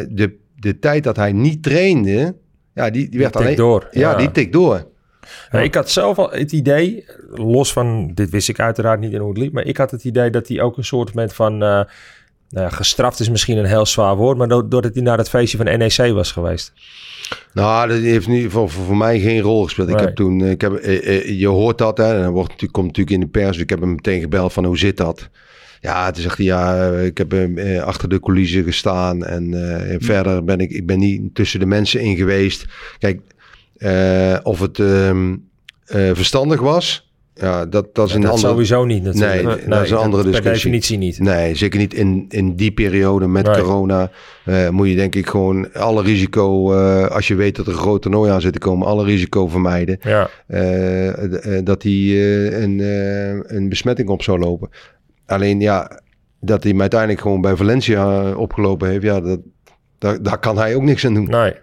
[0.10, 2.36] de, de tijd dat hij niet trainde,
[2.74, 4.18] ja, die, die werd alleen door, Ja, ja.
[4.18, 4.88] die tikt door.
[5.52, 9.20] Ja, ik had zelf al het idee, los van, dit wist ik uiteraard niet in
[9.20, 11.86] hoe het liep, maar ik had het idee dat hij ook een soort van, van
[12.54, 15.30] nou ja, gestraft is misschien een heel zwaar woord, maar do- doordat hij naar het
[15.30, 16.74] feestje van NEC was geweest.
[17.54, 19.90] Nou, dat heeft nu voor, voor, voor mij geen rol gespeeld.
[19.90, 22.88] Ik heb toen, ik heb, eh, eh, je hoort dat, hè, en dat wordt, komt
[22.88, 23.52] natuurlijk in de pers.
[23.52, 25.30] Dus ik heb hem meteen gebeld van hoe zit dat?
[25.82, 29.54] Ja, toen zegt hij, ja, eh, ik heb eh, achter de coulissen gestaan en
[29.90, 32.66] en verder ben ik, ik ben niet tussen de mensen in geweest.
[33.00, 33.22] Kijk,
[34.44, 35.36] of het ehm,
[35.86, 38.48] eh, verstandig was, ja, dat, dat is een dat andere...
[38.50, 39.44] sowieso niet natuurlijk.
[39.44, 40.54] Nee, dat is een andere Per discussie.
[40.72, 41.20] definitie niet.
[41.20, 44.12] Nee, zeker niet in, in die periode met corona.
[44.46, 47.78] eh, moet je denk ik gewoon alle risico, eh, als je weet dat er een
[47.80, 49.98] groot toernooi aan zit te komen, alle risico vermijden.
[50.02, 51.92] Ja, eh, dat hij
[52.62, 52.80] een,
[53.56, 54.70] een besmetting op zou lopen.
[55.26, 56.02] Alleen ja,
[56.40, 59.40] dat hij hem uiteindelijk gewoon bij Valencia opgelopen heeft, ja, dat,
[60.04, 61.30] daar, daar kan hij ook niks aan doen.
[61.30, 61.54] nee.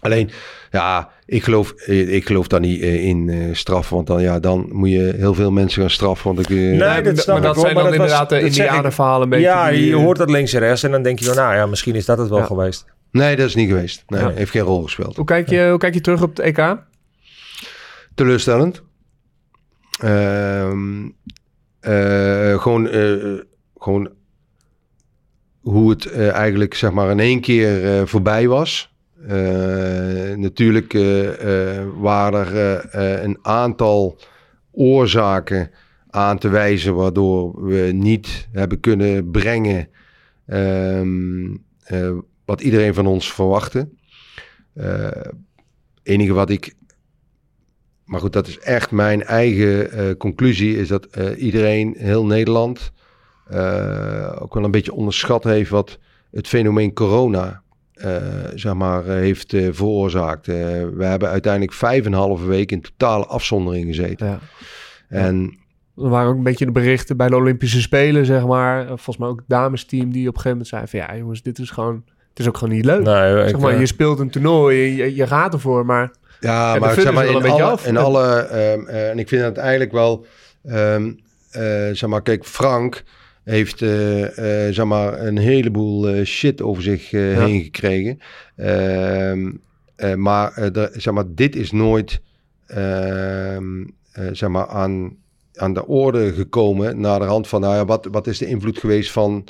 [0.00, 0.30] Alleen,
[0.70, 3.94] ja, ik geloof, eh, ik geloof daar niet eh, in eh, straffen.
[3.94, 6.34] Want dan, ja, dan moet je heel veel mensen gaan straffen.
[6.34, 8.28] Want ik, Nee, maar dat snap maar dat wel, zijn maar dan dat was- inderdaad
[8.28, 9.44] de indianenverhalen een beetje.
[9.44, 11.66] Ja, die, je hoort dat links en rechts en dan denk je van, nou ja,
[11.66, 12.44] misschien is dat het wel Ja.
[12.44, 12.84] geweest.
[13.10, 14.02] nee, dat is niet geweest.
[14.06, 14.30] Nee, Ja.
[14.30, 15.16] heeft geen rol gespeeld.
[15.16, 16.76] Hoe kijk, je, hoe kijk je terug op het EK?
[18.14, 18.82] teleurstellend.
[20.00, 21.08] Ehm,
[21.80, 23.12] eh, gewoon, eh,
[23.78, 24.10] gewoon
[25.62, 28.94] hoe het eh, eigenlijk zeg maar in één keer eh, voorbij was.
[29.28, 30.92] Eh, natuurlijk
[32.00, 32.46] waren
[32.94, 34.18] er een aantal
[34.70, 35.70] oorzaken
[36.10, 39.88] aan te wijzen waardoor we niet hebben kunnen brengen
[40.46, 41.54] ehm,
[41.84, 42.10] eh,
[42.44, 43.88] wat iedereen van ons verwachtte.
[44.74, 45.10] Eh
[46.02, 46.74] enige wat ik
[48.04, 50.78] maar goed, dat is echt mijn eigen conclusie.
[50.78, 52.92] Is dat iedereen, heel Nederland,
[53.52, 55.98] eh, ook wel een beetje onderschat heeft wat
[56.30, 57.62] het fenomeen corona
[58.02, 58.16] eh,
[58.54, 60.48] zeg maar, eh, heeft eh, veroorzaakt.
[60.48, 60.54] Eh,
[60.94, 64.26] we hebben uiteindelijk vijf en een halve week in totale afzondering gezeten.
[64.26, 64.38] Ja.
[65.08, 65.58] En
[65.96, 68.86] Er waren ook een beetje de berichten bij de Olympische Spelen, zeg maar.
[68.86, 70.98] Volgens mij ook het damesteam die op een gegeven moment zei van...
[70.98, 72.04] ja, jongens, dit is gewoon...
[72.28, 73.02] Het is ook gewoon niet leuk.
[73.02, 76.10] Nee, zeg maar, je speelt een toernooi, je, je gaat ervoor, maar...
[76.40, 77.86] Ja, de maar zeg maar wel in een beetje alle, af.
[77.86, 80.26] in alle ehm, eh, en ik vind het eigenlijk wel,
[80.64, 81.12] ehm,
[81.50, 83.02] eh, zeg maar, kijk, Frank
[83.44, 87.18] heeft, eh, eh, zeg maar, een heleboel eh, shit over zich Ja.
[87.18, 88.18] heen gekregen.
[88.56, 89.50] Ehm,
[89.96, 92.20] eh, maar, zeg maar, dit is nooit,
[92.66, 95.16] ehm, eh, zeg maar, aan,
[95.54, 98.78] aan de orde gekomen naar de hand van, nou ja, wat, wat is de invloed
[98.78, 99.44] geweest van,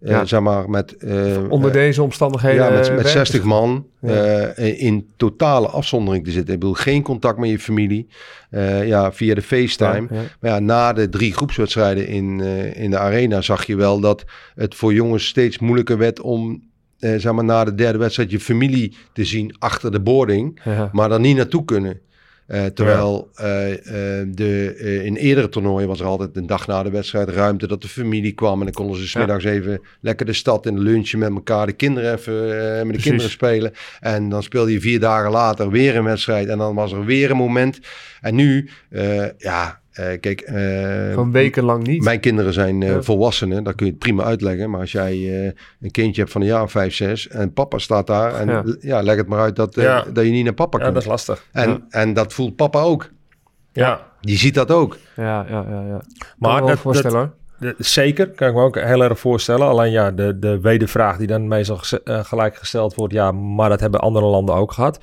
[0.00, 0.24] Ja.
[0.24, 0.96] zeg maar, met...
[0.96, 2.64] eh, Onder eh, deze omstandigheden...
[2.64, 3.44] ja, met, eh, met werkt 60 het.
[3.48, 6.54] man eh, in totale afzondering te zitten.
[6.54, 8.06] Ik bedoel, geen contact met je familie.
[8.50, 10.06] Eh, ja, via de FaceTime.
[10.40, 14.24] Maar ja, na de drie groepswedstrijden in, eh, in de arena zag je wel dat
[14.54, 16.62] het voor jongens steeds moeilijker werd om,
[16.98, 20.88] eh, zeg maar, na de derde wedstrijd je familie te zien achter de boarding, Ja.
[20.92, 22.00] maar dan niet naartoe kunnen.
[22.48, 26.90] Eh, terwijl eh, eh, de, in eerdere toernooien was er altijd een dag na de
[26.90, 28.58] wedstrijd ruimte dat de familie kwam.
[28.58, 31.66] En dan konden ze smiddags even lekker de stad in lunchen met elkaar.
[31.66, 33.02] De kinderen even met de Precies.
[33.02, 33.72] kinderen spelen.
[34.00, 36.48] En dan speelde je vier dagen later weer een wedstrijd.
[36.48, 37.78] En dan was er weer een moment.
[38.20, 38.70] En nu,
[39.38, 39.80] ja,
[40.20, 40.40] kijk.
[40.40, 40.54] eh,
[41.10, 42.02] Gewoon wekenlang niet.
[42.04, 43.02] mijn kinderen zijn eh, Ja.
[43.02, 44.70] volwassenen, dat kun je het prima uitleggen.
[44.70, 47.78] Maar als jij eh, een kindje hebt van een jaar of vijf, zes en papa
[47.78, 48.34] staat daar.
[48.34, 48.62] En Ja.
[48.80, 50.04] ja, leg het maar uit dat, eh, Ja.
[50.12, 50.94] dat je niet naar papa ja, kunt.
[50.94, 51.44] dat is lastig.
[51.52, 51.78] en, Ja.
[51.88, 53.10] en dat voelt papa ook.
[53.72, 54.96] Ja, Die ziet dat ook.
[55.16, 55.80] Ja, ja, ja.
[55.88, 56.00] ja.
[56.38, 57.32] Maar Maar dat voorstellen
[57.78, 59.66] Zeker, kan ik me ook heel erg voorstellen.
[59.66, 63.80] Alleen ja, de, de wedervraag die dan meestal eh, gelijk gesteld wordt, ja, maar dat
[63.80, 64.98] hebben andere landen ook gehad.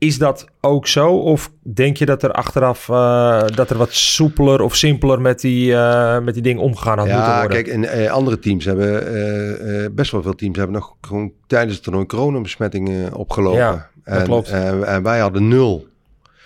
[0.00, 1.16] Is dat ook zo?
[1.16, 5.74] Of denk je dat er achteraf eh, dat er wat soepeler of simpeler met die,
[5.74, 7.56] eh, met die dingen omgegaan had moeten Ja, worden?
[7.64, 11.32] kijk, en eh, andere teams hebben, eh, eh, best wel veel teams hebben nog gewoon
[11.46, 13.58] tijdens het toernooi coronabesmettingen opgelopen.
[13.60, 14.50] Ja, dat en, klopt.
[14.50, 15.86] eh, en wij hadden nul.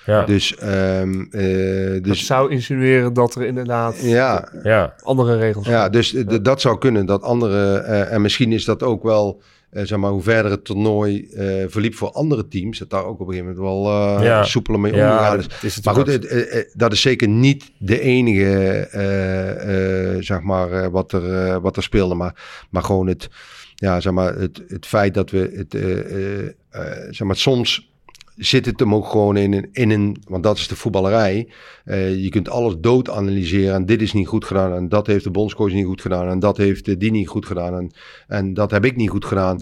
[0.06, 5.66] ja, Dus, ehm, eh, Dat dus zou insinueren dat er inderdaad ja, ja, andere regels
[5.66, 5.92] Ja, zijn.
[5.92, 7.06] dus eh, d- dat zou kunnen.
[7.06, 9.42] Dat andere, eh, en misschien is dat ook wel,
[9.82, 13.28] zeg maar, hoe verder het toernooi eh, verliep voor andere teams, dat daar ook op
[13.28, 14.42] een gegeven moment wel eh Ja.
[14.44, 15.80] soepeler mee omgegaan is.
[15.82, 20.72] Maar goed, het, eh, eh, dat is zeker niet de enige, eh, eh, zeg maar,
[20.72, 22.14] eh, wat, er, eh, wat er speelde.
[22.14, 23.28] Maar, maar gewoon het,
[23.74, 27.92] ja, zeg maar, het, het feit dat we het, eh, eh, eh, zeg maar, soms
[28.36, 31.48] zit het hem ook gewoon in een, in een want dat is de voetballerij.
[31.84, 35.24] Eh, je kunt alles dood analyseren en dit is niet goed gedaan en dat heeft
[35.24, 37.90] de bondscoach niet goed gedaan en dat heeft eh, die niet goed gedaan en,
[38.28, 39.60] en dat heb ik niet goed gedaan.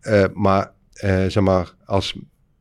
[0.00, 2.18] Eh, maar eh, zeg maar, als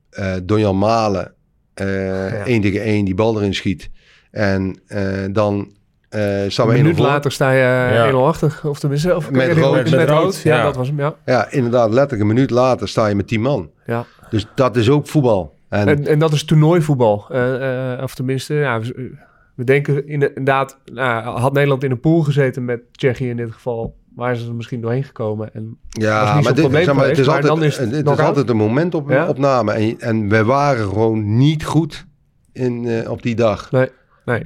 [0.10, 1.34] eh Donjan Malen
[1.74, 3.90] eh één tegen één die bal erin schiet
[4.32, 5.72] en eh, dan
[6.10, 8.12] eh we Een 1-0 minuut later sta je eh, Ja.
[8.12, 8.60] 1-0 achter.
[8.64, 9.74] Of tenminste, of Met rood.
[9.74, 10.24] Met, Met rood.
[10.24, 10.64] rood, Ja, ja.
[10.64, 11.16] dat was hem, ja.
[11.26, 13.70] Ja, inderdaad, letterlijk een minuut later sta je met 10 man.
[13.86, 14.06] ja.
[14.34, 15.56] Dus dat is ook voetbal.
[15.70, 17.26] En, En, en dat is toernooivoetbal.
[17.30, 19.12] Eh, of tenminste, ja, we,
[19.56, 20.80] we denken inderdaad...
[20.94, 23.96] Nou, had Nederland in een pool gezeten met Tsjechië in dit geval...
[24.16, 25.54] waren ze er misschien doorheen gekomen.
[25.54, 28.10] En Ja, maar, dit, probleem zeg maar, het is maar altijd, dan is het het
[28.10, 29.22] is altijd een momentopname.
[29.22, 29.30] Ja?
[29.30, 32.06] opname En, en we waren gewoon niet goed
[32.52, 33.72] in, eh, op die dag.
[33.72, 33.90] nee,
[34.26, 34.44] nee.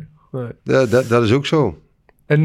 [0.63, 1.81] Dat, dat, dat is ook zo.
[2.25, 2.43] En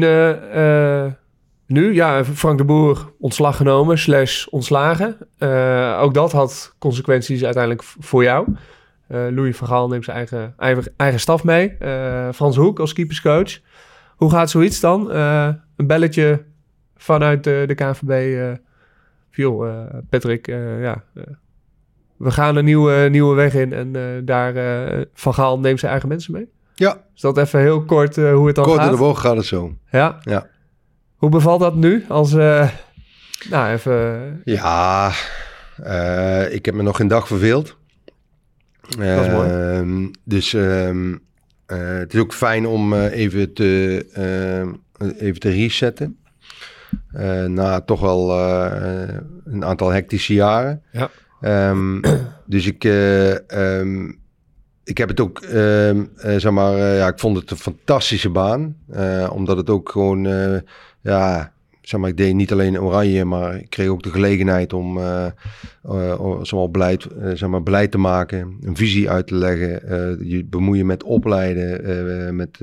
[1.67, 5.17] nu, ja, Frank de Boer ontslag genomen, slash ontslagen.
[5.37, 8.47] Eh, ook dat had consequenties uiteindelijk voor jou.
[9.07, 11.69] Eh Louis van Gaal neemt zijn eigen, eigen, eigen staf mee.
[11.69, 13.59] Eh, Frans Hoek als keeperscoach.
[14.15, 15.11] Hoe gaat zoiets dan?
[15.11, 16.43] Een belletje
[16.97, 18.57] vanuit de, de KNVB.
[19.31, 19.65] viel,
[20.09, 20.45] Patrick,
[20.81, 21.03] ja...
[22.17, 23.91] we gaan een nieuwe, nieuwe weg in en
[24.25, 26.49] daar uh, Van Gaal neemt zijn eigen mensen mee.
[26.75, 28.91] Ja, Is dat even heel kort uh, hoe het dan kort in gaat?
[28.91, 29.73] de bocht gaat het zo.
[29.91, 30.17] Ja.
[30.21, 30.47] Ja.
[31.23, 32.05] Hoe bevalt dat nu?
[32.07, 32.69] Als, uh,
[33.49, 34.41] nou, even...
[34.43, 35.11] Ja,
[35.85, 37.77] uh, ik heb me nog geen dag verveeld.
[38.97, 39.49] Dat is mooi.
[39.49, 41.13] Uh, dus uh,
[41.65, 44.05] het is ook fijn om even, te,
[45.17, 46.17] even te resetten.
[47.47, 48.31] Na toch wel
[49.45, 50.81] een aantal hectische jaren.
[50.91, 51.69] Ja.
[51.69, 52.01] Um,
[52.45, 52.83] dus ik,
[53.47, 54.19] um,
[54.83, 55.39] ik heb het ook,
[56.37, 58.75] zeg maar, ja, ik vond het een fantastische baan.
[59.29, 60.27] Omdat het ook gewoon,
[61.03, 64.97] ja, zeg maar, ik deed niet alleen oranje, maar ik kreeg ook de gelegenheid om
[64.97, 65.25] uh,
[65.89, 70.45] uh, zomaar beleid, uh, zeg maar, beleid te maken, een visie uit te leggen, je
[70.45, 72.57] bemoeien met opleiden, met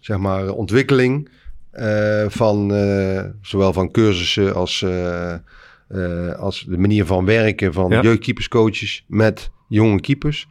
[0.00, 1.28] zeg maar ontwikkeling
[2.26, 2.68] van
[3.42, 4.84] zowel van cursussen als,
[6.36, 8.02] als de manier van werken van Ja.
[8.02, 10.48] jeugdkeeperscoaches met jonge keepers.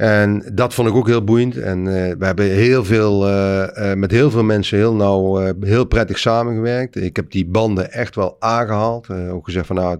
[0.00, 1.56] En dat vond ik ook heel boeiend.
[1.56, 5.84] En eh, we hebben heel veel, eh, eh, met heel veel mensen heel nauw, heel
[5.84, 6.96] prettig samengewerkt.
[6.96, 9.08] Ik heb die banden echt wel aangehaald.
[9.08, 9.98] Eh, ook gezegd van nou,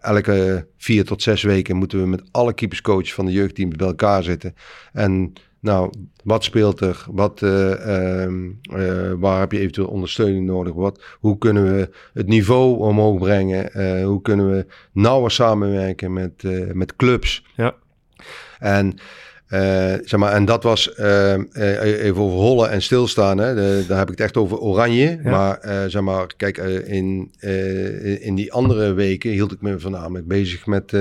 [0.00, 4.22] elke vier tot zes weken moeten we met alle keeperscoaches van de jeugdteams bij elkaar
[4.22, 4.54] zitten.
[4.92, 5.92] En nou,
[6.24, 7.04] wat speelt er?
[7.10, 10.74] Wat, eh, ehm, eh, waar heb je eventueel ondersteuning nodig?
[10.74, 14.02] Wat, hoe kunnen we het niveau omhoog brengen?
[14.02, 16.42] Hoe kunnen we nauwer samenwerken met,
[16.72, 17.44] met clubs?
[17.56, 17.74] Ja.
[18.64, 18.98] En,
[19.46, 23.38] eh, zeg maar, en dat was eh, eh, even over rollen en stilstaan.
[23.38, 23.54] Hè.
[23.54, 25.18] De- daar heb ik het echt over oranje.
[25.24, 25.30] Ja.
[25.30, 25.58] Maar
[25.90, 27.32] zeg maar, kijk, in,
[28.20, 30.92] in- die andere weken hield ik me voornamelijk bezig met,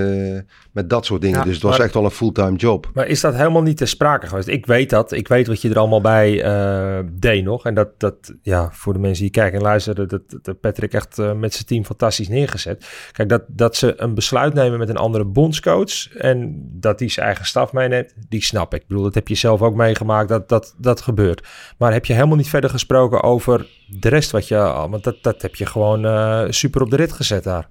[0.74, 1.40] met dat soort dingen.
[1.40, 2.90] Ja, dus het was maar- echt wel een fulltime job.
[2.94, 4.48] Maar is dat helemaal niet ter sprake geweest?
[4.48, 5.12] Ik weet dat.
[5.12, 7.66] Ik weet wat je er allemaal bij eh, deed nog.
[7.66, 11.20] En dat, dat, ja, voor de mensen die kijken en luisteren, dat, dat Patrick echt
[11.20, 12.86] eh, met zijn team fantastisch neergezet.
[13.12, 17.26] Kijk, dat, dat ze een besluit nemen met een andere bondscoach en dat die zijn
[17.26, 18.82] eigen staf meeneemt, die snap ik.
[18.82, 21.48] Ik bedoel, dat heb je zelf ook meegemaakt, dat dat, dat gebeurt.
[21.78, 24.56] Maar heb je helemaal niet verder gesproken over de rest wat je,
[24.90, 27.70] want dat, dat heb je gewoon eh, super op de rit gezet daar.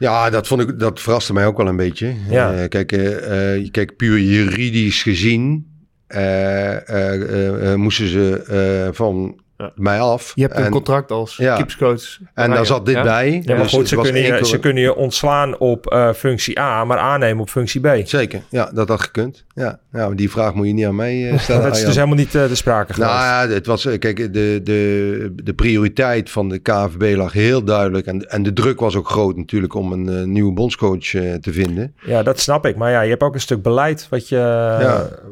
[0.00, 2.14] Ja, dat, vond ik, dat verraste mij ook wel een beetje.
[2.28, 2.52] Ja.
[2.52, 5.66] Eh, kijk, eh, kijk, puur juridisch gezien
[7.76, 9.72] moesten ze van Ja.
[9.74, 10.32] mij af.
[10.34, 11.54] Je hebt een En- contract als Ja.
[11.54, 12.18] keeperscoach.
[12.34, 13.02] En daar zat dit Ja?
[13.02, 13.32] bij.
[13.44, 16.84] Ja, maar Dus goed, ze kunnen, je, ze kunnen je ontslaan op eh, functie A,
[16.84, 17.88] maar aannemen op functie B.
[18.04, 19.44] Zeker, ja, dat had gekund.
[19.54, 21.62] Ja, ja maar die vraag moet je niet aan mij eh, stellen.
[21.62, 23.12] Dat is dus helemaal niet eh, de sprake geweest.
[23.12, 28.06] Nou ja, het was, kijk, de, de, de prioriteit van de KVB lag heel duidelijk.
[28.06, 30.98] En, en de druk was ook groot natuurlijk om een nieuwe bondscoach
[31.40, 31.94] te vinden.
[32.04, 32.76] Ja, dat snap ik.
[32.76, 34.38] Maar ja, je hebt ook een stuk beleid wat je,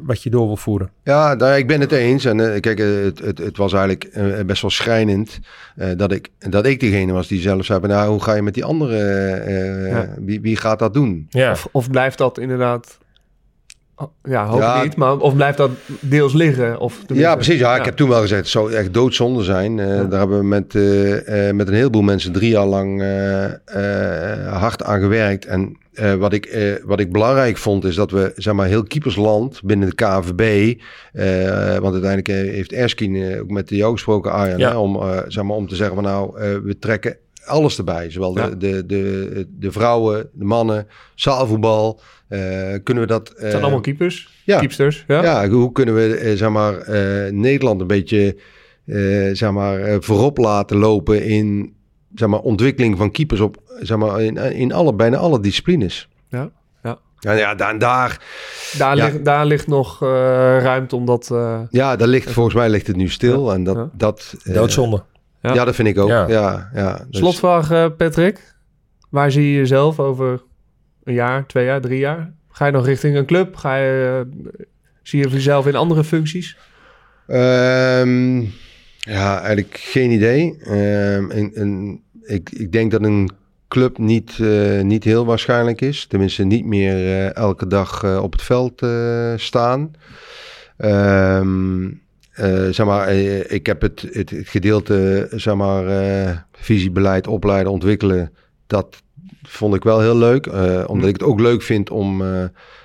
[0.03, 0.91] wat je door wil voeren.
[1.05, 2.25] Ja, nou, ik ben het eens.
[2.25, 5.39] En kijk, het, het, het was eigenlijk eh, best wel schrijnend
[5.77, 8.43] eh, dat, ik, dat ik degene was die zelf zei, van, nou, hoe ga je
[8.43, 10.15] met die andere, eh, Ja.
[10.19, 11.27] wie, wie gaat dat doen?
[11.31, 12.99] Ja, Of, of blijft dat inderdaad...
[13.99, 14.77] oh, Ja, hoop Ja.
[14.77, 14.97] ik niet.
[14.97, 15.71] Maar of blijft dat
[16.01, 16.81] deels liggen?
[16.81, 17.59] Of Ja, precies.
[17.59, 19.79] Ja, ik heb toen wel gezegd, het zou echt doodzonde zijn.
[19.79, 23.03] Eh, Daar hebben we met, eh, eh, met een heleboel mensen drie jaar lang
[24.51, 25.47] hard aan gewerkt.
[25.47, 25.77] En
[26.19, 29.95] wat, ik, wat ik belangrijk vond, is dat we zeg maar, heel keepersland binnen de
[29.95, 30.75] KVB...
[31.81, 34.59] want uiteindelijk heeft Erskine ook met jou gesproken, Arjan...
[34.59, 34.71] Ja.
[34.71, 36.33] Hè, om, zeg maar, om te zeggen van nou,
[36.65, 37.17] we trekken
[37.49, 38.11] alles erbij.
[38.11, 38.49] Zowel Ja.
[38.49, 42.01] de, de, de, de vrouwen, de mannen, zaalvoetbal.
[42.29, 42.39] eh,
[42.83, 43.29] kunnen we dat...
[43.37, 44.29] Het zijn allemaal keepers.
[44.45, 44.59] ja.
[44.59, 45.05] Keepsters.
[45.07, 45.23] Ja.
[45.23, 48.37] Ja, hoe kunnen we eh, zeg maar, eh, Nederland een beetje
[48.87, 51.75] eh, zeg maar, eh, voorop laten lopen in
[52.15, 56.09] zeg maar, ontwikkeling van keepers op, zeg maar, in, in alle, bijna alle disciplines.
[56.29, 56.51] Ja,
[56.83, 56.99] ja.
[57.19, 58.21] Ja, ja daar, daar,
[58.79, 59.05] Daar, Ja.
[59.05, 60.09] Ligt, daar ligt nog eh,
[60.63, 61.31] ruimte om dat...
[61.31, 63.53] eh, ja, daar ligt volgens mij ligt het nu stil.
[63.53, 63.91] En dat, Ja.
[63.93, 65.03] dat, eh, doodzonde.
[65.43, 65.55] Ja.
[65.55, 65.65] ja.
[65.65, 66.09] dat vind ik ook.
[66.09, 66.29] Ja.
[66.29, 66.71] Ja.
[66.75, 68.55] Ja, dus- Slotvraag, eh, Patrick.
[69.11, 70.43] Waar zie je jezelf over
[71.05, 72.33] een jaar, twee jaar, drie jaar?
[72.51, 73.57] Ga je nog richting een club?
[73.57, 74.25] Ga je,
[74.59, 74.59] eh,
[75.03, 76.57] zie je jezelf in andere functies?
[77.27, 78.41] Ehm,
[78.99, 80.59] ja, eigenlijk geen idee.
[80.63, 83.31] Ehm, en, en ik, ik denk dat een
[83.69, 86.07] club niet, eh, niet heel waarschijnlijk is.
[86.07, 89.91] Tenminste, niet meer eh, elke dag eh, op het veld eh, staan.
[90.77, 91.85] Ehm,
[92.39, 97.73] eh, zeg maar, eh, ik heb het, het, het gedeelte, zeg maar, eh, visiebeleid, opleiden,
[97.73, 98.33] ontwikkelen.
[98.67, 99.03] Dat
[99.43, 100.47] vond ik wel heel leuk.
[100.87, 102.23] omdat ik het ook leuk vind om,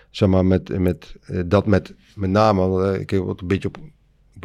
[0.09, 1.15] zeg maar, met, met,
[1.45, 3.77] dat met, met name, ik heb wat een beetje op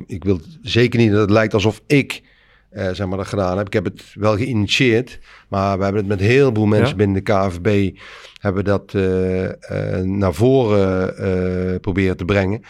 [0.07, 2.23] ik wil zeker niet dat het lijkt alsof ik
[2.71, 3.67] zeg maar, dat gedaan heb.
[3.67, 5.19] Ik heb het wel geïnitieerd,
[5.49, 6.97] maar we hebben het met heel veel mensen Ja.
[6.97, 7.99] binnen de KVB
[8.41, 8.93] hebben dat
[10.05, 12.63] naar voren proberen te brengen.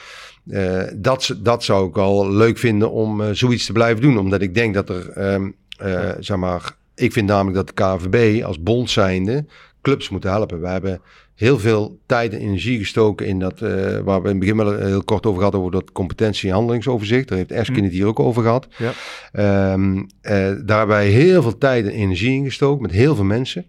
[0.51, 4.41] Eh, dat, dat zou ik al leuk vinden om eh, zoiets te blijven doen, omdat
[4.41, 8.63] ik denk dat er, ehm, eh, zeg maar, ik vind namelijk dat de KVB als
[8.63, 9.45] bond zijnde
[9.83, 10.61] clubs moeten helpen.
[10.61, 11.01] We hebben
[11.35, 13.61] heel veel tijd en energie gestoken in dat,
[14.05, 17.29] waar we in het begin wel heel kort over gehad, over dat competentie- en handelingsoverzicht.
[17.29, 18.69] Daar heeft Eskin het hier ook over gehad.
[18.77, 18.93] Ja.
[19.33, 20.33] Ehm, eh,
[20.65, 23.67] daar hebben wij heel veel tijd en energie in gestoken met heel veel mensen.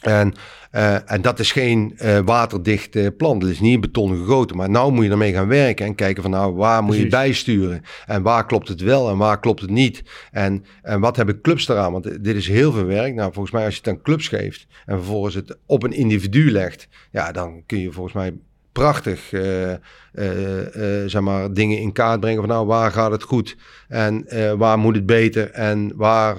[0.00, 0.34] En,
[0.70, 3.38] eh, en dat is geen eh, waterdicht eh, plan.
[3.38, 4.56] Dat is niet in beton gegoten.
[4.56, 7.82] Maar nou moet je ermee gaan werken en kijken van nou, waar moet je bijsturen?
[8.06, 10.02] En waar klopt het wel en waar klopt het niet?
[10.30, 11.92] En, en wat hebben clubs eraan?
[11.92, 13.14] Want dit is heel veel werk.
[13.14, 16.50] Nou, volgens mij als je het aan clubs geeft en vervolgens het op een individu
[16.50, 18.34] legt, ja, dan kun je volgens mij
[18.72, 19.20] prachtig
[21.06, 23.56] zeg maar, dingen in kaart brengen van nou, waar gaat het goed
[23.88, 24.26] en
[24.58, 26.36] waar moet het beter en waar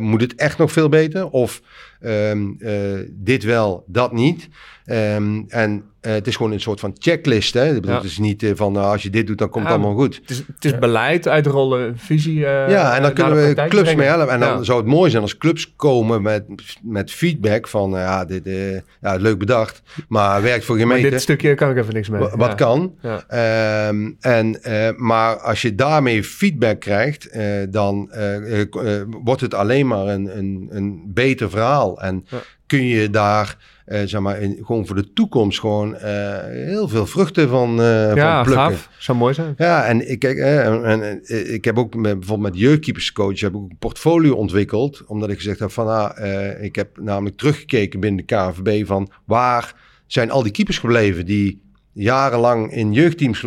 [0.00, 1.30] moet het echt nog veel beter?
[1.30, 1.60] Of
[2.00, 4.48] ehm, eh, dit wel, dat niet.
[4.90, 7.54] Ehm, en eh, het is gewoon een soort van checklist.
[7.54, 7.66] Hè?
[7.68, 7.96] Ik bedoel, Ja.
[7.96, 9.98] Het is niet eh, van nou, als je dit doet, dan komt Ja, het allemaal
[10.00, 10.14] goed.
[10.22, 12.46] Het is, het is beleid, uitrollen, visie.
[12.46, 14.32] eh, Ja, en dan kunnen we clubs mee helpen.
[14.32, 14.62] En dan Ja.
[14.62, 16.44] zou het mooi zijn als clubs komen met,
[16.82, 17.90] met feedback van...
[17.90, 21.10] ja, dit, eh, ja, leuk bedacht, maar werkt voor Maar gemeente.
[21.10, 22.20] dit stukje kan ik even niks mee.
[22.20, 22.54] Wa- Wat Ja.
[22.54, 22.94] kan.
[23.02, 23.24] Ja.
[23.28, 29.40] Ehm, en, eh, maar als je daarmee feedback krijgt, eh, dan eh, eh, eh, wordt
[29.40, 32.00] het alleen maar een, een, een beter verhaal.
[32.00, 32.38] En Ja.
[32.70, 37.06] Kun je daar, eh, zeg maar, in, gewoon voor de toekomst gewoon eh, heel veel
[37.06, 38.64] vruchten van, eh Ja, van plukken.
[38.76, 38.88] gaaf.
[38.98, 39.54] Zou mooi zijn.
[39.56, 41.20] Ja, en ik, kijk, en, en,
[41.54, 45.02] ik heb ook met, bijvoorbeeld met jeugdkeeperscoach heb ik ook een portfolio ontwikkeld.
[45.06, 49.74] Omdat ik gezegd heb van, ah, ik heb namelijk teruggekeken binnen de KNVB van waar
[50.06, 51.60] zijn al die keepers gebleven die
[51.92, 53.40] jarenlang in jeugdteams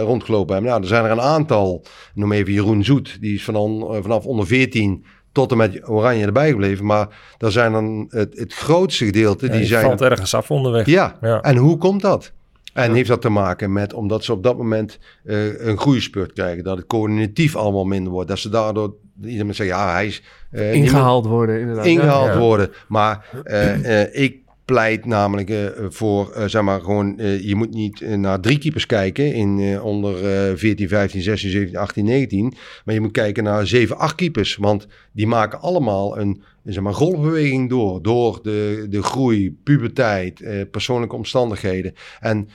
[0.00, 0.70] rondgelopen hebben.
[0.70, 1.84] Nou, er zijn er een aantal.
[2.14, 6.26] Noem even Jeroen Zoet, die is van on- vanaf onder 14 tot en met Oranje
[6.26, 6.84] erbij gebleven.
[6.86, 7.08] Maar
[7.38, 9.84] daar zijn dan het, het grootste gedeelte, Ja, die je zijn...
[9.84, 10.86] valt ergens af onderweg.
[10.86, 11.40] Ja, Ja.
[11.40, 12.32] en hoe komt dat?
[12.72, 16.64] En heeft dat te maken met omdat ze op dat moment eh, een groeispurt krijgen,
[16.64, 18.94] dat het coördinatief allemaal minder wordt, dat ze daardoor
[19.24, 21.84] iedereen zegt ja hij is eh, Ingehaald worden, inderdaad.
[21.86, 22.38] ingehaald Ja.
[22.38, 22.70] worden.
[22.88, 24.36] Maar eh, eh, ik
[24.70, 28.86] pleit namelijk eh, voor eh, zeg maar gewoon eh, je moet niet naar drie keepers
[28.86, 33.66] kijken in onder eh 14, 15, 16, 17, 18, 19, maar je moet kijken naar
[33.66, 38.02] 7, 8 keepers, want die maken allemaal een zeg maar, golfbeweging door.
[38.02, 41.94] Door de, de groei, puberteit, persoonlijke omstandigheden.
[42.20, 42.48] En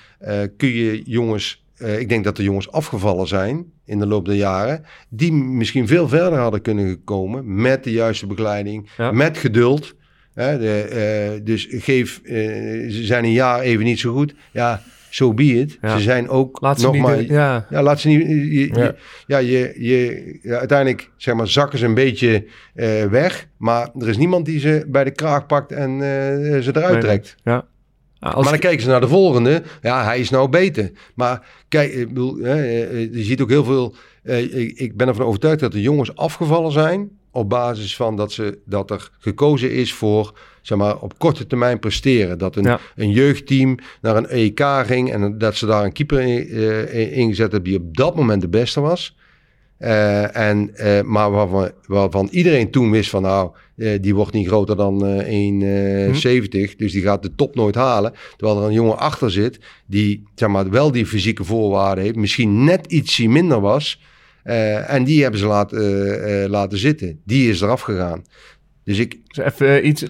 [0.57, 1.65] kun je jongens,
[1.97, 6.07] ik denk dat de jongens afgevallen zijn in de loop der jaren, die misschien veel
[6.07, 9.11] verder hadden kunnen komen met de juiste begeleiding, Ja.
[9.11, 9.95] met geduld.
[10.35, 12.33] Hè, de, eh, dus geef, eh,
[12.89, 14.33] ze zijn een jaar even niet zo goed.
[14.51, 15.77] Ja, so be it.
[15.81, 15.97] Ja.
[15.97, 17.01] Ze zijn ook Laat nog niet...
[17.01, 17.21] maar...
[17.23, 17.65] ja.
[17.69, 18.27] Ja, laat ze niet.
[18.27, 18.95] Je, je-
[19.27, 19.37] Ja.
[19.37, 23.47] je, je, ja, uiteindelijk zeg maar, zakken ze een beetje eh, weg.
[23.57, 25.99] Maar er is niemand die ze bij de kraag pakt en
[26.63, 27.35] ze eruit Nee, trekt.
[27.43, 27.65] Ja.
[28.19, 29.63] Als maar dan kijken ze naar de volgende.
[29.81, 30.91] Ja, hij is nou beter.
[31.15, 32.63] Maar kijk, ik bedoel, hè,
[33.11, 33.95] je ziet ook heel veel.
[34.75, 37.09] ik ben ervan overtuigd dat de jongens afgevallen zijn.
[37.35, 41.79] Op basis van dat, ze, dat er gekozen is voor zeg maar, op korte termijn
[41.79, 42.37] presteren.
[42.37, 42.79] Dat een, Ja.
[42.95, 47.51] een jeugdteam naar een EK ging en dat ze daar een keeper in, eh, ingezet
[47.51, 49.15] hebben die op dat moment de beste was.
[49.77, 53.51] Eh, en, eh, maar waarvan, waarvan iedereen toen wist van nou,
[54.01, 56.75] die wordt niet groter dan eh 1,70.
[56.75, 58.13] Dus die gaat de top nooit halen.
[58.37, 62.15] Terwijl er een jongen achter zit die zeg maar, wel die fysieke voorwaarden heeft.
[62.15, 64.01] Misschien net ietsje minder was.
[64.45, 67.19] Eh, en die hebben ze laten, eh, eh, laten zitten.
[67.23, 68.23] Die is eraf gegaan.
[68.83, 70.05] Dus ik Dus even iets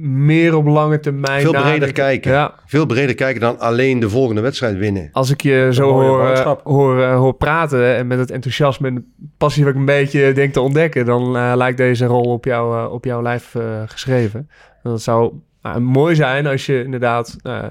[0.00, 1.40] meer op lange termijn.
[1.40, 1.92] veel breder nadenken.
[1.92, 2.32] kijken.
[2.32, 5.08] Ja, Veel breder kijken dan alleen de volgende wedstrijd winnen.
[5.12, 9.02] als ik je zo hoor, hoor, hoor praten en met het enthousiasme en de
[9.36, 12.92] passie wat ik een beetje denk te ontdekken, dan eh, lijkt deze rol op, jou,
[12.92, 13.56] op jouw lijf
[13.86, 14.48] geschreven.
[14.82, 15.32] En dat zou
[15.78, 17.64] mooi zijn als je inderdaad uh,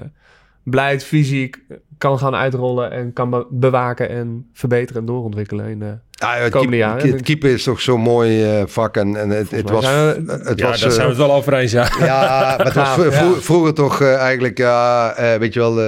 [0.64, 1.58] beleid, fysiek
[2.02, 6.50] kan gaan uitrollen en kan be- bewaken en verbeteren en doorontwikkelen in de Ja, het,
[6.52, 7.12] komende keep- jaren.
[7.12, 8.96] het keepen is toch zo'n mooi eh, vak.
[8.96, 9.84] En, en het, het was...
[9.84, 11.88] we- het Ja, was daar eh, zijn we het wel over eens, ja.
[12.00, 12.20] Ja,
[12.56, 15.80] maar het was vro- vro- vroeger toch eh, eigenlijk, ja, eh, weet je wel,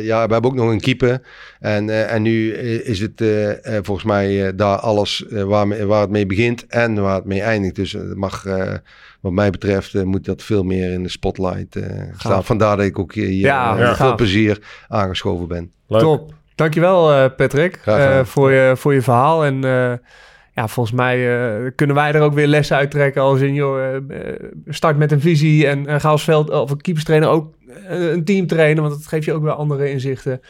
[0.00, 1.20] ja, we hebben ook nog een keeper.
[1.60, 2.52] En, eh, en nu
[2.84, 3.24] is het
[3.82, 7.74] volgens mij eh, daar alles waar, waar het mee begint en waar het mee eindigt.
[7.74, 8.72] Dus het mag, eh,
[9.22, 12.44] wat mij betreft, eh, moet dat veel meer in de spotlight eh, staan.
[12.44, 13.88] Vandaar dat ik ook hier Ja, eh, ja.
[13.88, 14.58] met veel plezier
[14.88, 15.72] aangeschoven ben.
[15.86, 16.00] Leuk.
[16.00, 16.34] Top.
[16.54, 19.44] Dankjewel eh Patrick eh, voor, je, voor je verhaal.
[19.44, 19.92] En eh,
[20.54, 23.22] ja, volgens mij eh, kunnen wij er ook weer lessen uit trekken.
[23.22, 23.96] Als in, joh,
[24.66, 27.54] start met een visie en ga als veld of een keeperstrainer ook
[27.88, 28.82] een team trainen.
[28.82, 30.40] Want dat geeft je ook weer andere inzichten.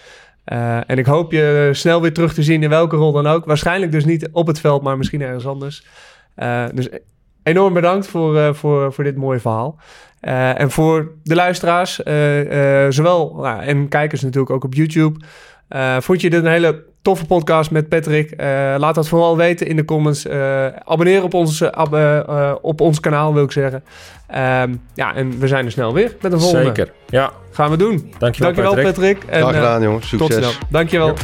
[0.44, 3.44] Eh, en ik hoop je snel weer terug te zien in welke rol dan ook.
[3.44, 5.86] Waarschijnlijk dus niet op het veld, maar misschien ergens anders.
[6.35, 6.89] Eh, dus
[7.43, 9.77] enorm bedankt voor, eh, voor, voor dit mooie verhaal.
[10.20, 15.20] Eh, en voor de luisteraars, eh, eh, zowel nou, en kijkers natuurlijk ook op YouTube.
[15.69, 18.31] Eh, vond je dit een hele toffe podcast met Patrick?
[18.31, 18.47] Eh,
[18.78, 20.27] laat dat vooral weten in de comments.
[20.27, 21.62] Eh, abonneer op ons,
[22.60, 23.85] op ons kanaal, wil ik zeggen.
[24.27, 26.64] Ehm, ja, en we zijn er snel weer met een volgende.
[26.64, 26.93] Zeker.
[27.06, 28.12] Ja, Gaan we doen.
[28.19, 29.19] dankjewel, Dankjewel Patrick.
[29.19, 29.31] Patrick.
[29.35, 30.52] En, Graag eh, gedaan jongens, tot succes.
[30.52, 30.66] snel.
[30.70, 31.06] Dankjewel.
[31.06, 31.14] Ja.